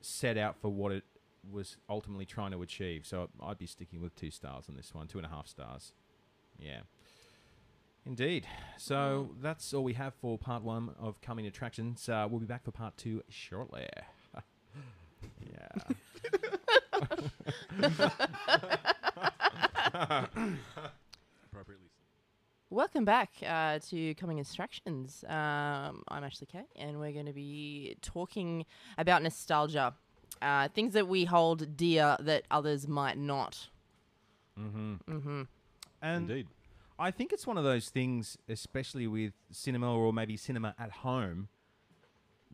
set 0.00 0.38
out 0.38 0.56
for 0.60 0.68
what 0.68 0.92
it 0.92 1.04
was 1.50 1.76
ultimately 1.88 2.24
trying 2.24 2.52
to 2.52 2.62
achieve. 2.62 3.06
So 3.06 3.28
I'd 3.42 3.58
be 3.58 3.66
sticking 3.66 4.00
with 4.00 4.14
two 4.14 4.30
stars 4.30 4.64
on 4.68 4.76
this 4.76 4.94
one, 4.94 5.06
two 5.06 5.18
and 5.18 5.26
a 5.26 5.30
half 5.30 5.46
stars. 5.48 5.92
Yeah. 6.58 6.80
Indeed. 8.04 8.46
So 8.78 9.30
that's 9.40 9.74
all 9.74 9.84
we 9.84 9.92
have 9.94 10.14
for 10.14 10.38
part 10.38 10.62
one 10.62 10.94
of 10.98 11.20
Coming 11.20 11.46
Attractions. 11.46 12.08
Uh, 12.08 12.26
we'll 12.30 12.40
be 12.40 12.46
back 12.46 12.64
for 12.64 12.70
part 12.70 12.96
two 12.96 13.22
shortly. 13.28 13.86
yeah. 15.52 15.68
Appropriately. 21.50 21.88
Welcome 22.70 23.06
back 23.06 23.30
uh, 23.46 23.78
to 23.90 24.14
Coming 24.14 24.38
Instructions. 24.38 25.24
Um, 25.26 26.02
I'm 26.08 26.22
Ashleigh 26.22 26.48
Kay, 26.48 26.64
and 26.76 27.00
we're 27.00 27.12
going 27.12 27.24
to 27.26 27.32
be 27.32 27.96
talking 28.02 28.66
about 28.98 29.22
nostalgia, 29.22 29.94
uh, 30.42 30.68
things 30.68 30.94
that 30.94 31.08
we 31.08 31.24
hold 31.24 31.76
dear 31.76 32.16
that 32.20 32.44
others 32.50 32.86
might 32.88 33.18
not. 33.18 33.68
Mm-hmm. 34.58 34.94
Mm-hmm. 35.08 35.42
And 36.02 36.30
Indeed. 36.30 36.46
I 36.98 37.10
think 37.10 37.32
it's 37.32 37.46
one 37.46 37.56
of 37.56 37.64
those 37.64 37.88
things, 37.88 38.38
especially 38.48 39.06
with 39.06 39.32
cinema 39.50 39.94
or 39.94 40.12
maybe 40.12 40.36
cinema 40.36 40.74
at 40.78 40.90
home, 40.90 41.48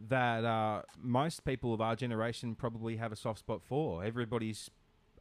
that 0.09 0.45
uh, 0.45 0.83
most 1.01 1.45
people 1.45 1.73
of 1.73 1.81
our 1.81 1.97
generation 1.97 2.55
probably 2.55 2.97
have 2.97 3.13
a 3.13 3.17
soft 3.17 3.39
spot 3.41 3.63
for. 3.63 4.05
Everybody's 4.05 4.71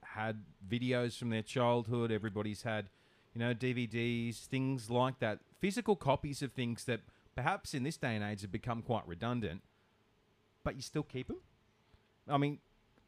had 0.03 0.43
videos 0.67 1.17
from 1.17 1.29
their 1.29 1.41
childhood. 1.41 2.11
Everybody's 2.11 2.63
had, 2.63 2.89
you 3.33 3.39
know, 3.39 3.53
DVDs, 3.53 4.45
things 4.45 4.89
like 4.89 5.19
that. 5.19 5.39
Physical 5.59 5.95
copies 5.95 6.41
of 6.41 6.51
things 6.51 6.83
that 6.85 7.01
perhaps 7.35 7.73
in 7.73 7.83
this 7.83 7.97
day 7.97 8.15
and 8.15 8.23
age 8.23 8.41
have 8.41 8.51
become 8.51 8.81
quite 8.81 9.07
redundant, 9.07 9.61
but 10.63 10.75
you 10.75 10.81
still 10.81 11.03
keep 11.03 11.27
them. 11.27 11.37
I 12.27 12.37
mean, 12.37 12.59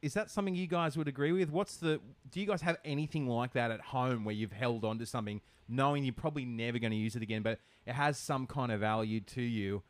is 0.01 0.13
that 0.13 0.29
something 0.29 0.55
you 0.55 0.67
guys 0.67 0.97
would 0.97 1.07
agree 1.07 1.31
with? 1.31 1.49
What's 1.49 1.77
the? 1.77 1.99
Do 2.29 2.39
you 2.39 2.45
guys 2.45 2.61
have 2.61 2.77
anything 2.85 3.27
like 3.27 3.53
that 3.53 3.71
at 3.71 3.81
home 3.81 4.23
where 4.25 4.35
you've 4.35 4.51
held 4.51 4.83
on 4.85 4.99
to 4.99 5.05
something, 5.05 5.41
knowing 5.67 6.03
you're 6.03 6.13
probably 6.13 6.45
never 6.45 6.79
going 6.79 6.91
to 6.91 6.97
use 6.97 7.15
it 7.15 7.21
again, 7.23 7.41
but 7.41 7.59
it 7.85 7.93
has 7.93 8.17
some 8.17 8.47
kind 8.47 8.71
of 8.71 8.79
value 8.79 9.19
to 9.21 9.41
you, 9.41 9.83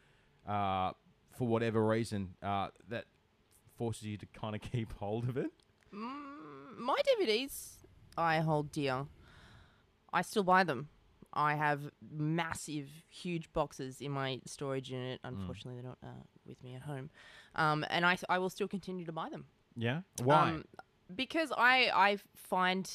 uh, 0.47 0.91
for 1.37 1.47
whatever 1.47 1.85
reason, 1.85 2.35
uh, 2.43 2.69
that 2.89 3.05
forces 3.77 4.03
you 4.03 4.17
to 4.17 4.25
kind 4.27 4.55
of 4.55 4.61
keep 4.71 4.93
hold 4.93 5.27
of 5.27 5.37
it? 5.37 5.51
Mm, 5.93 6.77
my 6.77 6.97
DVDs 7.19 7.85
I 8.17 8.39
hold 8.39 8.71
dear. 8.71 9.05
I 10.13 10.21
still 10.21 10.43
buy 10.43 10.63
them. 10.63 10.89
I 11.33 11.55
have 11.55 11.89
massive, 12.09 12.87
huge 13.09 13.51
boxes 13.51 13.99
in 13.99 14.11
my 14.11 14.39
storage 14.45 14.89
unit. 14.89 15.19
Unfortunately, 15.23 15.81
they're 15.81 15.89
not 15.89 15.97
uh, 16.01 16.23
with 16.47 16.61
me 16.63 16.75
at 16.75 16.81
home, 16.81 17.09
um, 17.55 17.85
and 17.89 18.05
I 18.05 18.17
I 18.29 18.37
will 18.39 18.49
still 18.49 18.67
continue 18.67 19.05
to 19.05 19.11
buy 19.11 19.29
them. 19.29 19.45
Yeah. 19.75 20.01
Why? 20.23 20.49
Um, 20.51 20.65
because 21.15 21.51
I 21.57 21.89
I 21.93 22.17
find 22.35 22.89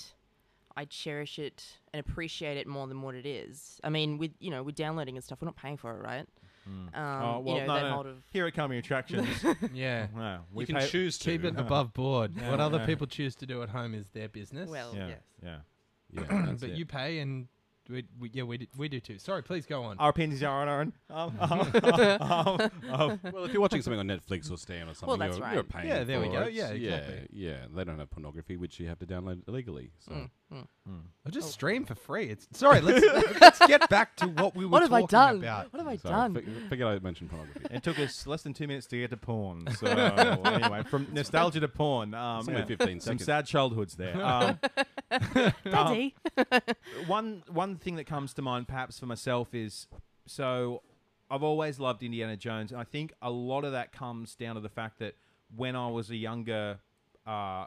I 0.77 0.85
cherish 0.85 1.39
it 1.39 1.65
and 1.93 2.01
appreciate 2.01 2.57
it 2.57 2.67
more 2.67 2.87
than 2.87 3.03
what 3.03 3.15
it 3.15 3.27
is. 3.27 3.81
I 3.85 3.91
mean, 3.91 4.19
with 4.19 4.33
you 4.39 4.51
know, 4.51 4.63
with 4.63 4.75
downloading 4.77 5.17
and 5.17 5.25
stuff, 5.25 5.41
we're 5.41 5.47
not 5.47 5.57
paying 5.57 5.77
for 5.77 5.97
it, 5.97 6.03
right? 6.03 6.27
Um, 6.67 6.91
oh 6.95 7.41
well, 7.45 7.55
you 7.57 7.61
know, 7.63 7.67
no, 7.67 7.75
that 7.75 8.05
no. 8.05 8.11
of 8.11 8.17
Here 8.31 8.47
at 8.47 8.55
Coming 8.55 8.79
Attractions. 8.79 9.27
Yeah. 9.73 10.07
wow, 10.15 10.41
we 10.53 10.63
You 10.63 10.67
can 10.67 10.77
pay- 10.77 10.87
choose 10.89 11.19
to. 11.19 11.31
Keep 11.31 11.45
it 11.45 11.55
above 11.59 11.93
board. 11.93 12.33
Yeah, 12.37 12.51
what 12.51 12.61
other 12.61 12.85
people 12.87 13.07
choose 13.07 13.35
to 13.37 13.47
do 13.47 13.63
at 13.63 13.69
home 13.69 13.95
is 13.95 14.07
their 14.13 14.29
business. 14.29 14.71
well, 14.71 14.93
Yeah, 14.95 15.09
yes. 15.09 15.21
yeah. 15.43 15.57
Yeah, 16.13 16.55
but 16.59 16.71
it. 16.71 16.77
you 16.77 16.87
pay, 16.87 17.19
and 17.21 17.47
we, 17.91 18.05
we 18.19 18.31
yeah 18.33 18.43
we 18.45 18.59
do, 18.59 18.67
we 18.77 18.89
do 18.89 19.01
too. 19.01 19.19
Sorry, 19.19 19.43
please 19.43 19.67
go 19.67 19.83
on. 19.83 19.99
Our 19.99 20.11
opinions 20.11 20.43
are 20.43 20.63
on 20.63 20.69
our 20.69 20.81
own. 20.81 20.93
Um, 21.11 21.37
um, 21.41 21.61
um, 22.21 22.71
um, 22.89 23.21
Well, 23.33 23.45
if 23.45 23.53
you're 23.53 23.61
watching 23.61 23.83
something 23.83 23.99
on 23.99 24.07
Netflix 24.07 24.51
or 24.51 24.57
Stan 24.57 24.89
or 24.89 24.95
something, 24.95 25.19
that's 25.19 25.37
you're, 25.37 25.45
right. 25.47 25.55
you're 25.55 25.65
paying 25.65 25.89
Yeah, 25.89 26.05
there 26.05 26.21
we 26.21 26.27
for 26.27 26.33
go. 26.33 26.41
it. 26.43 26.53
Yeah, 26.53 26.69
exactly. 26.71 27.29
Yeah, 27.33 27.51
yeah. 27.51 27.57
They 27.75 27.85
don't 27.85 27.99
have 27.99 28.11
pornography, 28.11 28.57
which 28.57 28.79
you 28.81 28.87
have 28.89 28.99
to 29.01 29.07
download 29.07 29.47
illegally. 29.49 29.91
So 29.99 30.13
Mm, 30.13 30.31
mm. 30.53 30.67
I 31.27 31.31
just 31.31 31.51
stream 31.53 31.85
for 31.85 31.95
free. 31.95 32.27
It's 32.27 32.47
sorry. 32.53 32.81
Let's 32.81 33.05
let's 33.41 33.59
get 33.67 33.89
back 33.89 34.17
to 34.17 34.27
what 34.27 34.57
we 34.57 34.65
were 34.65 34.71
What 34.71 34.83
have 34.83 34.93
I 34.93 35.01
talking 35.03 35.09
done? 35.19 35.37
about. 35.39 35.73
What 35.73 35.79
have 35.81 35.89
I 35.89 35.97
Sorry, 35.97 36.13
done? 36.15 36.35
for- 36.35 36.69
forget 36.69 36.87
I 36.87 36.99
mentioned 36.99 37.31
pornography. 37.31 37.67
it 37.71 37.83
took 37.83 37.99
us 37.99 38.27
less 38.27 38.43
than 38.43 38.53
two 38.55 38.67
minutes 38.67 38.87
to 38.89 38.99
get 39.01 39.11
to 39.11 39.17
porn. 39.17 39.67
So 39.79 39.87
anyway, 39.87 40.83
from 40.85 41.07
nostalgia 41.13 41.61
to 41.61 41.69
porn, 41.69 42.15
um, 42.15 42.41
It's 42.41 42.49
only 42.49 42.61
yeah, 42.61 42.67
15 42.67 43.01
some 43.01 43.01
seconds. 43.19 43.25
sad 43.25 43.47
childhoods 43.47 43.95
there. 43.97 44.17
Um, 45.11 45.51
Daddy. 45.65 46.15
one 47.07 47.43
one 47.49 47.77
thing 47.77 47.97
that 47.97 48.05
comes 48.05 48.33
to 48.35 48.43
mind, 48.43 48.69
perhaps 48.69 48.99
for 48.99 49.07
myself, 49.07 49.55
is 49.55 49.87
so 50.27 50.83
I've 51.31 51.43
always 51.43 51.79
loved 51.81 52.03
Indiana 52.03 52.37
Jones, 52.37 52.73
and 52.73 52.81
I 52.81 52.85
think 52.85 53.13
a 53.23 53.31
lot 53.31 53.65
of 53.65 53.73
that 53.73 53.93
comes 53.93 54.35
down 54.35 54.55
to 54.57 54.61
the 54.61 54.69
fact 54.69 54.99
that 55.01 55.15
when 55.55 55.75
I 55.77 55.89
was 55.89 56.11
a 56.11 56.17
younger, 56.17 56.79
uh, 57.27 57.67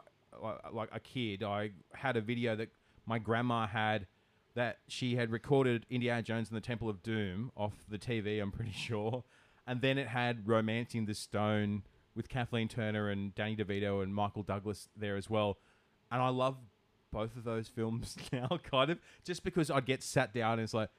like 0.72 0.88
a 0.92 1.00
kid, 1.00 1.42
I 1.42 1.70
had 1.92 2.16
a 2.16 2.20
video 2.20 2.56
that 2.56 2.68
my 3.06 3.18
grandma 3.18 3.66
had 3.66 4.06
that 4.54 4.78
she 4.86 5.16
had 5.16 5.30
recorded 5.30 5.84
Indiana 5.90 6.22
Jones 6.22 6.48
and 6.48 6.56
the 6.56 6.60
Temple 6.64 6.88
of 6.88 7.02
Doom 7.02 7.50
off 7.56 7.72
the 7.88 7.98
TV. 7.98 8.40
I'm 8.40 8.52
pretty 8.52 8.72
sure, 8.74 9.24
and 9.66 9.80
then 9.80 9.98
it 9.98 10.08
had 10.08 10.48
Romancing 10.48 11.06
the 11.06 11.14
Stone 11.14 11.82
with 12.14 12.28
Kathleen 12.28 12.68
Turner 12.68 13.10
and 13.10 13.34
Danny 13.34 13.56
DeVito 13.56 14.02
and 14.02 14.14
Michael 14.14 14.42
Douglas 14.42 14.88
there 14.96 15.16
as 15.16 15.28
well, 15.28 15.58
and 16.10 16.22
I 16.22 16.28
love 16.28 16.56
both 17.14 17.36
of 17.36 17.44
those 17.44 17.68
films 17.74 18.16
now, 18.32 18.58
kind 18.70 18.90
of, 18.90 18.98
just 19.24 19.42
because 19.44 19.70
I'd 19.70 19.86
get 19.86 20.02
sat 20.02 20.34
down 20.34 20.54
and 20.54 20.62
it's 20.62 20.74
like, 20.74 20.90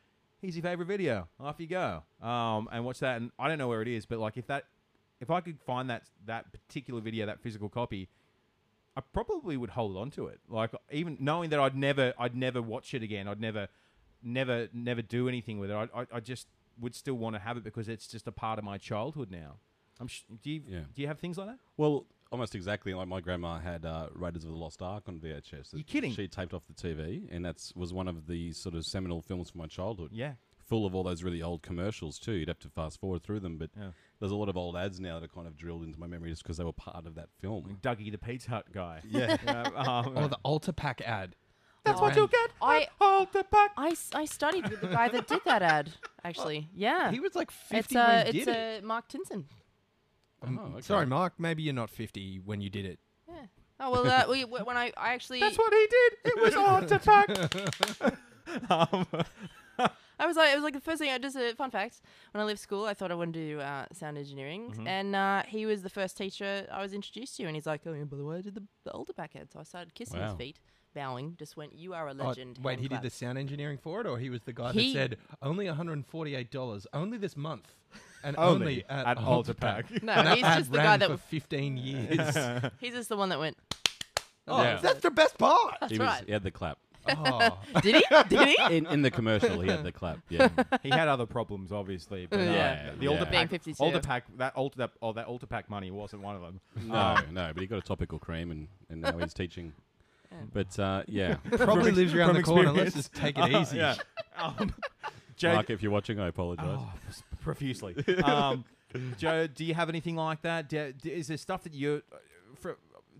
here's 0.41 0.56
your 0.56 0.63
favorite 0.63 0.88
video, 0.88 1.28
off 1.39 1.60
you 1.60 1.67
go, 1.67 2.04
um, 2.21 2.67
and 2.71 2.84
watch 2.84 3.00
that. 3.00 3.17
And 3.17 3.32
I 3.38 3.48
don't 3.48 3.60
know 3.60 3.67
where 3.67 3.82
it 3.82 3.88
is, 3.88 4.06
but 4.06 4.17
like 4.17 4.38
if 4.38 4.48
that, 4.48 4.65
if 5.21 5.30
I 5.30 5.41
could 5.41 5.60
find 5.60 5.89
that 5.89 6.04
that 6.26 6.52
particular 6.52 7.02
video, 7.02 7.26
that 7.26 7.39
physical 7.41 7.69
copy, 7.69 8.10
I 8.95 9.01
probably 9.01 9.58
would 9.58 9.71
hold 9.71 9.97
on 9.97 10.10
to 10.12 10.27
it. 10.27 10.39
Like 10.47 10.71
even 10.91 11.17
knowing 11.19 11.49
that 11.49 11.60
I'd 11.60 11.75
never, 11.75 12.13
I'd 12.17 12.36
never 12.36 12.62
watch 12.62 12.93
it 12.93 13.03
again. 13.03 13.27
I'd 13.27 13.41
never, 13.41 13.67
never, 14.23 14.67
never 14.73 15.01
do 15.01 15.27
anything 15.27 15.60
with 15.60 15.69
it. 15.71 15.73
I, 15.73 15.84
I, 16.01 16.05
I 16.13 16.19
just 16.19 16.47
would 16.79 16.95
still 16.95 17.15
want 17.15 17.36
to 17.36 17.39
have 17.39 17.58
it 17.58 17.63
because 17.63 17.88
it's 17.89 18.08
just 18.08 18.27
a 18.27 18.31
part 18.31 18.60
of 18.60 18.65
my 18.65 18.77
childhood 18.77 19.31
now. 19.31 19.55
I'm. 19.99 20.08
Sh- 20.08 20.23
do 20.43 20.49
you 20.49 20.62
Yeah. 20.67 20.79
do 20.93 21.01
you 21.01 21.08
have 21.08 21.19
things 21.19 21.38
like 21.38 21.47
that? 21.47 21.60
Well, 21.77 22.05
almost 22.31 22.53
exactly 22.55 22.93
like 22.93 23.08
my 23.08 23.21
grandma 23.21 23.60
had 23.60 23.86
uh, 23.86 24.08
Raiders 24.13 24.43
of 24.43 24.49
the 24.51 24.58
Lost 24.58 24.81
Ark 24.81 25.03
on 25.08 25.19
VHS. 25.19 25.73
You 25.73 25.84
kidding? 25.86 26.12
She 26.13 26.27
taped 26.27 26.53
off 26.53 26.63
the 26.67 26.73
TV, 26.73 27.27
and 27.31 27.45
that's 27.45 27.73
was 27.75 27.93
one 27.93 28.08
of 28.10 28.27
the 28.27 28.51
sort 28.51 28.75
of 28.75 28.86
seminal 28.86 29.21
films 29.21 29.49
from 29.51 29.60
my 29.60 29.67
childhood. 29.67 30.10
Yeah. 30.12 30.34
Full 30.65 30.86
of 30.86 30.95
all 30.95 31.03
those 31.03 31.21
really 31.23 31.41
old 31.41 31.62
commercials 31.62 32.17
too. 32.19 32.34
You'd 32.34 32.47
have 32.49 32.60
to 32.60 32.69
fast 32.69 32.99
forward 32.99 33.23
through 33.23 33.39
them, 33.41 33.58
but 33.58 33.69
Yeah. 33.77 33.91
There's 34.19 34.32
a 34.32 34.36
lot 34.36 34.49
of 34.49 34.58
old 34.58 34.75
ads 34.78 34.99
now 34.99 35.19
that 35.19 35.25
are 35.25 35.34
kind 35.34 35.47
of 35.47 35.58
drilled 35.58 35.84
into 35.84 35.99
my 35.99 36.08
memory 36.08 36.30
just 36.30 36.43
because 36.43 36.58
they 36.58 36.63
were 36.63 36.71
part 36.73 37.06
of 37.06 37.15
that 37.15 37.30
film. 37.41 37.78
Dougie 37.82 38.12
the 38.12 38.17
Pizza 38.17 38.49
Hut 38.49 38.65
guy. 38.71 39.01
Yeah. 39.10 39.38
um, 39.75 40.17
Or 40.17 40.28
the 40.28 40.38
Ultra 40.45 40.73
Pack 40.73 41.01
ad. 41.01 41.36
That's 41.84 42.01
what 42.01 42.15
you 42.15 42.28
get. 42.28 42.49
I- 42.62 42.88
hold 42.99 43.32
the 43.32 43.43
pack. 43.43 43.71
I, 43.78 43.89
s- 43.89 44.10
I 44.13 44.25
studied 44.25 44.67
with 44.69 44.82
the 44.82 44.88
guy 44.88 45.08
that 45.10 45.28
did 45.28 45.41
that 45.45 45.62
ad. 45.62 45.91
Actually, 46.23 46.67
yeah. 46.73 47.12
He 47.12 47.19
was 47.19 47.36
like 47.36 47.51
fifty 47.51 47.95
uh, 47.95 48.08
when 48.08 48.25
he 48.34 48.39
it's 48.39 48.45
did 48.47 48.56
it. 48.56 48.84
uh, 48.84 48.88
Mark 48.88 49.08
Tinson. 49.08 49.45
Um, 50.41 50.60
Oh, 50.60 50.65
okay. 50.73 50.82
Sorry, 50.82 51.06
Mark. 51.06 51.34
Maybe 51.38 51.62
you're 51.62 51.75
not 51.75 51.91
fifty 51.91 52.39
when 52.43 52.60
you 52.60 52.71
did 52.71 52.86
it. 52.88 52.99
Yeah. 53.30 53.36
Oh 53.80 53.91
well, 53.91 54.08
uh, 54.08 54.23
we, 54.28 54.41
w- 54.41 54.65
when 54.65 54.78
I 54.78 54.93
I 54.97 55.13
actually 55.13 55.41
That's 55.41 55.58
what 55.60 55.71
he 55.73 55.88
did. 55.88 56.13
It 56.25 56.41
was 56.41 56.54
hard 56.56 56.88
to 56.88 56.99
pack. 56.99 58.71
um, 58.71 59.06
I 60.19 60.25
was 60.28 60.38
like, 60.38 60.51
it 60.51 60.56
was 60.56 60.63
like 60.63 60.73
the 60.73 60.80
first 60.82 60.99
thing. 60.99 61.10
I 61.12 61.17
just 61.17 61.36
a 61.36 61.54
fun 61.56 61.71
fact. 61.71 62.01
When 62.32 62.41
I 62.41 62.45
left 62.45 62.60
school, 62.60 62.86
I 62.86 62.93
thought 62.93 63.12
I 63.12 63.15
wanted 63.15 63.34
to 63.36 63.47
do 63.56 63.60
uh, 63.60 63.86
sound 63.93 64.17
engineering, 64.17 64.71
Mm-hmm. 64.71 64.88
and 64.88 65.15
uh, 65.15 65.43
he 65.47 65.65
was 65.65 65.82
the 65.84 65.89
first 65.89 66.17
teacher 66.17 66.67
I 66.71 66.82
was 66.82 66.93
introduced 66.93 67.38
to, 67.38 67.43
and 67.45 67.56
he's 67.56 67.65
like, 67.65 67.82
"Oh, 67.86 67.93
yeah, 67.93 68.04
by 68.06 68.17
the 68.17 68.23
way, 68.25 68.38
I 68.38 68.41
did 68.41 68.56
the, 68.56 68.63
the 68.84 68.91
older 68.91 69.13
back 69.13 69.34
head." 69.34 69.51
So 69.51 69.60
I 69.60 69.63
started 69.63 69.93
kissing 69.93 70.21
his 70.21 70.34
feet, 70.34 70.60
bowing, 70.93 71.36
just 71.38 71.58
went, 71.58 71.73
"You 71.75 71.93
are 71.93 72.08
a 72.08 72.12
Oh, 72.17 72.28
legend." 72.28 72.60
wait, 72.63 72.73
hand 72.73 72.82
he 72.82 72.88
did 72.88 72.97
the 72.99 73.10
clap." 73.10 73.12
sound 73.12 73.38
engineering 73.38 73.78
for 73.78 74.01
it, 74.01 74.08
or 74.08 74.17
he 74.17 74.30
was 74.30 74.41
the 74.43 74.54
guy 74.54 74.71
He- 74.71 74.93
that 74.93 74.97
said 75.12 75.17
only 75.41 75.67
one 75.67 75.75
hundred 75.75 75.93
and 75.93 76.06
forty-eight 76.08 76.51
dollars, 76.51 76.88
only 76.93 77.17
this 77.17 77.36
month, 77.36 77.75
and 78.23 78.36
Only 78.38 78.84
only, 78.84 78.86
at, 78.89 79.06
at 79.06 79.17
Ultra 79.17 79.34
Ultra 79.34 79.54
Pack. 79.56 80.04
No, 80.04 80.13
And 80.13 80.28
that 80.28 80.36
he's 80.38 80.43
ad 80.45 80.58
just 80.60 80.71
the 80.71 80.78
ran 80.78 80.86
guy 80.86 80.97
that 80.97 81.10
for 81.10 81.17
fifteen 81.17 81.78
years. 81.78 82.36
he's 82.80 82.93
just 82.93 83.10
the 83.10 83.17
one 83.17 83.30
that 83.30 83.39
went. 83.39 83.58
oh, 84.47 84.62
Yeah. 84.62 84.80
that's 84.82 85.01
the 85.01 85.12
best 85.12 85.38
part. 85.38 85.75
That's 85.82 85.91
he, 85.91 85.99
was, 85.99 86.08
right. 86.08 86.23
he 86.25 86.32
had 86.32 86.43
the 86.43 86.51
clap. 86.51 86.78
Oh, 87.08 87.58
Did 87.82 87.96
he? 87.98 88.04
Did 88.30 88.48
he? 88.48 88.78
In, 88.78 88.86
in 88.88 89.02
the 89.02 89.12
commercial, 89.12 89.60
he 89.62 89.70
had 89.70 89.84
the 89.84 89.91
clap. 89.91 90.20
Yeah. 90.30 90.50
he 90.84 90.89
had 90.89 91.08
other 91.08 91.26
problems, 91.26 91.72
obviously. 91.72 92.26
But 92.30 92.39
uh, 92.39 92.44
Yeah, 92.44 92.91
the 93.00 93.08
older 93.08 93.24
yeah. 93.24 93.30
Being 93.30 93.41
pack, 93.44 93.50
52. 93.52 93.84
older 93.84 94.00
pack, 94.00 94.26
that 94.38 94.56
alter 94.56 94.78
that, 94.80 94.91
oh, 95.02 95.13
that 95.13 95.28
older 95.28 95.46
pack 95.46 95.70
money 95.70 95.91
wasn't 95.91 96.22
one 96.22 96.36
of 96.36 96.41
them. 96.41 96.60
No, 96.84 97.18
no, 97.32 97.52
but 97.54 97.62
he 97.62 97.68
got 97.68 97.78
a 97.80 97.82
topical 97.82 98.20
cream, 98.20 98.52
and, 98.52 98.68
and 98.89 99.02
now 99.02 99.18
he's 99.18 99.34
teaching. 99.34 99.74
But 100.54 100.78
uh, 100.80 101.04
yeah, 101.08 101.36
probably 101.52 101.91
lives 101.91 102.13
around 102.13 102.34
the 102.36 102.44
corner. 102.44 102.72
Let's 102.72 102.96
just 102.96 103.13
take 103.13 103.38
it 103.38 103.50
easy. 103.56 103.78
yeah. 103.78 103.96
Um, 104.38 104.74
Joe, 105.38 105.54
Mark, 105.54 105.70
if 105.70 105.82
you're 105.84 105.91
watching, 105.91 106.20
I 106.20 106.28
apologise. 106.28 106.65
oh, 106.68 106.91
s- 107.10 107.24
profusely. 107.41 107.96
Um, 108.24 108.63
Joe, 109.18 109.48
do 109.48 109.65
you 109.65 109.74
have 109.74 109.89
anything 109.89 110.15
like 110.15 110.41
that? 110.44 110.70
Do, 110.70 110.94
do- 110.94 111.10
is 111.10 111.28
there 111.28 111.38
stuff 111.38 111.63
that 111.63 111.74
you, 111.74 112.02
uh, 112.12 112.15
for, 112.60 112.78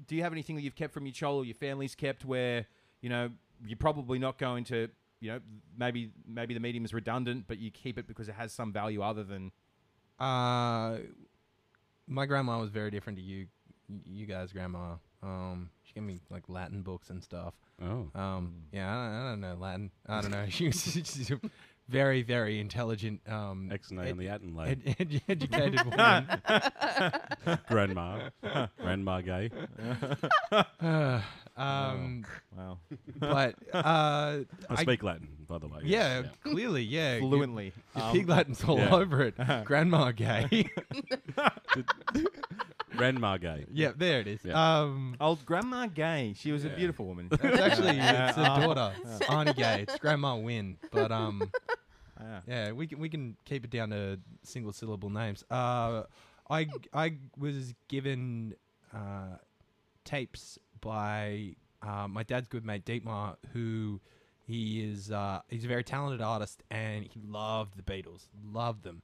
do 0.08 0.16
you 0.16 0.24
have 0.24 0.32
anything 0.32 0.56
that 0.56 0.62
you've 0.62 0.76
kept 0.76 0.94
from 0.94 1.06
your 1.06 1.14
child 1.14 1.42
or 1.44 1.46
your 1.46 1.56
family's 1.56 1.94
kept 1.96 2.24
where 2.26 2.66
you 3.02 3.10
know 3.10 3.30
you're 3.68 3.78
probably 3.78 4.20
not 4.20 4.38
going 4.38 4.64
to, 4.66 4.90
you 5.20 5.32
know, 5.32 5.40
maybe 5.78 6.12
maybe 6.28 6.54
the 6.54 6.60
medium 6.60 6.86
is 6.86 6.94
redundant, 6.94 7.46
but 7.48 7.58
you 7.60 7.72
keep 7.72 7.98
it 7.98 8.08
because 8.08 8.28
it 8.30 8.36
has 8.36 8.52
some 8.54 8.72
value 8.74 9.02
other 9.02 9.24
than 9.24 9.52
Uh, 10.20 10.98
my 12.08 12.26
grandma 12.26 12.60
was 12.60 12.70
very 12.70 12.92
different 12.92 13.18
to 13.18 13.24
you, 13.24 13.48
you 14.06 14.26
guys' 14.26 14.52
grandma. 14.54 14.96
Um, 15.24 15.70
she 15.84 15.94
gave 15.94 16.04
me 16.04 16.20
like 16.30 16.44
Latin 16.48 16.82
books 16.84 17.10
and 17.10 17.24
stuff. 17.24 17.54
Oh, 17.82 18.10
Um, 18.16 18.64
yeah, 18.72 18.90
I 18.90 18.94
don't, 18.94 19.14
I 19.26 19.30
don't 19.32 19.42
know 19.42 19.56
Latin. 19.60 19.92
I 20.08 20.22
don't 20.22 20.32
know. 20.32 20.46
She 20.50 20.68
was 20.68 20.82
she's 20.84 21.32
a 21.32 21.40
very, 21.90 22.22
very 22.24 22.60
intelligent, 22.60 23.22
um, 23.28 23.70
X 23.72 23.92
and 23.92 24.00
A 24.00 24.04
ed- 24.04 24.12
on 24.12 24.18
the 24.18 24.28
Atten 24.30 24.60
ed- 24.60 24.96
ed- 25.00 25.22
educated 25.28 25.84
woman. 25.86 26.28
Grandma. 27.70 28.30
Grandma 28.80 29.22
gay. 29.22 29.52
Uh, 30.52 31.22
um, 31.58 32.26
well 32.56 32.80
but 33.20 33.56
uh, 33.74 34.40
I 34.70 34.82
speak 34.82 35.04
Latin, 35.04 35.28
by 35.48 35.58
the 35.58 35.68
way. 35.68 35.80
yeah, 35.84 36.24
clearly, 36.44 36.84
yeah, 36.84 37.20
fluently. 37.20 37.74
your 37.96 38.06
Um, 38.06 38.12
pig 38.14 38.30
Latin's 38.30 38.64
all 38.64 38.78
yeah. 38.78 38.96
over 38.96 39.24
it. 39.24 39.36
Grandma 39.66 40.12
gay. 40.12 40.70
Grandma 42.96 43.38
gay. 43.38 43.66
yeah, 43.72 43.92
there 43.96 44.20
it 44.22 44.28
is. 44.28 44.40
Yeah. 44.44 44.80
Um, 44.82 45.16
Old 45.20 45.46
Grandma 45.46 45.88
Gay. 45.88 46.34
She 46.38 46.52
was 46.52 46.64
a 46.64 46.70
Yeah. 46.70 46.76
beautiful 46.76 47.06
woman. 47.06 47.28
it's 47.32 47.44
actually 47.44 47.98
Yeah, 47.98 48.30
it's 48.30 48.38
a 48.38 48.42
uh, 48.42 48.60
daughter. 48.60 48.94
It's 49.04 49.30
Auntie 49.30 49.54
Gay. 49.54 49.82
It's 49.88 49.98
Grandma 49.98 50.38
Win. 50.38 50.78
But 50.92 51.12
um, 51.12 51.52
Yeah. 52.20 52.40
yeah, 52.48 52.72
we 52.72 52.88
can 52.88 53.00
we 53.00 53.10
can 53.10 53.36
keep 53.44 53.66
it 53.66 53.70
down 53.72 53.90
to 53.90 54.20
single 54.44 54.72
syllable 54.72 55.10
names. 55.10 55.44
Uh, 55.52 56.04
I 56.50 56.68
I 56.94 57.18
was 57.38 57.74
given 57.90 58.56
uh, 58.94 59.38
tapes 60.06 60.58
by 60.86 61.56
uh, 61.82 62.08
my 62.08 62.24
dad's 62.24 62.48
good 62.48 62.64
mate 62.64 62.86
Dietmar, 62.86 63.36
who 63.52 64.00
he 64.46 64.88
is 64.88 65.12
uh, 65.12 65.42
he's 65.50 65.66
a 65.66 65.68
very 65.68 65.84
talented 65.84 66.22
artist 66.22 66.64
and 66.70 67.04
he 67.04 67.20
loved 67.28 67.76
the 67.76 67.82
Beatles, 67.82 68.28
loved 68.54 68.84
them. 68.84 69.02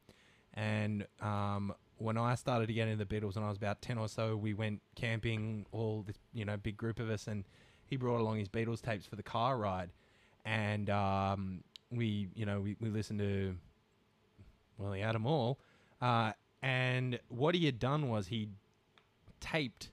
And 0.53 1.07
um, 1.21 1.73
when 1.97 2.17
I 2.17 2.35
started 2.35 2.67
to 2.67 2.73
get 2.73 2.87
into 2.87 3.03
the 3.03 3.15
Beatles 3.15 3.35
when 3.35 3.43
I 3.43 3.49
was 3.49 3.57
about 3.57 3.81
ten 3.81 3.97
or 3.97 4.07
so, 4.07 4.37
we 4.37 4.53
went 4.53 4.81
camping, 4.95 5.65
all 5.71 6.03
this 6.05 6.17
you 6.33 6.45
know 6.45 6.55
big 6.55 6.77
group 6.77 6.99
of 6.99 7.09
us, 7.09 7.27
and 7.27 7.43
he 7.85 7.97
brought 7.97 8.21
along 8.21 8.37
his 8.37 8.47
Beatles 8.47 8.81
tapes 8.81 9.07
for 9.07 9.15
the 9.15 9.23
car 9.23 9.57
ride, 9.57 9.89
and 10.45 10.89
um, 10.89 11.63
we 11.91 12.29
you 12.35 12.45
know 12.45 12.61
we, 12.61 12.75
we 12.79 12.89
listened 12.89 13.19
to 13.19 13.55
well 14.77 14.93
he 14.93 15.01
had 15.01 15.15
them 15.15 15.25
all, 15.25 15.59
uh, 16.01 16.33
and 16.61 17.19
what 17.29 17.55
he 17.55 17.65
had 17.65 17.79
done 17.79 18.07
was 18.09 18.27
he 18.27 18.49
taped 19.39 19.89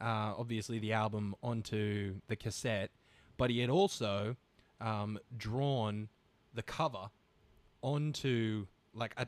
uh, 0.00 0.34
obviously 0.38 0.78
the 0.78 0.92
album 0.92 1.34
onto 1.42 2.14
the 2.28 2.36
cassette, 2.36 2.90
but 3.36 3.50
he 3.50 3.60
had 3.60 3.70
also 3.70 4.36
um, 4.80 5.18
drawn 5.36 6.08
the 6.54 6.62
cover 6.62 7.10
onto 7.82 8.66
like 8.94 9.14
a, 9.16 9.26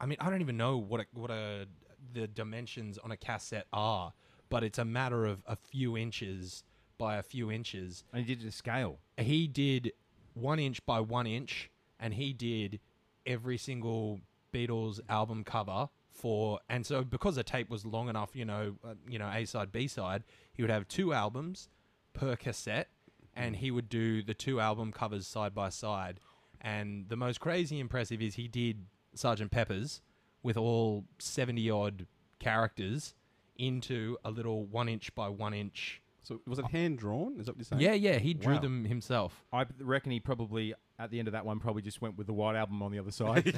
I 0.00 0.06
mean 0.06 0.18
I 0.20 0.30
don't 0.30 0.40
even 0.40 0.56
know 0.56 0.76
what 0.78 1.00
a, 1.00 1.06
what 1.12 1.30
a 1.30 1.66
the 2.12 2.26
dimensions 2.26 2.98
on 2.98 3.10
a 3.10 3.16
cassette 3.16 3.66
are, 3.72 4.12
but 4.48 4.64
it's 4.64 4.78
a 4.78 4.84
matter 4.84 5.26
of 5.26 5.42
a 5.46 5.56
few 5.56 5.96
inches 5.96 6.64
by 6.98 7.16
a 7.16 7.22
few 7.22 7.50
inches. 7.50 8.04
And 8.12 8.24
he 8.24 8.34
did 8.34 8.42
it 8.42 8.46
to 8.46 8.52
scale. 8.52 8.98
He 9.16 9.46
did 9.46 9.92
one 10.34 10.58
inch 10.58 10.84
by 10.86 11.00
one 11.00 11.26
inch, 11.26 11.70
and 12.00 12.14
he 12.14 12.32
did 12.32 12.80
every 13.26 13.58
single 13.58 14.20
Beatles 14.52 15.00
album 15.08 15.44
cover 15.44 15.88
for, 16.16 16.60
and 16.68 16.84
so 16.86 17.04
because 17.04 17.36
the 17.36 17.44
tape 17.44 17.68
was 17.70 17.84
long 17.84 18.08
enough, 18.08 18.30
you 18.34 18.44
know, 18.44 18.76
uh, 18.84 18.94
you 19.08 19.18
know, 19.18 19.30
A 19.32 19.44
side, 19.44 19.70
B 19.72 19.86
side, 19.86 20.24
he 20.52 20.62
would 20.62 20.70
have 20.70 20.88
two 20.88 21.12
albums 21.12 21.68
per 22.12 22.36
cassette, 22.36 22.88
and 23.34 23.56
he 23.56 23.70
would 23.70 23.88
do 23.88 24.22
the 24.22 24.34
two 24.34 24.60
album 24.60 24.92
covers 24.92 25.26
side 25.26 25.54
by 25.54 25.68
side, 25.68 26.20
and 26.60 27.08
the 27.08 27.16
most 27.16 27.38
crazy 27.40 27.78
impressive 27.78 28.22
is 28.22 28.34
he 28.36 28.48
did 28.48 28.86
Sergeant 29.14 29.50
Pepper's 29.50 30.00
with 30.42 30.56
all 30.56 31.04
seventy 31.18 31.70
odd 31.70 32.06
characters 32.38 33.14
into 33.56 34.16
a 34.24 34.30
little 34.30 34.64
one 34.64 34.88
inch 34.88 35.14
by 35.14 35.28
one 35.28 35.54
inch. 35.54 36.00
So 36.22 36.40
was 36.46 36.58
it 36.58 36.66
hand 36.66 36.98
drawn? 36.98 37.38
Is 37.38 37.46
that 37.46 37.52
what 37.52 37.58
you're 37.58 37.64
saying? 37.64 37.82
Yeah, 37.82 37.92
yeah, 37.92 38.18
he 38.18 38.34
drew 38.34 38.54
Wow. 38.54 38.60
them 38.60 38.84
himself. 38.84 39.44
I 39.52 39.64
reckon 39.78 40.12
he 40.12 40.20
probably 40.20 40.74
at 40.98 41.10
the 41.10 41.18
end 41.18 41.28
of 41.28 41.32
that 41.32 41.44
one 41.44 41.60
probably 41.60 41.82
just 41.82 42.00
went 42.00 42.16
with 42.16 42.26
the 42.26 42.32
White 42.32 42.56
Album 42.56 42.82
on 42.82 42.90
the 42.90 42.98
other 42.98 43.10
side. 43.10 43.44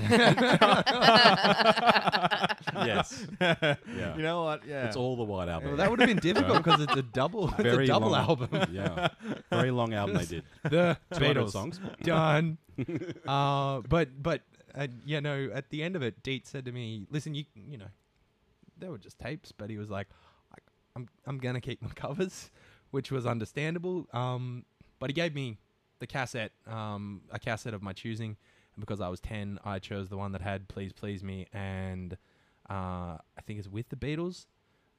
yes. 2.85 3.27
Yeah. 3.41 4.17
You 4.17 4.23
know 4.23 4.43
what? 4.43 4.67
Yeah. 4.67 4.87
It's 4.87 4.97
all 4.97 5.17
the 5.17 5.23
White 5.23 5.49
Album. 5.49 5.69
Well, 5.69 5.77
that 5.77 5.91
would 5.91 6.01
have 6.01 6.09
been 6.09 6.19
difficult 6.19 6.65
because 6.65 6.81
it's 6.81 6.97
a 6.97 7.03
double, 7.03 7.55
it's 7.59 7.79
a 7.79 7.87
double 7.87 8.11
long. 8.11 8.29
album. 8.29 8.67
yeah. 8.73 9.09
Very 9.51 9.71
long 9.71 9.95
album 9.95 10.17
they 10.17 10.25
did. 10.25 10.45
the 10.65 10.99
200 11.13 11.37
Beatles 11.37 11.51
songs. 11.53 11.81
done. 12.03 12.59
uh, 13.27 13.81
but 13.89 14.21
but 14.21 14.43
uh, 14.75 14.89
you 15.07 15.21
know, 15.21 15.51
at 15.55 15.71
the 15.71 15.83
end 15.83 15.97
of 15.97 16.03
it, 16.03 16.23
Deet 16.23 16.47
said 16.47 16.65
to 16.65 16.73
me, 16.73 17.07
"Listen, 17.11 17.35
you 17.35 17.45
you 17.55 17.79
know, 17.79 17.89
they 18.79 18.89
were 18.89 18.99
just 18.99 19.19
tapes, 19.19 19.53
but 19.53 19.71
he 19.71 19.79
was 19.79 19.91
like, 19.91 20.09
I, 20.53 20.57
I'm 20.97 21.09
I'm 21.27 21.39
gonna 21.39 21.61
keep 21.61 21.83
my 21.83 21.89
covers, 21.95 22.51
which 22.91 23.11
was 23.11 23.27
understandable. 23.27 24.07
Um, 24.13 24.65
but 24.99 25.11
he 25.11 25.15
gave 25.15 25.35
me 25.35 25.59
the 25.99 26.07
cassette, 26.07 26.53
um, 26.67 27.23
a 27.31 27.39
cassette 27.39 27.75
of 27.75 27.83
my 27.83 27.93
choosing, 27.93 28.37
and 28.75 28.81
because 28.81 29.01
I 29.01 29.09
was 29.09 29.21
ten, 29.21 29.59
I 29.65 29.79
chose 29.79 30.09
the 30.09 30.17
one 30.17 30.33
that 30.33 30.41
had 30.43 30.69
"Please 30.69 30.93
Please 30.93 31.23
Me" 31.25 31.47
and 31.53 32.17
uh, 32.71 33.17
I 33.37 33.41
think 33.47 33.59
it's 33.59 33.69
with 33.69 33.89
the 33.89 33.97
Beatles. 33.97 34.47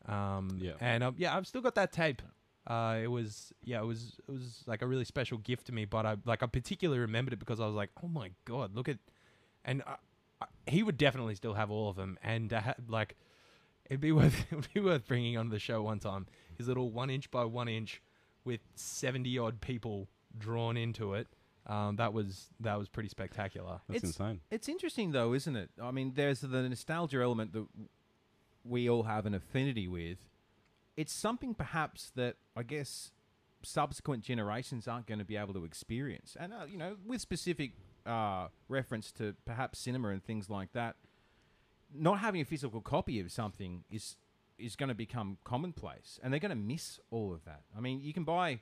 Um, 0.07 0.57
Yeah. 0.59 0.73
and 0.79 1.03
um, 1.03 1.15
yeah, 1.17 1.35
I've 1.35 1.45
still 1.47 1.61
got 1.61 1.75
that 1.75 1.91
tape. 1.91 2.21
Uh, 2.67 2.99
it 3.01 3.07
was 3.07 3.53
yeah, 3.63 3.81
it 3.81 3.85
was 3.85 4.19
it 4.27 4.31
was 4.31 4.63
like 4.67 4.81
a 4.81 4.87
really 4.87 5.05
special 5.05 5.37
gift 5.37 5.67
to 5.67 5.71
me. 5.73 5.85
But 5.85 6.05
I 6.05 6.17
like 6.25 6.43
I 6.43 6.45
particularly 6.47 6.99
remembered 6.99 7.33
it 7.33 7.39
because 7.39 7.59
I 7.59 7.65
was 7.65 7.75
like, 7.75 7.89
oh 8.03 8.07
my 8.07 8.31
god, 8.45 8.75
look 8.75 8.87
at, 8.89 8.97
and 9.65 9.81
I, 9.87 9.95
I, 10.41 10.45
he 10.67 10.83
would 10.83 10.97
definitely 10.97 11.35
still 11.35 11.53
have 11.53 11.71
all 11.71 11.89
of 11.89 11.95
them. 11.95 12.17
And 12.23 12.51
uh, 12.53 12.73
like, 12.87 13.15
it'd 13.89 14.01
be 14.01 14.11
worth 14.19 14.45
it'd 14.51 14.73
be 14.73 14.79
worth 14.81 15.07
bringing 15.07 15.37
on 15.37 15.49
the 15.49 15.59
show 15.59 15.81
one 15.83 15.99
time. 15.99 16.27
His 16.57 16.67
little 16.67 16.91
one 16.91 17.09
inch 17.09 17.31
by 17.31 17.45
one 17.45 17.67
inch 17.69 18.01
with 18.43 18.61
seventy 18.75 19.37
odd 19.39 19.61
people 19.61 20.07
drawn 20.37 20.77
into 20.77 21.13
it. 21.13 21.27
Um, 21.65 21.97
that 21.97 22.13
was 22.13 22.49
that 22.61 22.77
was 22.79 22.89
pretty 22.89 23.09
spectacular. 23.09 23.81
That's 23.87 23.97
It's- 23.97 24.11
insane. 24.17 24.41
It's 24.49 24.67
interesting 24.69 25.11
though, 25.11 25.33
isn't 25.33 25.55
it? 25.55 25.69
I 25.81 25.91
mean, 25.91 26.13
there's 26.15 26.41
the 26.41 26.67
nostalgia 26.67 27.21
element 27.21 27.53
that 27.53 27.67
we 28.63 28.89
all 28.89 29.03
have 29.03 29.25
an 29.25 29.33
affinity 29.33 29.87
with. 29.87 30.17
It's 30.97 31.13
something 31.13 31.53
perhaps 31.53 32.11
that 32.15 32.37
I 32.55 32.63
guess 32.63 33.11
subsequent 33.61 34.23
generations 34.23 34.87
aren't 34.87 35.05
going 35.05 35.19
to 35.19 35.25
be 35.25 35.35
able 35.37 35.53
to 35.53 35.63
experience, 35.65 36.35
and 36.39 36.53
uh, 36.53 36.65
you 36.67 36.77
know, 36.77 36.97
with 37.05 37.21
specific 37.21 37.71
uh, 38.05 38.47
reference 38.67 39.11
to 39.13 39.35
perhaps 39.45 39.79
cinema 39.79 40.09
and 40.09 40.23
things 40.23 40.49
like 40.49 40.71
that. 40.73 40.95
Not 41.93 42.19
having 42.19 42.39
a 42.41 42.45
physical 42.45 42.81
copy 42.81 43.19
of 43.19 43.31
something 43.31 43.83
is 43.89 44.15
is 44.57 44.75
going 44.75 44.89
to 44.89 44.95
become 44.95 45.37
commonplace, 45.43 46.19
and 46.21 46.31
they're 46.33 46.39
going 46.39 46.49
to 46.49 46.55
miss 46.55 46.99
all 47.11 47.33
of 47.33 47.45
that. 47.45 47.63
I 47.75 47.79
mean, 47.79 48.01
you 48.01 48.13
can 48.13 48.23
buy 48.23 48.59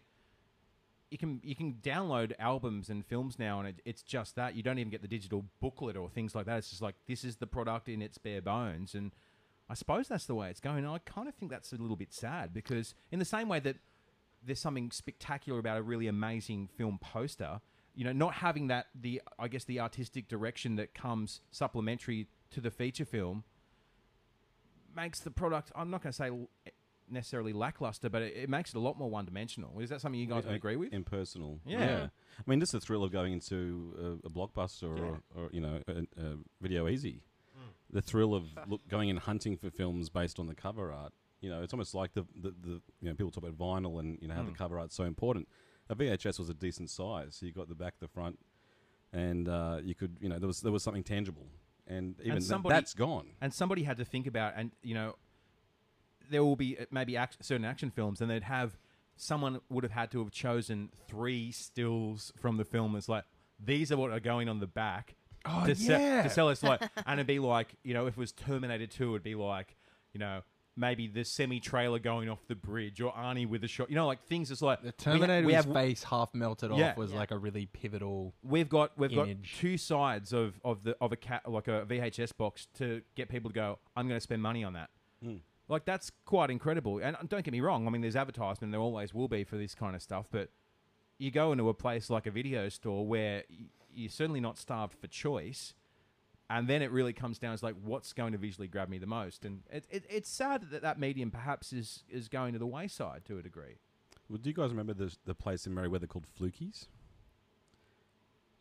you 1.09 1.17
can 1.17 1.39
you 1.43 1.55
can 1.55 1.75
download 1.81 2.33
albums 2.39 2.89
and 2.89 3.05
films 3.05 3.39
now, 3.39 3.59
and 3.59 3.69
it, 3.69 3.81
it's 3.85 4.01
just 4.01 4.35
that 4.35 4.55
you 4.55 4.63
don't 4.63 4.79
even 4.79 4.91
get 4.91 5.01
the 5.01 5.07
digital 5.07 5.45
booklet 5.61 5.95
or 5.95 6.09
things 6.09 6.35
like 6.35 6.45
that. 6.45 6.57
It's 6.57 6.69
just 6.69 6.81
like 6.81 6.95
this 7.07 7.23
is 7.23 7.37
the 7.37 7.47
product 7.47 7.87
in 7.87 8.01
its 8.01 8.17
bare 8.17 8.41
bones, 8.41 8.93
and 8.93 9.11
I 9.69 9.73
suppose 9.73 10.07
that's 10.07 10.25
the 10.25 10.35
way 10.35 10.49
it's 10.49 10.59
going. 10.59 10.79
And 10.79 10.87
I 10.87 10.99
kind 10.99 11.27
of 11.27 11.35
think 11.35 11.51
that's 11.51 11.71
a 11.71 11.77
little 11.77 11.95
bit 11.95 12.13
sad 12.13 12.53
because 12.53 12.93
in 13.11 13.19
the 13.19 13.25
same 13.25 13.47
way 13.47 13.59
that 13.61 13.77
there's 14.43 14.59
something 14.59 14.91
spectacular 14.91 15.59
about 15.59 15.77
a 15.77 15.81
really 15.81 16.07
amazing 16.07 16.69
film 16.77 16.99
poster, 17.01 17.61
you 17.95 18.03
know, 18.03 18.13
not 18.13 18.35
having 18.35 18.67
that 18.67 18.87
the 18.93 19.21
I 19.39 19.47
guess 19.47 19.63
the 19.63 19.79
artistic 19.79 20.27
direction 20.27 20.75
that 20.75 20.93
comes 20.93 21.41
supplementary 21.51 22.27
to 22.51 22.61
the 22.61 22.71
feature 22.71 23.05
film 23.05 23.43
makes 24.95 25.19
the 25.19 25.31
product. 25.31 25.71
I'm 25.75 25.89
not 25.89 26.03
going 26.03 26.11
to 26.11 26.17
say 26.17 26.31
necessarily 27.09 27.53
lackluster, 27.53 28.09
but 28.09 28.21
it, 28.21 28.33
it 28.35 28.49
makes 28.49 28.71
it 28.71 28.77
a 28.77 28.79
lot 28.79 28.97
more 28.97 29.09
one 29.09 29.25
dimensional. 29.25 29.79
Is 29.79 29.89
that 29.89 30.01
something 30.01 30.19
you 30.19 30.27
guys 30.27 30.45
would 30.45 30.55
agree 30.55 30.75
with? 30.75 30.93
Impersonal. 30.93 31.59
Yeah. 31.65 32.07
I 32.39 32.49
mean, 32.49 32.59
just 32.59 32.71
the 32.71 32.79
thrill 32.79 33.03
of 33.03 33.11
going 33.11 33.33
into 33.33 34.19
a, 34.23 34.27
a 34.27 34.29
blockbuster 34.29 34.83
or, 34.99 35.21
or, 35.35 35.49
you 35.51 35.61
know, 35.61 35.79
a, 35.87 35.99
a 36.21 36.35
Video 36.61 36.85
Ezy. 36.85 37.19
The 37.89 38.01
thrill 38.01 38.35
of 38.35 38.43
look, 38.67 38.85
going 38.89 39.09
and 39.09 39.17
hunting 39.17 39.55
for 39.55 39.69
films 39.69 40.09
based 40.09 40.39
on 40.39 40.47
the 40.47 40.55
cover 40.55 40.91
art. 40.91 41.13
You 41.39 41.49
know, 41.49 41.61
it's 41.61 41.71
almost 41.71 41.95
like 41.95 42.13
the, 42.13 42.25
the, 42.35 42.53
the 42.61 42.81
you 42.99 43.07
know, 43.09 43.13
people 43.13 43.31
talk 43.31 43.43
about 43.45 43.57
vinyl 43.57 43.99
and, 43.99 44.17
you 44.21 44.27
know, 44.27 44.33
how 44.33 44.43
the 44.43 44.51
cover 44.51 44.77
art's 44.77 44.95
so 44.95 45.05
important. 45.05 45.47
A 45.89 45.95
VHS 45.95 46.37
was 46.37 46.49
a 46.49 46.53
decent 46.53 46.89
size. 46.89 47.37
So 47.39 47.45
you 47.45 47.53
got 47.53 47.69
the 47.69 47.75
back, 47.75 47.93
the 48.01 48.09
front, 48.09 48.39
and 49.13 49.47
uh, 49.47 49.77
you 49.81 49.95
could, 49.95 50.17
you 50.19 50.27
know, 50.27 50.37
there 50.37 50.47
was, 50.47 50.59
there 50.61 50.71
was 50.71 50.83
something 50.83 51.03
tangible. 51.03 51.47
And 51.87 52.15
even 52.19 52.33
th- 52.39 52.43
somebody- 52.43 52.73
that's 52.75 52.93
gone. 52.93 53.27
and 53.39 53.53
somebody 53.53 53.83
had 53.83 53.95
to 53.97 54.03
think 54.05 54.27
about 54.27 54.55
and 54.57 54.71
you 54.83 54.93
know 54.93 55.15
there 56.30 56.43
will 56.43 56.55
be 56.55 56.78
uh, 56.80 56.86
maybe 56.91 57.15
act- 57.17 57.43
certain 57.43 57.65
action 57.65 57.89
films 57.91 58.21
and 58.21 58.30
they'd 58.30 58.43
have 58.43 58.78
someone 59.15 59.59
would 59.69 59.84
have 59.84 59.91
had 59.93 60.11
to 60.11 60.19
have 60.19 60.32
chosen 60.32 60.89
three 61.07 61.51
stills 61.51 62.32
from 62.39 62.57
the 62.57 62.65
film 62.65 62.95
It's 62.95 63.09
like 63.09 63.23
these 63.63 63.91
are 63.91 63.97
what 63.97 64.11
are 64.11 64.19
going 64.19 64.47
on 64.49 64.59
the 64.59 64.67
back 64.67 65.15
Oh, 65.45 65.65
to, 65.65 65.75
se- 65.75 66.21
to 66.23 66.30
sell 66.30 66.49
us 66.49 66.61
like 66.61 66.82
and 67.05 67.19
it'd 67.19 67.25
be 67.28 67.39
like 67.39 67.73
you 67.84 67.93
know 67.93 68.05
if 68.07 68.13
it 68.15 68.19
was 68.19 68.32
terminator 68.32 68.86
2 68.88 69.11
it'd 69.11 69.23
be 69.23 69.34
like 69.36 69.75
you 70.13 70.19
know 70.19 70.41
maybe 70.80 71.07
the 71.07 71.23
semi 71.23 71.59
trailer 71.59 71.97
going 71.97 72.30
off 72.30 72.45
the 72.47 72.53
bridge 72.55 73.01
or 73.01 73.11
arnie 73.13 73.47
with 73.49 73.63
a 73.63 73.67
shot 73.67 73.89
you 73.89 73.95
know 73.95 74.05
like 74.05 74.21
things 74.28 74.49
that's 74.49 74.61
like 74.61 74.82
The 74.84 74.93
we 75.13 75.19
ha- 75.21 75.39
we 75.39 75.53
have, 75.53 75.65
face 75.73 76.03
half 76.03 76.36
melted 76.36 76.69
Yeah. 76.75 76.91
off, 76.91 76.97
was 76.97 77.11
Yeah. 77.13 77.17
like 77.19 77.32
a 77.32 77.38
really 77.38 77.65
pivotal. 77.65 78.36
we've 78.43 78.69
got 78.69 78.91
we've 78.99 79.11
image. 79.13 79.41
got 79.53 79.59
two 79.61 79.78
sides 79.78 80.34
of, 80.34 80.59
of 80.63 80.84
the 80.84 80.95
of 81.01 81.11
a 81.11 81.15
cat 81.15 81.49
like 81.49 81.67
a 81.67 81.86
VHS 81.88 82.38
box 82.38 82.67
to 82.75 83.01
get 83.15 83.28
people 83.30 83.49
to 83.49 83.55
go. 83.55 83.80
I'm 83.95 84.07
going 84.07 84.17
to 84.17 84.21
spend 84.23 84.43
money 84.43 84.63
on 84.63 84.73
that. 84.73 84.89
Like 85.70 85.86
that's 85.86 86.11
quite 86.26 86.49
incredible. 86.49 86.99
And 86.99 87.15
uh, 87.15 87.20
don't 87.28 87.43
get 87.43 87.51
me 87.51 87.61
wrong. 87.61 87.88
I 87.88 87.89
mean, 87.89 88.01
there's 88.01 88.15
advertisement. 88.15 88.72
There 88.72 88.82
always 88.82 89.13
will 89.13 89.28
be 89.28 89.43
for 89.43 89.57
this 89.57 89.76
kind 89.76 89.95
of 89.95 90.01
stuff. 90.01 90.28
But 90.32 90.49
you 91.18 91.32
go 91.32 91.51
into 91.51 91.68
a 91.70 91.74
place 91.74 92.09
like 92.09 92.26
a 92.26 92.32
video 92.32 92.70
store 92.70 93.05
where 93.05 93.43
you're 93.93 94.09
certainly 94.09 94.39
not 94.39 94.57
starved 94.57 94.93
for 94.93 95.07
choice. 95.07 95.74
And 96.49 96.70
then 96.70 96.82
it 96.82 96.91
really 96.91 97.11
comes 97.11 97.38
down 97.38 97.57
to 97.57 97.65
like 97.65 97.76
what's 97.84 98.13
going 98.13 98.32
to 98.32 98.38
visually 98.38 98.70
grab 98.70 98.88
me 98.88 98.97
the 98.97 99.05
most. 99.05 99.43
And 99.43 99.63
it, 99.70 99.86
it, 99.89 100.05
it's 100.09 100.30
sad 100.30 100.70
that 100.72 100.82
that 100.82 100.97
medium 100.97 101.30
perhaps 101.32 101.74
is 101.74 102.03
is 102.09 102.30
going 102.30 102.53
to 102.53 102.59
the 102.59 102.68
wayside 102.68 103.26
to 103.26 103.38
a 103.38 103.41
degree. 103.41 103.80
Well, 104.30 104.38
do 104.38 104.49
you 104.49 104.55
guys 104.55 104.70
remember 104.70 104.93
the 104.93 105.13
the 105.26 105.36
place 105.36 105.68
in 105.68 105.74
Merewether 105.76 106.07
called 106.07 106.26
Flukies? 106.39 106.88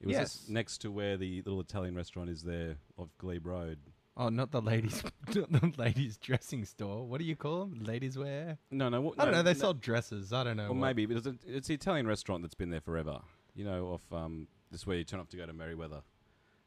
It 0.01 0.07
was 0.09 0.17
Yes. 0.17 0.47
next 0.49 0.79
to 0.79 0.91
where 0.91 1.17
the 1.17 1.43
little 1.43 1.61
Italian 1.61 1.95
restaurant 1.95 2.29
is 2.29 2.43
there 2.43 2.77
off 2.99 3.09
Glebe 3.19 3.47
Road. 3.47 3.79
Oh, 4.19 4.31
not 4.31 4.51
the 4.51 4.63
ladies, 4.63 5.03
not 5.35 5.51
the 5.51 5.73
ladies' 5.77 6.17
dressing 6.17 6.65
store. 6.65 7.07
What 7.07 7.19
do 7.19 7.25
you 7.27 7.37
call 7.37 7.67
them? 7.67 7.85
Ladies' 7.85 8.17
wear? 8.17 8.57
No, 8.71 8.89
no, 8.89 9.01
what, 9.03 9.21
I 9.21 9.25
don't 9.25 9.33
no, 9.33 9.39
know. 9.39 9.43
They 9.43 9.53
no, 9.53 9.59
sold 9.59 9.81
dresses. 9.83 10.33
I 10.33 10.45
don't 10.45 10.57
know. 10.57 10.67
Or 10.67 10.69
what- 10.69 10.77
maybe 10.77 11.05
but 11.07 11.19
it's, 11.19 11.27
a, 11.27 11.35
it's 11.47 11.69
the 11.69 11.75
Italian 11.75 12.07
restaurant 12.07 12.43
that's 12.43 12.55
been 12.55 12.71
there 12.71 12.81
forever. 12.81 13.21
You 13.55 13.65
know, 13.65 13.87
off 13.89 14.13
um, 14.13 14.49
this 14.71 14.87
where 14.87 14.97
you 14.97 15.05
turn 15.05 15.21
off 15.21 15.29
to 15.31 15.37
go 15.37 15.45
to 15.47 15.53
Merewether. 15.53 16.03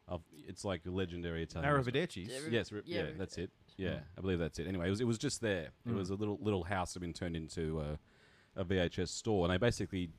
Of, 0.08 0.22
it's 0.48 0.66
like 0.66 0.82
a 0.88 0.90
legendary 0.90 1.44
Italian. 1.44 1.72
restaurant. 1.72 1.96
Arrivederci's. 2.10 2.30
Yes, 2.52 2.72
Yeah, 2.72 2.82
yeah, 2.86 3.06
that's 3.18 3.38
it. 3.38 3.52
Yeah, 3.78 4.00
I 4.18 4.22
believe 4.22 4.40
that's 4.40 4.58
it. 4.60 4.68
Anyway, 4.68 4.88
it 4.88 4.90
was 4.90 5.02
it 5.02 5.08
was 5.08 5.18
just 5.20 5.40
there. 5.42 5.70
It 5.86 5.90
Mm. 5.92 5.96
was 5.96 6.10
a 6.10 6.16
little 6.16 6.38
little 6.42 6.64
house 6.64 6.94
that 6.94 7.02
had 7.02 7.08
been 7.08 7.14
turned 7.14 7.36
into 7.36 7.80
a, 7.80 8.00
a 8.60 8.66
VHS 8.66 9.10
store, 9.10 9.46
and 9.46 9.54
they 9.54 9.58
basically 9.58 10.10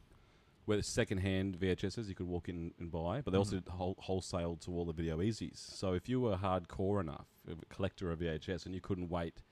were 0.77 0.83
second-hand 0.83 1.59
VHSs 1.59 2.09
you 2.09 2.15
could 2.15 2.27
walk 2.27 2.49
in 2.49 2.73
and 2.79 2.91
buy, 2.91 3.21
but 3.21 3.33
they 3.33 3.39
also 3.39 3.57
did 3.57 3.69
whole, 3.69 3.97
wholesale 3.99 4.57
to 4.57 4.71
all 4.73 4.85
the 4.85 4.93
Video 4.93 5.19
Ezys. 5.19 5.59
So 5.59 5.93
if 5.95 6.09
you 6.09 6.21
were 6.21 6.37
hardcore 6.37 7.01
enough, 7.01 7.27
a 7.51 7.55
collector 7.75 8.11
of 8.11 8.21
VHS, 8.21 8.67
and 8.67 8.75
you 8.75 8.81
couldn't 8.81 9.09
wait 9.09 9.43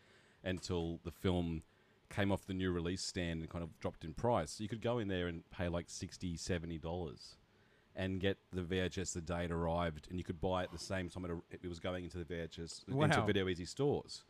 until 0.44 1.00
the 1.04 1.10
film 1.10 1.62
came 2.10 2.32
off 2.32 2.46
the 2.46 2.54
new 2.54 2.70
release 2.70 3.02
stand 3.02 3.40
and 3.40 3.50
kind 3.50 3.62
of 3.62 3.78
dropped 3.80 4.04
in 4.04 4.14
price, 4.14 4.60
you 4.60 4.68
could 4.68 4.80
go 4.80 4.98
in 4.98 5.08
there 5.08 5.26
and 5.26 5.48
pay 5.50 5.68
like 5.68 5.86
60 5.90 6.36
70 6.36 6.78
dollars 6.78 7.36
and 7.94 8.20
get 8.20 8.38
the 8.52 8.62
VHS 8.62 9.12
the 9.12 9.20
day 9.20 9.44
it 9.44 9.50
arrived, 9.50 10.06
and 10.08 10.18
you 10.18 10.24
could 10.24 10.40
buy 10.40 10.62
it 10.62 10.70
the 10.70 10.78
same 10.78 11.08
time 11.08 11.24
it, 11.50 11.66
was 11.68 11.80
going 11.80 12.04
into 12.04 12.16
the 12.16 12.24
VHS 12.24 12.84
into 13.06 13.18
Video 13.26 13.46
Ezy 13.46 13.66
stores. 13.66 14.22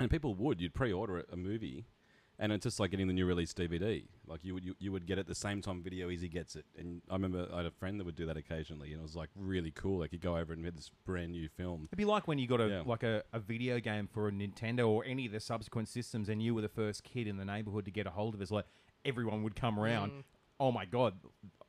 And 0.00 0.10
people 0.10 0.34
would 0.34 0.60
you'd 0.60 0.74
pre-order 0.74 1.18
a- 1.20 1.24
a 1.32 1.36
movie, 1.36 1.86
and 2.40 2.50
it's 2.52 2.64
just 2.64 2.80
like 2.80 2.90
getting 2.90 3.06
the 3.06 3.12
new 3.12 3.26
release 3.26 3.52
DVD. 3.54 4.02
Like 4.26 4.40
you 4.42 4.54
would 4.54 4.64
you, 4.64 4.74
you 4.80 4.90
would 4.90 5.06
get 5.06 5.18
it 5.18 5.26
the 5.28 5.34
same 5.34 5.60
time 5.60 5.82
Video 5.82 6.08
Ezy 6.08 6.28
gets 6.30 6.56
it. 6.56 6.64
And 6.76 7.02
I 7.08 7.12
remember 7.12 7.46
I 7.52 7.58
had 7.58 7.66
a 7.66 7.70
friend 7.70 8.00
that 8.00 8.04
would 8.04 8.16
do 8.16 8.26
that 8.26 8.36
occasionally, 8.36 8.90
and 8.92 9.00
it 9.00 9.02
was 9.02 9.14
like 9.14 9.28
really 9.36 9.70
cool. 9.70 10.00
Like 10.00 10.12
you 10.12 10.18
go 10.18 10.36
over 10.36 10.52
and 10.52 10.64
had 10.64 10.76
this 10.76 10.90
brand 11.04 11.32
new 11.32 11.48
film. 11.48 11.86
It'd 11.90 11.98
be 11.98 12.04
like 12.04 12.26
when 12.26 12.38
you 12.38 12.48
got 12.48 12.60
a 12.60 12.68
Yeah. 12.68 12.82
like 12.86 13.02
a, 13.02 13.22
a 13.32 13.38
video 13.38 13.78
game 13.78 14.08
for 14.12 14.26
a 14.26 14.32
Nintendo 14.32 14.88
or 14.88 15.04
any 15.04 15.26
of 15.26 15.32
the 15.32 15.40
subsequent 15.40 15.88
systems, 15.88 16.28
and 16.28 16.42
you 16.42 16.54
were 16.54 16.62
the 16.62 16.68
first 16.68 17.04
kid 17.04 17.26
in 17.28 17.36
the 17.36 17.44
neighborhood 17.44 17.84
to 17.84 17.90
get 17.90 18.06
a 18.06 18.10
hold 18.10 18.34
of 18.34 18.40
it. 18.40 18.42
It's 18.44 18.50
like 18.50 18.66
everyone 19.04 19.42
would 19.42 19.54
come 19.54 19.78
around. 19.78 20.10
Mm. 20.12 20.24
Oh 20.58 20.72
my 20.72 20.86
god, 20.86 21.14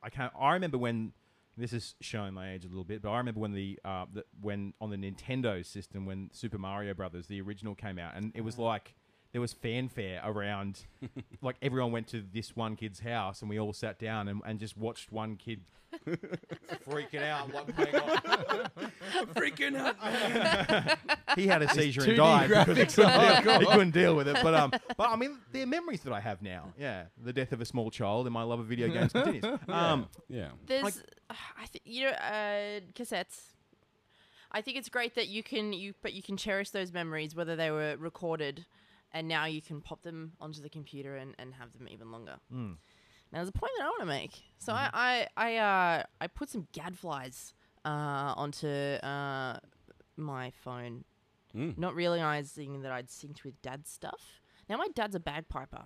I 0.01 0.09
can't. 0.09 0.31
I 0.39 0.53
remember 0.53 0.77
when 0.77 1.11
this 1.57 1.73
is 1.73 1.95
showing 1.99 2.33
my 2.33 2.53
age 2.53 2.63
a 2.63 2.69
little 2.69 2.85
bit, 2.85 3.01
but 3.01 3.09
I 3.11 3.17
remember 3.17 3.41
when 3.41 3.51
the, 3.51 3.77
uh, 3.83 4.05
the 4.11 4.23
when 4.39 4.73
on 4.79 4.89
the 4.89 4.95
Nintendo 4.97 5.65
system 5.65 6.05
when 6.05 6.29
Super 6.31 6.57
Mario 6.57 6.93
Brothers 6.93 7.27
the 7.27 7.41
original 7.41 7.75
came 7.75 7.99
out, 7.99 8.13
and 8.15 8.31
it 8.33 8.41
was 8.41 8.57
like 8.57 8.95
there 9.31 9.41
was 9.41 9.53
fanfare 9.53 10.21
around. 10.23 10.81
like 11.41 11.55
everyone 11.61 11.91
went 11.91 12.07
to 12.09 12.23
this 12.33 12.55
one 12.55 12.75
kid's 12.75 12.99
house, 12.99 13.41
and 13.41 13.49
we 13.49 13.59
all 13.59 13.73
sat 13.73 13.99
down 13.99 14.27
and, 14.27 14.41
and 14.45 14.59
just 14.59 14.77
watched 14.77 15.11
one 15.11 15.35
kid 15.37 15.61
freaking 16.87 17.23
out, 17.23 17.53
like 17.53 17.75
playing 17.75 17.95
off. 17.95 18.23
Freaking 19.35 19.75
out. 19.75 20.97
he 21.37 21.47
had 21.47 21.61
a 21.61 21.69
seizure 21.69 22.03
and 22.03 22.17
died 22.17 22.49
because 22.49 22.77
he 22.77 22.85
couldn't, 22.85 23.11
Oh, 23.13 23.41
deal, 23.43 23.59
he 23.59 23.65
couldn't 23.65 23.91
deal 23.91 24.15
with 24.15 24.27
it. 24.27 24.37
But 24.41 24.53
um, 24.53 24.71
but 24.97 25.09
I 25.09 25.15
mean, 25.15 25.37
they're 25.51 25.67
memories 25.67 26.01
that 26.01 26.13
I 26.13 26.19
have 26.19 26.41
now. 26.41 26.73
Yeah, 26.79 27.05
the 27.21 27.33
death 27.33 27.51
of 27.51 27.61
a 27.61 27.65
small 27.65 27.91
child 27.91 28.25
and 28.27 28.33
my 28.33 28.43
love 28.43 28.59
of 28.59 28.67
video 28.67 28.89
games 28.89 29.11
continues. 29.11 29.43
Um, 29.67 30.07
Yeah. 30.29 30.49
There's, 30.65 30.83
Like- 30.83 30.93
I 31.29 31.65
think 31.67 31.81
you 31.85 32.05
know, 32.05 32.11
uh, 32.11 32.79
cassettes. 32.93 33.39
I 34.51 34.61
think 34.61 34.75
it's 34.77 34.89
great 34.89 35.15
that 35.15 35.27
you 35.29 35.43
can 35.43 35.71
you, 35.71 35.93
but 36.01 36.11
you 36.13 36.21
can 36.21 36.35
cherish 36.35 36.71
those 36.71 36.91
memories 36.91 37.33
whether 37.35 37.55
they 37.55 37.71
were 37.71 37.95
recorded, 37.97 38.65
and 39.13 39.27
now 39.27 39.45
you 39.45 39.61
can 39.61 39.81
pop 39.81 40.01
them 40.03 40.33
onto 40.39 40.61
the 40.61 40.69
computer 40.69 41.15
and, 41.15 41.35
and 41.39 41.53
have 41.55 41.71
them 41.73 41.87
even 41.89 42.11
longer. 42.11 42.37
mm. 42.53 42.75
Now, 43.31 43.39
there's 43.39 43.49
a 43.49 43.53
point 43.53 43.71
that 43.77 43.85
I 43.85 43.89
want 43.89 44.01
to 44.01 44.05
make. 44.07 44.41
So 44.59 44.73
I 44.73 44.89
I 44.93 45.27
I, 45.37 45.55
uh, 45.57 46.03
I 46.19 46.27
put 46.27 46.49
some 46.49 46.67
Gadflys 46.73 47.53
uh, 47.85 48.33
onto 48.35 48.67
uh, 48.67 49.57
my 50.17 50.51
phone, 50.63 51.03
Mm. 51.55 51.77
not 51.77 51.95
realizing 51.95 52.81
that 52.83 52.91
I'd 52.93 53.07
synced 53.07 53.43
with 53.43 53.61
dad's 53.61 53.89
stuff. 53.89 54.41
Now 54.69 54.77
my 54.77 54.87
dad's 54.95 55.15
a 55.15 55.19
bagpiper. 55.19 55.83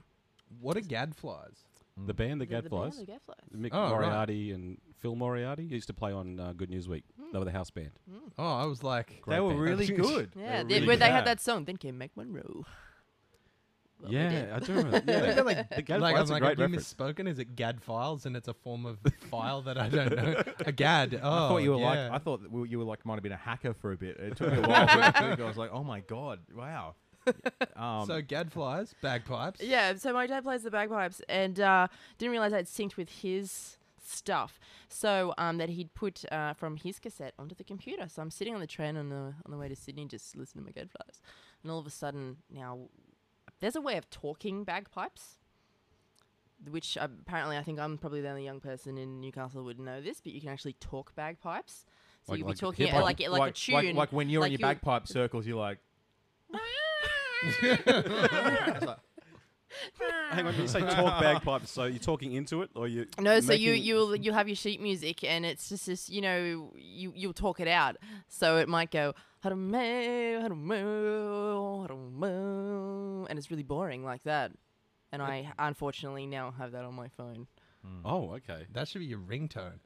What 0.61 0.78
are 0.78 0.82
Gadflys? 0.82 1.63
The 1.97 2.13
band, 2.13 2.39
the, 2.41 2.45
The- 2.45 2.61
the 2.61 2.69
band, 2.69 2.93
Gadflys. 2.93 2.99
the 2.99 3.11
Gadflys. 3.11 3.55
Mick 3.57 3.69
Oh, 3.71 3.82
right. 3.84 3.89
Moriarty 3.89 4.51
and 4.51 4.78
Phil 4.99 5.15
Moriarty 5.15 5.63
used 5.63 5.88
to 5.88 5.93
play 5.93 6.11
on 6.11 6.39
uh, 6.39 6.53
Good 6.53 6.69
News 6.69 6.88
Week. 6.88 7.03
They 7.32 7.39
were 7.39 7.45
the 7.45 7.51
house 7.51 7.69
band. 7.71 7.91
Oh, 8.38 8.43
I 8.53 8.65
was 8.65 8.84
like, 8.84 9.21
Great 9.21 9.36
they 9.38 9.39
were 9.41 9.49
band. 9.49 9.61
really 9.61 9.88
good. 10.05 10.34
Yeah, 10.36 10.61
were 10.63 10.67
they, 10.67 10.76
really 10.82 10.86
they 10.97 11.05
good. 11.07 11.11
had 11.13 11.26
that 11.26 11.39
song. 11.41 11.65
Then 11.65 11.78
came 11.78 11.97
Mac 11.97 12.11
Monroe. 12.15 12.65
Well, 14.01 14.11
yeah, 14.11 14.53
I 14.55 14.59
do 14.59 14.73
remember. 14.73 15.01
Yeah, 15.11 15.33
They're 15.33 15.43
like, 15.43 15.69
the 15.69 15.81
Gadflys 15.83 15.99
like, 16.01 16.15
I'm 16.15 16.21
are 16.21 16.25
like, 16.25 16.41
great 16.41 16.59
have 16.59 16.69
you 16.69 16.77
reference. 16.77 16.93
misspoken? 16.93 17.27
Is 17.27 17.39
it 17.39 17.55
gad 17.55 17.81
files 17.81 18.25
and 18.25 18.35
it's 18.35 18.47
a 18.47 18.53
form 18.53 18.85
of 18.85 18.99
file 19.31 19.61
that 19.63 19.77
I 19.77 19.89
don't 19.89 20.15
know? 20.15 20.43
A 20.65 20.71
gad. 20.73 21.19
Oh, 21.21 21.45
I 21.45 21.47
thought 21.49 21.57
you 21.59 21.71
were 21.71 21.77
yeah. 21.79 21.85
like 21.85 22.11
I 22.11 22.17
thought 22.17 22.41
that 22.43 22.69
you 22.69 22.77
were 22.79 22.85
like 22.85 23.05
might 23.05 23.15
have 23.15 23.23
been 23.23 23.31
a 23.31 23.37
hacker 23.37 23.73
for 23.73 23.91
a 23.93 23.97
bit. 23.97 24.17
It 24.17 24.35
took 24.37 24.51
me 24.51 24.59
a 24.59 24.61
while. 24.67 24.87
to 24.87 25.11
think. 25.19 25.39
I 25.39 25.45
was 25.45 25.57
like, 25.57 25.71
oh 25.73 25.83
my 25.83 26.01
god, 26.01 26.39
wow. 26.55 26.95
Um, 27.75 28.05
so 28.05 28.21
Gadflys, 28.21 28.93
bagpipes. 29.01 29.59
Yeah, 29.61 29.95
so 29.95 30.13
my 30.13 30.27
dad 30.27 30.43
plays 30.43 30.61
the 30.63 30.69
bagpipes 30.71 31.21
and 31.27 31.59
uh, 31.59 31.87
didn't 32.19 32.31
realize 32.31 32.53
I'd 32.53 32.67
synced 32.67 32.97
with 32.97 33.09
his 33.09 33.77
stuff. 34.05 34.59
So 34.89 35.33
um, 35.39 35.57
that 35.57 35.69
he'd 35.69 35.93
put 35.95 36.23
uh, 36.31 36.53
from 36.53 36.77
his 36.77 36.99
cassette 36.99 37.33
onto 37.39 37.55
the 37.55 37.63
computer. 37.63 38.07
So 38.07 38.21
I'm 38.21 38.29
sitting 38.29 38.53
on 38.53 38.59
the 38.61 38.67
train 38.67 38.95
on 38.97 39.09
the 39.09 39.33
on 39.43 39.49
the 39.51 39.57
way 39.57 39.67
to 39.67 39.75
Sydney, 39.75 40.05
just 40.05 40.35
listening 40.35 40.65
to 40.65 40.71
my 40.71 40.79
Gadflys, 40.83 41.21
and 41.63 41.71
all 41.71 41.79
of 41.79 41.87
a 41.87 41.89
sudden 41.89 42.37
now 42.53 42.77
there's 43.60 43.76
a 43.76 43.82
way 43.82 43.97
of 43.97 44.10
talking 44.10 44.64
bagpipes. 44.64 45.39
Which 46.70 46.97
apparently 46.99 47.58
I 47.58 47.64
think 47.64 47.80
I'm 47.80 47.97
probably 47.97 48.22
the 48.22 48.30
only 48.30 48.43
young 48.45 48.60
person 48.60 48.97
in 48.97 49.20
Newcastle 49.22 49.60
who 49.60 49.66
would 49.66 49.80
know 49.80 50.01
this, 50.01 50.22
but 50.22 50.32
you 50.32 50.39
can 50.41 50.49
actually 50.49 50.74
talk 50.74 51.14
bagpipes. 51.16 51.86
So 52.26 52.32
Like- 52.32 52.39
you'll 52.39 52.47
like 52.47 52.56
be 52.56 52.60
talking 52.60 52.86
hip-hop? 52.88 53.03
like 53.03 53.20
like, 53.30 53.51
a 53.51 53.53
tune. 53.53 53.76
like, 53.76 53.95
like 53.95 54.14
when 54.14 54.30
you're 54.30 54.41
like 54.41 54.47
in 54.47 54.51
your 54.53 54.60
you'll- 54.62 54.76
bagpipe 54.76 55.08
circles, 55.08 55.45
you're 55.45 55.60
like, 55.60 55.80
Hang 60.32 60.47
on, 60.47 60.56
you 60.56 60.68
say 60.68 60.80
talk 60.80 61.22
bagpipes, 61.22 61.70
so 61.70 61.84
you're 61.84 61.99
talking 61.99 62.34
into 62.34 62.62
it, 62.62 62.70
or 62.76 62.88
you? 62.88 63.06
No, 63.20 63.39
so 63.41 63.51
you 63.53 63.74
you'll 63.74 64.16
you'll 64.16 64.34
have 64.34 64.47
your 64.47 64.56
sheet 64.56 64.82
music, 64.82 65.24
and 65.24 65.45
it's 65.45 65.70
just 65.70 65.86
this, 65.86 66.10
you 66.10 66.22
know, 66.22 66.72
you 66.78 67.12
you'll 67.16 67.34
talk 67.34 67.60
it 67.60 67.68
out. 67.68 67.97
So 68.28 68.58
it 68.58 68.70
might 68.70 68.89
go 68.89 69.14
and 73.29 73.37
it's 73.37 73.49
really 73.51 73.63
boring 73.63 74.03
like 74.03 74.23
that. 74.23 74.51
And 75.11 75.21
I 75.21 75.51
unfortunately 75.57 76.25
now 76.25 76.51
have 76.57 76.71
that 76.73 76.83
on 76.83 76.93
my 76.93 77.07
phone. 77.09 77.47
Oh, 78.03 78.31
okay. 78.35 78.65
That 78.73 78.87
should 78.87 78.99
be 78.99 79.05
your 79.05 79.19
ringtone. 79.19 79.79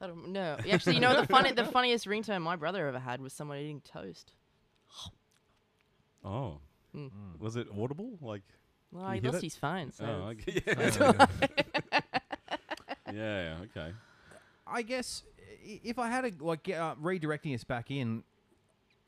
I 0.00 0.06
don't 0.06 0.28
know. 0.28 0.58
Actually, 0.70 0.96
you 0.96 1.00
know 1.00 1.18
the 1.20 1.26
funny 1.26 1.52
the 1.52 1.64
funniest 1.64 2.06
ringtone 2.06 2.42
my 2.42 2.56
brother 2.56 2.86
ever 2.86 2.98
had 2.98 3.20
was 3.20 3.32
someone 3.32 3.58
eating 3.58 3.80
toast. 3.80 4.32
Oh, 6.24 6.58
Mm. 6.94 7.38
was 7.38 7.56
it 7.56 7.66
audible? 7.78 8.18
Like, 8.22 8.42
Well, 8.90 9.04
You 9.08 9.14
he 9.14 9.20
hear 9.20 9.30
lost 9.30 9.40
that? 9.42 9.46
his 9.46 9.56
phone, 9.56 9.92
so 9.92 10.04
oh, 10.06 10.30
it's- 10.30 10.96
okay. 11.00 11.26
Uh, 11.92 12.00
yeah, 13.12 13.56
okay. 13.64 13.92
I 14.66 14.82
guess 14.82 15.22
i- 15.64 15.80
if 15.84 15.98
I 15.98 16.08
had 16.08 16.22
to 16.22 16.44
like 16.44 16.62
get, 16.62 16.80
uh, 16.80 16.94
redirecting 16.96 17.54
us 17.54 17.64
back 17.64 17.90
in, 17.90 18.22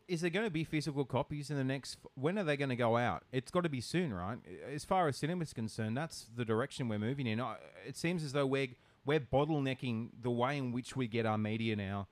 is 0.09 0.23
there 0.23 0.31
going 0.31 0.47
to 0.47 0.51
be 0.51 0.65
physical 0.65 1.05
copies 1.05 1.51
in 1.51 1.57
the 1.57 1.65
next? 1.65 1.99
When 2.15 2.39
are 2.39 2.45
they 2.45 2.57
going 2.57 2.71
to 2.71 2.77
go 2.77 2.97
out? 2.97 3.25
It's 3.31 3.51
got 3.51 3.63
to 3.65 3.69
be 3.69 3.83
soon, 3.83 4.13
right? 4.13 4.39
As 4.73 4.85
far 4.85 5.07
as 5.07 5.19
cinema's 5.19 5.53
concerned, 5.53 5.97
that's 5.97 6.27
the 6.35 6.47
direction 6.47 6.89
we're 6.89 6.99
moving 6.99 7.27
in. 7.27 7.43
It 7.87 7.97
seems 7.97 8.25
as 8.25 8.33
though 8.33 8.47
we're 8.47 8.69
we're 9.05 9.21
bottlenecking 9.21 10.11
the 10.21 10.31
way 10.31 10.57
in 10.59 10.73
which 10.73 10.97
we 10.97 11.07
get 11.07 11.27
our 11.27 11.39
media 11.39 11.77
now, 11.77 12.09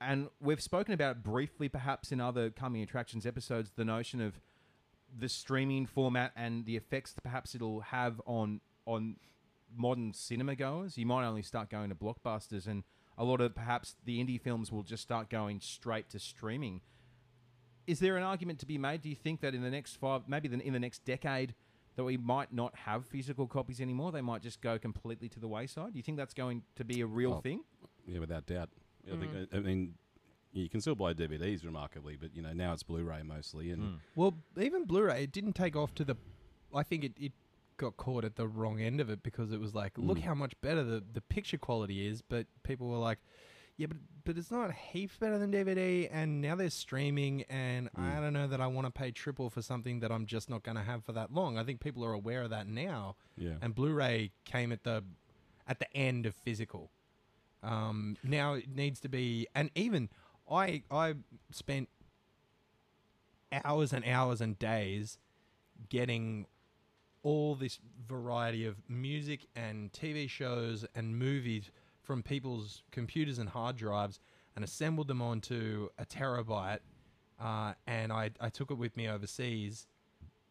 and 0.00 0.28
we've 0.40 0.60
spoken 0.60 0.94
about 0.94 1.16
it 1.16 1.22
briefly, 1.22 1.68
perhaps 1.68 2.10
in 2.12 2.20
other 2.20 2.50
coming 2.50 2.82
attractions 2.82 3.24
episodes, 3.24 3.72
the 3.76 3.84
notion 3.84 4.20
of 4.20 4.40
the 5.16 5.28
streaming 5.28 5.86
format 5.86 6.32
and 6.34 6.64
the 6.64 6.76
effects 6.76 7.12
that 7.12 7.22
perhaps 7.22 7.54
it'll 7.54 7.80
have 7.80 8.20
on 8.26 8.60
on 8.84 9.16
modern 9.74 10.12
cinema 10.12 10.56
goers. 10.56 10.98
You 10.98 11.06
might 11.06 11.24
only 11.24 11.42
start 11.42 11.70
going 11.70 11.88
to 11.90 11.94
blockbusters, 11.94 12.66
and 12.66 12.82
a 13.16 13.24
lot 13.24 13.40
of 13.40 13.54
perhaps 13.54 13.94
the 14.04 14.18
indie 14.22 14.40
films 14.40 14.72
will 14.72 14.82
just 14.82 15.04
start 15.04 15.30
going 15.30 15.60
straight 15.60 16.10
to 16.10 16.18
streaming. 16.18 16.80
Is 17.86 17.98
there 17.98 18.16
an 18.16 18.22
argument 18.22 18.58
to 18.60 18.66
be 18.66 18.78
made? 18.78 19.02
Do 19.02 19.08
you 19.08 19.16
think 19.16 19.40
that 19.40 19.54
in 19.54 19.62
the 19.62 19.70
next 19.70 19.96
five, 19.96 20.22
maybe 20.28 20.48
the, 20.48 20.60
in 20.60 20.72
the 20.72 20.80
next 20.80 21.04
decade, 21.04 21.54
that 21.96 22.04
we 22.04 22.16
might 22.16 22.52
not 22.52 22.74
have 22.76 23.04
physical 23.06 23.46
copies 23.46 23.80
anymore? 23.80 24.12
They 24.12 24.20
might 24.20 24.42
just 24.42 24.60
go 24.60 24.78
completely 24.78 25.28
to 25.30 25.40
the 25.40 25.48
wayside. 25.48 25.92
Do 25.92 25.98
you 25.98 26.02
think 26.02 26.16
that's 26.16 26.34
going 26.34 26.62
to 26.76 26.84
be 26.84 27.00
a 27.00 27.06
real 27.06 27.34
Oh. 27.34 27.40
thing? 27.40 27.62
Yeah, 28.06 28.18
without 28.20 28.46
doubt. 28.46 28.70
I 29.06 29.16
think. 29.16 29.32
Mm. 29.32 29.48
I 29.54 29.60
mean, 29.60 29.94
you 30.52 30.68
can 30.68 30.80
still 30.80 30.94
buy 30.94 31.12
DVDs 31.12 31.64
remarkably, 31.64 32.16
but 32.16 32.34
you 32.36 32.42
know 32.42 32.52
now 32.52 32.72
it's 32.72 32.82
Blu-ray 32.82 33.22
mostly, 33.24 33.70
and 33.72 33.98
Well, 34.14 34.34
even 34.60 34.84
Blu-ray, 34.84 35.24
it 35.24 35.32
didn't 35.32 35.54
take 35.54 35.74
off 35.76 35.94
to 35.96 36.04
the. 36.04 36.16
I 36.74 36.82
think 36.84 37.04
it, 37.04 37.12
it 37.18 37.32
got 37.78 37.96
caught 37.96 38.24
at 38.24 38.36
the 38.36 38.46
wrong 38.46 38.80
end 38.80 39.00
of 39.00 39.10
it 39.10 39.22
because 39.22 39.50
it 39.50 39.58
was 39.60 39.74
like, 39.74 39.92
look 39.98 40.18
Mm. 40.18 40.22
how 40.22 40.34
much 40.34 40.52
better 40.60 40.84
the, 40.84 41.02
the 41.12 41.20
picture 41.20 41.58
quality 41.58 42.06
is, 42.06 42.22
but 42.22 42.46
people 42.62 42.86
were 42.88 42.98
like, 42.98 43.18
yeah, 43.76 43.86
but 43.86 43.96
but 44.24 44.38
it's 44.38 44.52
not 44.52 44.72
heaps 44.72 45.16
better 45.16 45.36
than 45.36 45.50
DVD, 45.50 46.08
and 46.12 46.40
now 46.40 46.54
they're 46.54 46.70
streaming, 46.70 47.42
and 47.48 47.88
I 47.96 48.00
Mm. 48.00 48.20
don't 48.20 48.32
know 48.32 48.46
that 48.46 48.60
I 48.60 48.68
want 48.68 48.86
to 48.86 48.92
pay 48.92 49.10
triple 49.10 49.50
for 49.50 49.62
something 49.62 49.98
that 50.00 50.12
I'm 50.12 50.26
just 50.26 50.48
not 50.48 50.62
going 50.62 50.76
to 50.76 50.82
have 50.84 51.04
for 51.04 51.12
that 51.12 51.32
long. 51.32 51.58
I 51.58 51.64
think 51.64 51.80
people 51.80 52.04
are 52.04 52.12
aware 52.12 52.42
of 52.42 52.50
that 52.50 52.68
now, 52.68 53.16
yeah. 53.36 53.56
and 53.60 53.74
Blu-ray 53.74 54.30
came 54.44 54.70
at 54.72 54.84
the 54.84 55.02
at 55.66 55.78
the 55.80 55.92
end 55.96 56.24
of 56.26 56.34
physical. 56.34 56.90
Um, 57.64 58.16
now 58.22 58.54
it 58.54 58.68
needs 58.68 59.00
to 59.00 59.08
be, 59.08 59.46
and 59.54 59.70
even 59.74 60.08
I 60.50 60.82
I 60.90 61.14
spent 61.50 61.88
hours 63.64 63.92
and 63.92 64.04
hours 64.04 64.40
and 64.40 64.58
days 64.58 65.18
getting 65.88 66.46
all 67.22 67.54
this 67.54 67.78
variety 68.08 68.64
of 68.66 68.76
music 68.88 69.46
and 69.54 69.92
TV 69.92 70.28
shows 70.28 70.84
and 70.94 71.16
movies 71.18 71.70
from 72.12 72.22
people's 72.22 72.82
computers 72.90 73.38
and 73.38 73.48
hard 73.48 73.74
drives 73.74 74.20
and 74.54 74.62
assembled 74.62 75.08
them 75.08 75.22
onto 75.22 75.88
a 75.98 76.04
terabyte. 76.04 76.80
Uh, 77.40 77.72
and 77.86 78.12
I, 78.12 78.32
I 78.38 78.50
took 78.50 78.70
it 78.70 78.76
with 78.76 78.94
me 78.98 79.08
overseas 79.08 79.86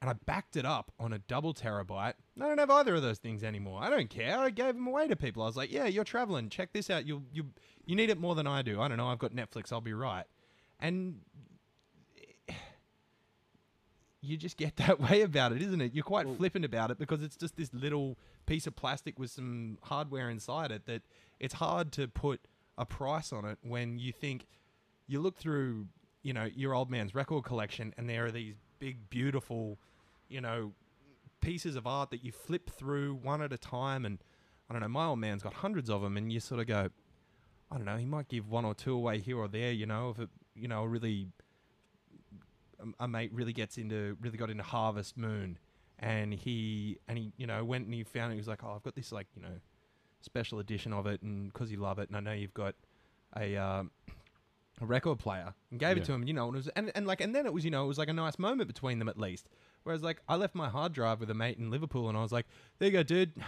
and 0.01 0.09
I 0.09 0.14
backed 0.14 0.55
it 0.55 0.66
up 0.66 0.91
on 0.99 1.14
a 1.14 1.20
double 1.20 1.53
terabyte. 1.53 2.16
I 2.36 2.47
don't 2.47 2.57
have 2.57 2.72
either 2.72 2.95
of 2.95 3.03
those 3.03 3.20
things 3.20 3.43
anymore. 3.43 3.80
I 3.84 3.91
don't 3.91 4.09
care. 4.09 4.39
I 4.39 4.49
gave 4.49 4.74
them 4.74 4.88
away 4.88 5.07
to 5.07 5.16
people. 5.16 5.43
I 5.43 5.45
was 5.45 5.55
like, 5.55 5.72
"Yeah, 5.72 5.86
you're 5.86 6.03
traveling. 6.03 6.49
Check 6.49 6.74
this 6.74 6.89
out. 6.89 7.05
You 7.05 7.22
you 7.32 7.45
you 7.86 7.95
need 7.95 8.09
it 8.09 8.20
more 8.20 8.34
than 8.34 8.47
I 8.47 8.64
do. 8.64 8.82
I 8.82 8.88
don't 8.88 8.97
know. 8.97 9.09
I've 9.09 9.20
got 9.20 9.36
Netflix. 9.36 9.72
I'll 9.72 9.82
be 9.82 9.93
right." 9.93 10.26
And 10.80 11.20
you 14.22 14.36
just 14.36 14.57
get 14.57 14.76
that 14.78 14.99
way 14.99 15.22
about 15.22 15.51
it, 15.51 15.62
isn't 15.62 15.82
it? 15.82 15.93
You're 15.93 16.03
quite 16.03 16.26
flippant 16.38 16.66
about 16.66 16.89
it 16.89 16.97
because 16.97 17.22
it's 17.22 17.36
just 17.36 17.55
this 17.55 17.72
little 17.72 18.18
piece 18.47 18.66
of 18.66 18.76
plastic 18.76 19.20
with 19.20 19.30
some 19.30 19.78
hardware 19.84 20.32
inside 20.32 20.72
it 20.72 20.88
that 20.88 21.03
it's 21.42 21.56
hard 21.56 21.92
to 21.94 22.08
put 22.08 22.39
a 22.78 22.86
price 22.86 23.34
on 23.34 23.44
it 23.46 23.58
when 23.64 23.98
you 23.98 24.14
think 24.14 24.46
you 25.08 25.20
look 25.20 25.38
through, 25.38 25.88
you 26.22 26.34
know, 26.34 26.48
your 26.56 26.74
old 26.74 26.89
man's 26.89 27.14
record 27.16 27.44
collection 27.44 27.94
and 27.98 28.08
there 28.08 28.26
are 28.26 28.32
these 28.32 28.54
big 28.80 29.10
beautiful, 29.10 29.80
you 30.30 30.39
know, 30.39 30.72
pieces 31.42 31.76
of 31.76 31.88
art 31.88 32.12
that 32.12 32.24
you 32.24 32.32
flip 32.32 32.70
through 32.70 33.16
one 33.16 33.42
at 33.42 33.52
a 33.52 33.58
time 33.58 34.06
and 34.06 34.20
I 34.70 34.74
don't 34.74 34.82
know, 34.84 34.88
my 34.88 35.08
old 35.08 35.20
man's 35.20 35.42
got 35.42 35.56
hundreds 35.56 35.89
of 35.89 36.02
them 36.04 36.16
and 36.16 36.32
you 36.32 36.39
sort 36.39 36.62
of 36.62 36.68
go 36.68 36.89
I 37.72 37.78
don't 37.78 37.86
know, 37.86 37.98
he 37.98 38.06
might 38.06 38.28
give 38.28 38.48
one 38.48 38.66
or 38.66 38.76
two 38.76 38.94
away 38.94 39.20
here 39.20 39.38
or 39.38 39.48
there, 39.48 39.72
you 39.72 39.86
know, 39.86 40.10
if 40.10 40.20
it, 40.20 40.30
you 40.56 40.68
know, 40.68 40.84
really 40.84 41.30
a- 42.80 43.04
a 43.06 43.08
mate 43.08 43.32
really 43.34 43.54
gets 43.54 43.78
into 43.78 44.18
really 44.22 44.38
got 44.38 44.50
into 44.50 44.64
Harvest 44.64 45.18
Moon, 45.18 45.58
and 46.00 46.34
he 46.34 46.98
and 47.08 47.18
he 47.18 47.32
you 47.38 47.48
know 47.48 47.64
went 47.64 47.86
and 47.86 47.94
he 47.94 48.04
found 48.04 48.32
it. 48.32 48.36
He 48.36 48.39
was 48.39 48.48
like, 48.48 48.64
oh, 48.64 48.74
I've 48.76 48.84
got 48.84 48.96
this 48.96 49.12
like 49.12 49.28
you 49.36 49.42
know 49.42 49.60
special 50.22 50.59
edition 50.59 50.93
of 50.93 51.05
it, 51.07 51.22
and 51.22 51.51
because 51.51 51.72
you 51.72 51.78
love 51.78 51.99
it, 51.99 52.09
and 52.09 52.17
I 52.17 52.19
know 52.19 52.34
you've 52.34 52.53
got 52.53 52.76
a 53.38 53.55
um, 53.57 53.91
a 54.82 54.86
record 54.86 55.19
player 55.19 55.53
and 55.69 55.80
gave 55.80 55.97
Yeah. 55.97 56.03
it 56.03 56.05
to 56.07 56.13
him. 56.13 56.24
You 56.28 56.34
know, 56.34 56.47
and, 56.47 56.55
it 56.55 56.59
was, 56.59 56.67
and 56.69 56.91
and 56.95 57.05
like 57.07 57.22
and 57.22 57.34
then 57.36 57.45
it 57.45 57.53
was 57.53 57.63
you 57.65 57.72
know 57.72 57.84
it 57.86 57.88
was 57.88 57.97
like 57.97 58.09
a 58.09 58.13
nice 58.13 58.38
moment 58.39 58.67
between 58.67 58.99
them 58.99 59.09
at 59.09 59.17
least. 59.19 59.47
Whereas 59.84 60.03
like 60.03 60.22
I 60.28 60.36
left 60.36 60.53
my 60.55 60.69
hard 60.69 60.93
drive 60.93 61.19
with 61.19 61.30
a 61.30 61.34
mate 61.34 61.57
in 61.57 61.69
Liverpool 61.72 62.07
and 62.09 62.17
I 62.17 62.22
was 62.22 62.32
like, 62.32 62.45
there 62.80 62.88
you 62.88 62.93
go, 62.93 63.03
dude. 63.03 63.32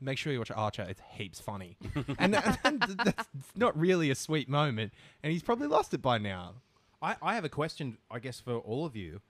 Make 0.00 0.16
sure 0.16 0.32
you 0.32 0.38
watch 0.38 0.52
Archer. 0.52 0.86
It's 0.88 1.00
heaps 1.14 1.40
funny, 1.40 1.76
and, 2.20 2.32
that, 2.32 2.60
and 2.62 2.80
that's 3.04 3.26
not 3.56 3.76
really 3.76 4.10
a 4.10 4.14
sweet 4.14 4.48
moment. 4.48 4.92
And 5.24 5.32
he's 5.32 5.42
probably 5.42 5.66
lost 5.66 5.92
it 5.92 6.00
by 6.00 6.18
now. 6.18 6.54
I, 7.02 7.16
I 7.20 7.34
have 7.34 7.44
a 7.44 7.48
question, 7.48 7.98
I 8.08 8.20
guess, 8.20 8.38
for 8.38 8.58
all 8.58 8.84
of 8.86 8.94
you. 8.94 9.20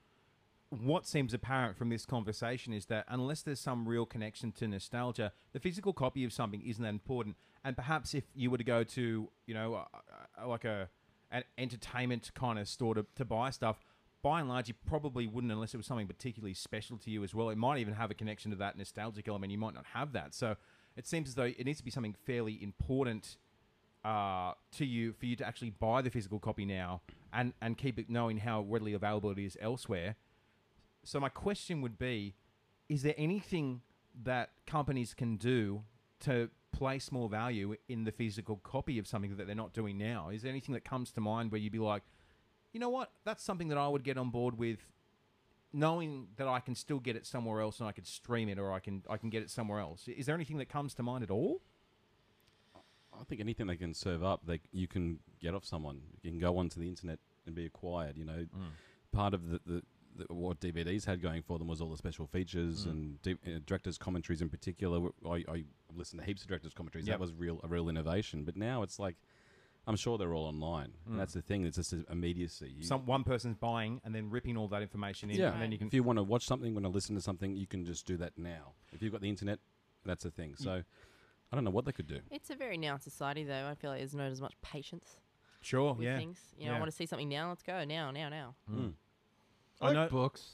What 0.71 1.07
seems 1.07 1.33
apparent 1.33 1.79
from 1.79 1.89
this 1.89 2.05
conversation 2.05 2.75
is 2.75 2.87
that 2.87 3.07
unless 3.09 3.41
there's 3.43 3.61
some 3.61 3.89
real 3.89 4.05
connection 4.05 4.53
to 4.53 4.69
nostalgia, 4.69 5.33
the 5.53 5.61
physical 5.61 5.95
copy 5.95 6.25
of 6.25 6.33
something 6.33 6.63
isn't 6.63 6.83
that 6.83 6.91
important. 6.91 7.37
And 7.65 7.75
perhaps 7.75 8.15
if 8.15 8.25
you 8.35 8.51
were 8.51 8.59
to 8.59 8.65
go 8.65 8.85
to, 8.85 9.29
you 9.47 9.55
know, 9.55 9.87
like 10.47 10.65
a 10.65 10.89
an 11.31 11.45
entertainment 11.59 12.31
kind 12.35 12.59
of 12.59 12.67
store 12.69 12.95
to, 12.95 13.07
to 13.17 13.25
buy 13.25 13.51
stuff, 13.51 13.81
by 14.23 14.41
and 14.41 14.49
large, 14.49 14.69
you 14.69 14.75
probably 14.87 15.27
wouldn't 15.27 15.53
unless 15.53 15.75
it 15.75 15.77
was 15.77 15.87
something 15.87 16.07
particularly 16.07 16.55
special 16.55 16.97
to 16.99 17.11
you 17.11 17.23
as 17.23 17.35
well. 17.35 17.51
It 17.51 17.59
might 17.59 17.79
even 17.79 17.95
have 17.95 18.11
a 18.11 18.15
connection 18.15 18.51
to 18.51 18.57
that 18.59 18.77
nostalgic 18.77 19.29
element. 19.29 19.53
You 19.53 19.59
might 19.59 19.75
not 19.75 19.87
have 19.95 20.13
that. 20.13 20.35
So 20.35 20.57
it 20.97 21.07
seems 21.07 21.29
as 21.29 21.35
though 21.35 21.45
it 21.45 21.65
needs 21.65 21.79
to 21.79 21.85
be 21.85 21.91
something 21.91 22.15
fairly 22.27 22.59
important 22.63 23.37
uh, 24.05 24.53
to 24.73 24.85
you 24.85 25.13
for 25.13 25.27
you 25.27 25.37
to 25.37 25.47
actually 25.47 25.71
buy 25.71 26.03
the 26.03 26.11
physical 26.11 26.39
copy 26.39 26.65
now 26.65 27.01
and, 27.33 27.53
and 27.61 27.77
keep 27.77 27.99
it 27.99 28.09
knowing 28.09 28.39
how 28.39 28.63
readily 28.63 28.93
available 28.93 29.31
it 29.31 29.39
is 29.39 29.57
elsewhere. 29.61 30.17
So 31.09 31.19
my 31.19 31.31
question 31.31 31.81
would 31.81 31.99
be, 31.99 32.35
is 32.91 33.03
there 33.03 33.15
anything 33.17 33.81
that 34.25 34.51
companies 34.67 35.15
can 35.15 35.39
do 35.39 35.85
to 36.21 36.51
place 36.71 37.11
more 37.11 37.31
value 37.31 37.77
in 37.89 38.05
the 38.05 38.13
physical 38.13 38.57
copy 38.57 38.99
of 38.99 39.07
something 39.07 39.35
that 39.39 39.47
they're 39.47 39.57
not 39.57 39.73
doing 39.73 39.97
now? 39.97 40.29
Is 40.29 40.43
there 40.43 40.51
anything 40.51 40.75
that 40.75 40.85
comes 40.85 41.11
to 41.13 41.23
mind 41.23 41.51
where 41.51 41.59
you'd 41.59 41.73
be 41.73 41.79
like, 41.79 42.03
you 42.75 42.79
know 42.79 42.91
what, 42.91 43.11
that's 43.25 43.43
something 43.43 43.69
that 43.69 43.79
I 43.79 43.89
would 43.89 44.05
get 44.05 44.19
on 44.19 44.29
board 44.29 44.59
with, 44.59 44.81
knowing 45.73 46.27
that 46.37 46.47
I 46.47 46.61
can 46.61 46.75
still 46.75 46.99
get 46.99 47.17
it 47.17 47.25
somewhere 47.25 47.63
else 47.63 47.81
and 47.81 47.89
I 47.89 47.93
could 47.93 48.07
stream 48.07 48.51
it 48.51 48.59
or 48.59 48.71
I 48.71 48.79
can 48.79 49.03
I 49.09 49.17
can 49.17 49.31
get 49.31 49.43
it 49.43 49.49
somewhere 49.49 49.81
else. 49.81 50.09
Is 50.09 50.27
there 50.27 50.35
anything 50.35 50.59
that 50.59 50.69
comes 50.69 50.93
to 50.97 51.03
mind 51.03 51.25
at 51.25 51.31
all? 51.31 51.63
I 53.19 53.25
think 53.25 53.41
anything 53.41 53.67
they 53.67 53.77
can 53.77 53.95
serve 53.95 54.23
up, 54.23 54.43
they 54.45 54.61
you 54.73 54.87
can 54.87 55.21
get 55.41 55.55
off 55.55 55.65
someone. 55.65 56.03
You 56.21 56.33
can 56.33 56.39
go 56.39 56.59
onto 56.59 56.79
the 56.79 56.87
internet 56.87 57.19
and 57.47 57.55
be 57.55 57.65
acquired. 57.65 58.19
You 58.19 58.27
know, 58.27 58.45
mm. 58.55 58.71
part 59.11 59.33
of 59.33 59.49
the, 59.49 59.61
the, 59.65 59.83
the 59.98 59.98
what 60.29 60.61
DVDs 60.61 61.05
had 61.07 61.21
going 61.23 61.43
for 61.43 61.59
them 61.59 61.69
was 61.69 61.81
all 61.81 61.91
the 61.91 61.97
special 61.97 62.27
features 62.27 62.85
and 62.85 63.21
D, 63.23 63.37
uh, 63.47 63.59
directors' 63.67 63.99
commentaries 63.99 64.43
in 64.43 64.49
particular. 64.49 65.09
I 65.29 65.65
listened 65.95 66.21
to 66.21 66.27
heaps 66.27 66.43
of 66.43 66.49
directors' 66.49 66.75
commentaries. 66.75 67.07
Yep. 67.07 67.15
That 67.15 67.21
was 67.21 67.33
real 67.35 67.61
a 67.63 67.69
real 67.69 67.89
innovation. 67.89 68.45
But 68.45 68.57
now 68.57 68.83
it's 68.83 68.99
like, 68.99 69.17
I'm 69.87 69.97
sure 69.97 70.19
they're 70.19 70.35
all 70.35 70.45
online. 70.47 70.93
And 71.07 71.19
that's 71.19 71.33
the 71.33 71.41
thing. 71.43 71.65
It's 71.65 71.77
just 71.77 71.95
immediacy. 72.11 72.75
You- 72.77 72.85
Some 72.85 73.07
one 73.07 73.25
person's 73.25 73.57
buying 73.57 74.01
and 74.05 74.15
then 74.15 74.29
ripping 74.31 74.57
all 74.57 74.69
that 74.69 74.83
information 74.83 75.31
in, 75.31 75.39
yeah, 75.39 75.53
and 75.53 75.63
then 75.63 75.73
you 75.73 75.79
can 75.79 75.87
if 75.87 75.95
you 75.95 76.03
want 76.03 76.19
to 76.19 76.23
watch 76.23 76.45
something, 76.47 76.75
want 76.75 76.85
to 76.85 76.91
listen 76.91 77.15
to 77.15 77.23
something, 77.23 77.57
you 77.57 77.67
can 77.67 77.85
just 77.87 78.07
do 78.07 78.17
that 78.19 78.37
now. 78.37 78.75
If 78.93 79.03
you've 79.03 79.13
got 79.13 79.23
the 79.23 79.31
internet, 79.31 79.59
that's 80.05 80.25
the 80.25 80.31
thing. 80.31 80.55
So, 80.57 80.83
I 81.51 81.57
don't 81.57 81.65
know 81.65 81.71
what 81.71 81.87
they 81.87 81.93
could 81.93 82.07
do. 82.07 82.21
It's 82.31 82.51
a 82.51 82.55
very 82.55 82.77
now 82.77 82.99
society, 82.99 83.45
though. 83.45 83.67
I 83.67 83.75
feel 83.75 83.91
like 83.91 84.01
there's 84.01 84.15
not 84.15 84.31
as 84.31 84.41
much 84.43 84.55
patience 84.61 85.17
sure, 85.63 85.95
with 85.95 86.05
yeah. 86.05 86.19
things. 86.19 86.39
You 86.59 86.67
know, 86.67 86.73
Yeah. 86.73 86.77
I 86.77 86.81
want 86.81 86.91
to 86.91 86.97
see 86.97 87.07
something 87.07 87.29
now. 87.29 87.49
Let's 87.49 87.63
go 87.63 87.85
now, 87.85 88.11
now, 88.11 88.29
now. 88.29 88.55
Mm. 88.71 88.93
I, 89.81 89.85
I 89.85 89.89
like 89.89 89.97
know- 89.97 90.09
books. 90.09 90.51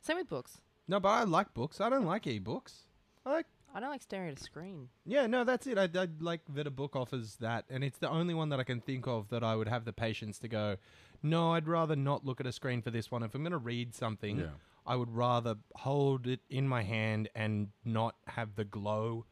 Same 0.00 0.16
with 0.16 0.28
books. 0.28 0.60
No, 0.88 0.98
but 0.98 1.08
I 1.10 1.22
like 1.24 1.54
books. 1.54 1.80
I 1.80 1.88
don't 1.88 2.04
like 2.04 2.26
e-books. 2.26 2.86
I 3.24 3.30
like 3.32 3.46
I 3.74 3.80
don't 3.80 3.88
like 3.90 4.02
staring 4.02 4.30
at 4.32 4.38
a 4.38 4.42
screen. 4.42 4.88
Yeah, 5.06 5.26
no, 5.26 5.44
that's 5.44 5.66
it. 5.66 5.78
I, 5.78 5.84
I 5.94 6.08
like 6.20 6.40
that 6.54 6.66
a 6.66 6.70
book 6.70 6.94
offers 6.94 7.36
that, 7.36 7.64
and 7.70 7.82
it's 7.82 7.96
the 7.98 8.10
only 8.10 8.34
one 8.34 8.50
that 8.50 8.60
I 8.60 8.64
can 8.64 8.80
think 8.82 9.06
of 9.06 9.28
that 9.30 9.42
I 9.42 9.54
would 9.56 9.68
have 9.68 9.84
the 9.86 9.92
patience 9.94 10.38
to 10.40 10.48
go. 10.48 10.76
No, 11.22 11.52
I'd 11.54 11.66
rather 11.68 11.96
not 11.96 12.26
look 12.26 12.38
at 12.40 12.46
a 12.46 12.52
screen 12.52 12.82
for 12.82 12.90
this 12.90 13.10
one. 13.10 13.22
If 13.22 13.34
I'm 13.34 13.42
going 13.42 13.52
to 13.52 13.58
read 13.58 13.94
something, 13.94 14.40
Yeah. 14.40 14.46
I 14.86 14.96
would 14.96 15.14
rather 15.14 15.54
hold 15.76 16.26
it 16.26 16.40
in 16.50 16.68
my 16.68 16.82
hand 16.82 17.30
and 17.34 17.68
not 17.84 18.16
have 18.26 18.56
the 18.56 18.64
glow. 18.64 19.24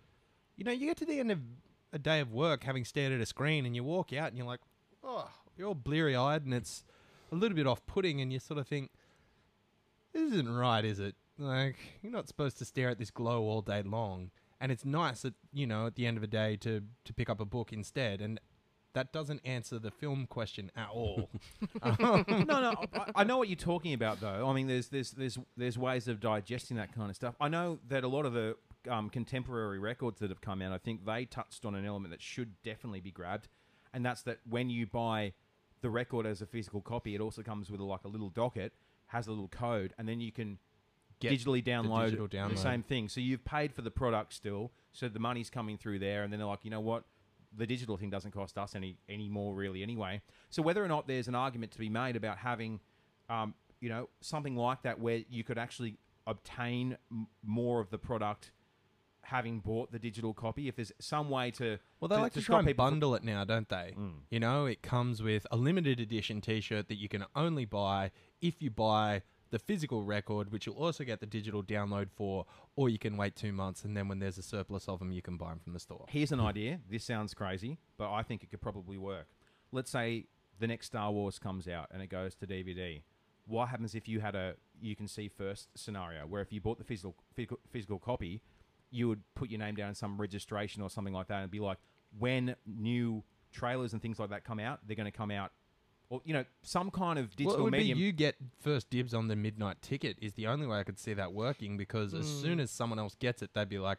You 0.57 0.65
know, 0.65 0.73
you 0.73 0.87
get 0.87 0.97
to 0.99 1.05
the 1.05 1.19
end 1.21 1.33
of 1.33 1.41
a 1.93 1.99
day 1.99 2.21
of 2.21 2.33
work 2.33 2.63
having 2.65 2.85
stared 2.87 3.13
at 3.13 3.21
a 3.21 3.27
screen, 3.27 3.67
and 3.67 3.75
you 3.77 3.83
walk 3.85 4.13
out 4.15 4.29
and 4.29 4.39
you're 4.39 4.47
like, 4.47 4.61
oh, 5.05 5.29
you're 5.59 5.67
all 5.69 5.75
bleary 5.75 6.15
eyed, 6.17 6.45
and 6.45 6.55
it's 6.55 6.85
a 7.31 7.35
little 7.35 7.57
bit 7.57 7.67
off 7.67 7.85
putting, 7.87 8.21
and 8.23 8.33
you 8.33 8.39
sort 8.39 8.59
of 8.59 8.67
think, 8.69 8.91
this 10.13 10.33
isn't 10.33 10.55
right, 10.55 10.85
is 10.85 10.99
it? 10.99 11.15
Like, 11.39 11.77
you're 12.03 12.13
not 12.13 12.29
supposed 12.29 12.59
to 12.59 12.65
stare 12.65 12.91
at 12.91 12.99
this 12.99 13.11
glow 13.11 13.43
all 13.43 13.63
day 13.63 13.83
long. 13.83 14.31
And 14.61 14.71
it's 14.71 14.85
nice 14.85 15.25
at 15.25 15.33
you 15.55 15.67
know 15.67 15.87
at 15.87 15.95
the 15.95 16.07
end 16.07 16.19
of 16.19 16.21
the 16.21 16.27
day 16.27 16.57
to 16.57 16.83
to 17.05 17.15
pick 17.15 17.31
up 17.31 17.41
a 17.41 17.47
book 17.47 17.73
instead, 17.73 18.21
and 18.21 18.39
that 18.93 19.13
doesn't 19.13 19.41
answer 19.45 19.79
the 19.79 19.91
film 19.91 20.27
question 20.27 20.71
at 20.77 20.89
all. 20.93 21.31
no, 21.99 22.25
no, 22.27 22.75
I, 22.93 23.13
I 23.17 23.25
know 23.25 23.39
what 23.39 23.49
you're 23.49 23.57
talking 23.57 23.95
about, 23.95 24.21
though. 24.21 24.49
I 24.49 24.53
mean, 24.53 24.67
there's 24.67 24.89
there's 24.89 25.13
there's 25.13 25.39
there's 25.57 25.79
ways 25.79 26.09
of 26.09 26.21
digesting 26.21 26.77
that 26.77 26.95
kind 26.95 27.09
of 27.09 27.17
stuff. 27.17 27.35
I 27.41 27.49
know 27.49 27.79
that 27.89 28.05
a 28.05 28.09
lot 28.09 28.27
of 28.27 28.33
the 28.33 28.57
um, 28.89 29.09
contemporary 29.09 29.79
records 29.79 30.21
that 30.21 30.31
have 30.31 30.41
come 30.41 30.61
out, 30.61 30.73
I 30.73 30.79
think 30.79 31.07
they 31.07 31.25
touched 31.25 31.65
on 31.65 31.75
an 31.75 31.87
element 31.87 32.13
that 32.13 32.21
should 32.21 32.61
definitely 32.63 33.01
be 33.01 33.13
grabbed, 33.13 33.49
and 33.95 34.05
that's 34.05 34.23
that 34.23 34.41
when 34.49 34.71
you 34.71 34.87
buy 34.87 35.33
the 35.81 35.91
record 35.91 36.27
as 36.27 36.43
a 36.43 36.47
physical 36.47 36.81
copy, 36.81 37.15
it 37.15 37.21
also 37.21 37.43
comes 37.43 37.71
with 37.71 37.81
a, 37.81 37.85
like 37.85 38.05
a 38.05 38.09
little 38.09 38.29
docket, 38.29 38.75
has 39.11 39.27
a 39.27 39.31
little 39.31 39.49
code, 39.49 39.93
and 39.99 40.09
then 40.09 40.21
you 40.21 40.33
can 40.33 40.59
Get 41.21 41.33
digitally 41.33 41.63
download 41.63 42.07
digital 42.07 42.29
the 42.29 42.57
same 42.63 42.83
thing. 42.83 43.09
So 43.11 43.21
you've 43.21 43.45
paid 43.45 43.75
for 43.75 43.83
the 43.83 43.91
product 43.91 44.33
still, 44.33 44.73
so 44.93 45.07
the 45.09 45.19
money's 45.19 45.51
coming 45.51 45.77
through 45.77 45.99
there, 45.99 46.23
and 46.23 46.33
then 46.33 46.41
they're 46.41 46.47
like, 46.49 46.65
you 46.65 46.71
know 46.71 46.81
what? 46.81 47.05
The 47.55 47.67
digital 47.67 47.97
thing 47.99 48.09
doesn't 48.09 48.31
cost 48.31 48.57
us 48.57 48.75
any 48.75 48.97
any 49.09 49.29
more 49.29 49.55
really 49.55 49.83
anyway. 49.83 50.23
So 50.49 50.63
whether 50.63 50.83
or 50.83 50.89
not 50.89 51.07
there's 51.07 51.29
an 51.29 51.35
argument 51.35 51.73
to 51.73 51.79
be 51.79 51.91
made 51.91 52.17
about 52.17 52.39
having, 52.39 52.81
um, 53.29 53.53
you 53.81 53.89
know, 53.91 54.09
something 54.23 54.57
like 54.57 54.83
that 54.83 54.99
where 54.99 55.21
you 55.29 55.45
could 55.45 55.59
actually 55.59 55.99
obtain 56.27 56.97
m- 57.11 57.27
more 57.43 57.81
of 57.81 57.91
the 57.91 57.99
product, 57.99 58.53
having 59.23 59.61
bought 59.61 59.93
the 59.93 59.99
digital 59.99 60.33
copy, 60.35 60.69
if 60.69 60.77
there's 60.77 60.93
some 61.01 61.29
way 61.31 61.51
to 61.53 61.79
Well, 62.01 62.09
they 62.09 62.17
to, 62.17 62.23
like 62.23 62.33
to, 62.33 62.41
to 62.41 62.47
try 62.47 62.59
and 62.59 62.69
from- 62.69 62.77
bundle 62.77 63.15
it 63.15 63.23
now, 63.25 63.45
don't 63.45 63.69
they? 63.69 63.95
Mm. 63.99 64.13
You 64.31 64.41
know, 64.41 64.67
it 64.67 64.83
comes 64.83 65.23
with 65.23 65.47
a 65.51 65.57
limited 65.57 66.01
edition 66.01 66.41
T-shirt 66.41 66.89
that 66.89 66.97
you 66.97 67.09
can 67.09 67.25
only 67.37 67.65
buy 67.65 68.11
if 68.41 68.61
you 68.63 68.71
buy 68.71 69.23
the 69.51 69.59
physical 69.59 70.03
record, 70.05 70.53
which 70.53 70.67
you'll 70.67 70.77
also 70.77 71.03
get 71.05 71.19
the 71.21 71.27
digital 71.27 71.63
download 71.63 72.09
for, 72.11 72.47
or 72.77 72.89
you 72.89 72.99
can 72.99 73.17
wait 73.17 73.35
two 73.35 73.53
months 73.53 73.85
and 73.85 73.97
then 73.97 74.07
when 74.09 74.21
there's 74.21 74.39
a 74.39 74.43
surplus 74.43 74.89
of 74.89 75.01
them, 75.01 75.11
you 75.11 75.23
can 75.23 75.37
buy 75.37 75.49
them 75.51 75.59
from 75.59 75.73
the 75.73 75.81
store. 75.81 76.07
Here's 76.09 76.33
an 76.33 76.41
idea. 76.53 76.81
This 76.89 77.05
sounds 77.05 77.35
crazy, 77.35 77.79
but 77.99 78.13
I 78.13 78.23
think 78.23 78.43
it 78.43 78.51
could 78.51 78.61
probably 78.61 78.97
work. 78.97 79.27
Let's 79.73 79.91
say 79.91 80.27
the 80.59 80.67
next 80.67 80.87
Star 80.87 81.11
Wars 81.11 81.39
comes 81.39 81.67
out 81.69 81.89
and 81.93 82.01
it 82.03 82.09
goes 82.09 82.35
to 82.37 82.47
DVD. 82.47 83.03
What 83.47 83.69
happens 83.71 83.95
if 83.95 84.07
you 84.09 84.21
had 84.21 84.35
a 84.37 84.55
you 84.81 84.95
can 84.95 85.09
see 85.09 85.29
first 85.29 85.69
scenario 85.75 86.27
where 86.27 86.41
if 86.43 86.53
you 86.53 86.61
bought 86.61 86.79
the 86.79 86.85
physical 86.85 87.17
physical, 87.35 87.59
physical 87.71 87.99
copy, 87.99 88.41
you 88.91 89.09
would 89.09 89.23
put 89.35 89.51
your 89.51 89.59
name 89.59 89.75
down 89.75 89.89
in 89.89 89.95
some 89.95 90.21
registration 90.21 90.83
or 90.83 90.91
something 90.91 91.15
like 91.15 91.29
that 91.29 91.43
and 91.43 91.51
be 91.51 91.61
like, 91.61 91.79
when 92.19 92.57
new 92.67 93.23
trailers 93.53 93.93
and 93.93 94.03
things 94.03 94.19
like 94.19 94.31
that 94.31 94.45
come 94.45 94.59
out, 94.61 94.81
they're 94.87 94.97
going 94.97 95.11
to 95.11 95.17
come 95.17 95.31
out, 95.31 95.53
or 96.09 96.21
you 96.25 96.33
know, 96.35 96.45
some 96.63 96.91
kind 96.91 97.19
of 97.19 97.27
Well, 97.27 97.35
digital 97.37 97.59
it 97.59 97.63
would 97.63 97.73
medium. 97.73 97.99
be 97.99 98.05
you 98.05 98.13
get 98.13 98.35
first 98.61 98.91
dibs 98.91 99.15
on 99.15 99.29
the 99.29 99.37
midnight 99.37 99.81
ticket 99.81 100.17
is 100.21 100.33
the 100.35 100.47
only 100.49 100.67
way 100.67 100.79
I 100.79 100.83
could 100.83 100.99
see 100.99 101.15
that 101.15 101.33
working 101.33 101.77
because 101.77 102.15
as 102.15 102.27
soon 102.27 102.59
as 102.59 102.71
someone 102.71 102.99
else 102.99 103.15
gets 103.15 103.43
it, 103.43 103.51
they'd 103.55 103.69
be 103.69 103.79
like, 103.79 103.99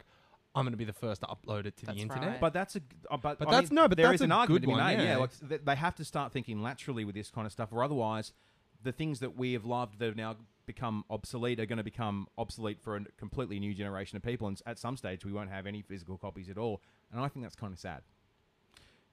"I'm 0.54 0.64
going 0.64 0.72
to 0.72 0.76
be 0.76 0.84
the 0.84 0.92
first 0.92 1.22
to 1.22 1.26
upload 1.28 1.64
it 1.64 1.76
to 1.78 1.86
That's 1.86 1.96
the 1.96 2.02
internet." 2.02 2.28
right. 2.28 2.40
But 2.40 2.52
that's 2.52 2.76
a 2.76 2.80
uh, 3.10 3.16
but, 3.16 3.38
But 3.38 3.48
I 3.48 3.50
that's- 3.52 3.70
mean, 3.70 3.76
no, 3.76 3.88
but 3.88 3.96
there 3.96 4.06
that's 4.08 4.16
is 4.16 4.20
an 4.22 4.32
a 4.32 4.36
argument 4.36 4.60
good 4.62 4.66
to 4.72 4.76
be 4.76 4.78
one, 4.78 4.96
made. 4.98 5.04
yeah. 5.04 5.16
like, 5.16 5.64
they 5.64 5.74
have 5.76 5.94
to 5.96 6.04
start 6.04 6.32
thinking 6.32 6.62
laterally 6.62 7.06
with 7.06 7.14
this 7.14 7.30
kind 7.30 7.46
of 7.46 7.52
stuff, 7.52 7.70
or 7.72 7.82
otherwise, 7.82 8.34
the 8.82 8.92
things 8.92 9.20
that 9.20 9.36
we 9.38 9.54
have 9.54 9.64
loved 9.64 9.98
that 9.98 10.06
have 10.06 10.16
now 10.16 10.36
become 10.66 11.04
obsolete 11.10 11.58
are 11.60 11.66
going 11.66 11.78
to 11.78 11.84
become 11.84 12.26
obsolete 12.38 12.80
for 12.80 12.96
a 12.96 13.04
completely 13.18 13.58
new 13.58 13.74
generation 13.74 14.16
of 14.16 14.22
people, 14.22 14.48
and 14.48 14.60
at 14.66 14.78
some 14.78 14.96
stage 14.96 15.24
we 15.24 15.32
won't 15.32 15.50
have 15.50 15.66
any 15.66 15.82
physical 15.82 16.16
copies 16.16 16.48
at 16.48 16.58
all. 16.58 16.80
And 17.12 17.20
I 17.20 17.28
think 17.28 17.44
that's 17.44 17.56
kind 17.56 17.72
of 17.72 17.78
sad. 17.78 18.02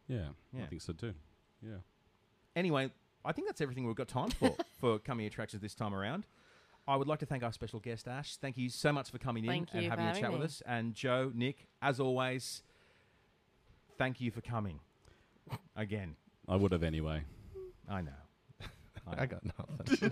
Yeah, 0.08 0.30
Yeah. 0.54 0.64
I 0.64 0.68
think 0.68 0.82
so 0.82 0.93
too. 0.93 1.14
Yeah. 1.62 1.78
Anyway, 2.56 2.89
I 3.24 3.32
think 3.32 3.47
that's 3.47 3.62
everything 3.62 3.86
we've 3.86 3.95
got 3.95 4.08
time 4.08 4.30
for 4.32 4.56
for 4.80 5.00
coming 5.00 5.26
attractions 5.26 5.62
this 5.62 5.76
time 5.76 5.93
around. 5.93 6.26
I 6.88 6.95
would 6.95 7.08
like 7.08 7.20
to 7.20 7.26
thank 7.28 7.43
our 7.43 7.54
special 7.54 7.80
guest 7.80 8.08
Ash. 8.08 8.38
Thank 8.38 8.58
you 8.58 8.70
so 8.70 8.91
much 8.91 9.12
for 9.12 9.20
coming 9.20 9.45
in 9.45 9.68
and 9.74 9.86
having 9.86 10.06
a 10.06 10.14
chat 10.14 10.24
having 10.24 10.39
with 10.39 10.50
us. 10.50 10.64
And 10.66 10.95
Joe, 10.95 11.32
Nick, 11.36 11.68
as 11.82 12.00
always, 12.00 12.64
thank 14.00 14.20
you 14.20 14.32
for 14.32 14.41
coming 14.41 14.80
again. 15.76 16.16
I 16.47 16.56
would 16.56 16.72
have 16.72 16.82
anyway. 16.82 17.22
I 17.88 18.02
know. 18.02 18.12
I 19.18 19.26
got 19.26 19.41
nothing. 19.45 20.12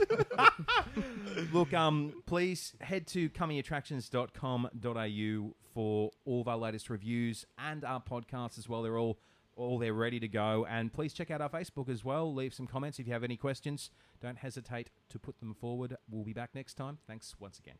Look, 1.54 1.74
um, 1.74 2.24
please 2.26 2.74
head 2.82 3.08
to 3.08 3.30
comingattractions.com.au 3.30 5.56
for 5.74 6.12
all 6.26 6.42
of 6.42 6.48
our 6.48 6.58
latest 6.58 6.90
reviews 6.90 7.46
and 7.58 7.84
our 7.86 8.02
podcasts 8.02 8.58
as 8.58 8.70
well. 8.70 8.82
They're 8.82 8.98
all 8.98 9.20
all 9.58 9.80
there 9.80 9.94
ready 9.94 10.20
to 10.20 10.28
go. 10.28 10.66
And 10.70 10.94
please 10.94 11.14
check 11.14 11.32
out 11.32 11.42
our 11.42 11.50
Facebook 11.50 11.90
as 11.90 12.06
well. 12.06 12.34
Leave 12.34 12.54
some 12.54 12.68
comments 12.68 13.00
if 13.00 13.08
you 13.08 13.14
have 13.14 13.24
any 13.24 13.36
questions. 13.36 13.90
Don't 14.22 14.38
hesitate 14.38 14.90
to 15.10 15.20
put 15.20 15.40
them 15.40 15.54
forward. 15.54 15.98
We'll 16.10 16.24
be 16.24 16.34
back 16.34 16.52
next 16.54 16.76
time. 16.76 17.00
Thanks 17.08 17.36
once 17.40 17.60
again. 17.60 17.76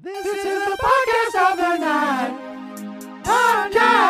This 0.00 0.26
is 0.26 0.44
the 0.44 0.76
podcast 0.80 1.52
of 1.52 1.56
the 1.56 1.76
night. 1.78 2.40
Podcast 3.24 4.03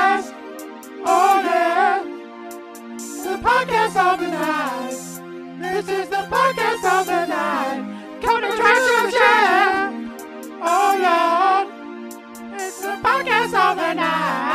the 3.35 3.41
podcast 3.41 3.97
of 3.97 4.21
the 4.21 4.29
night. 4.29 4.91
This 5.61 5.89
is 5.89 6.09
the 6.09 6.23
podcast 6.31 7.01
of 7.01 7.07
the 7.07 7.27
night. 7.27 8.21
Come 8.23 8.41
to 8.43 8.49
church, 8.49 9.15
Oh 10.63 10.91
Lord, 11.05 11.67
it's 12.61 12.81
the 12.81 12.97
podcast 13.03 13.55
of 13.55 13.77
the 13.77 13.95
night. 13.95 14.54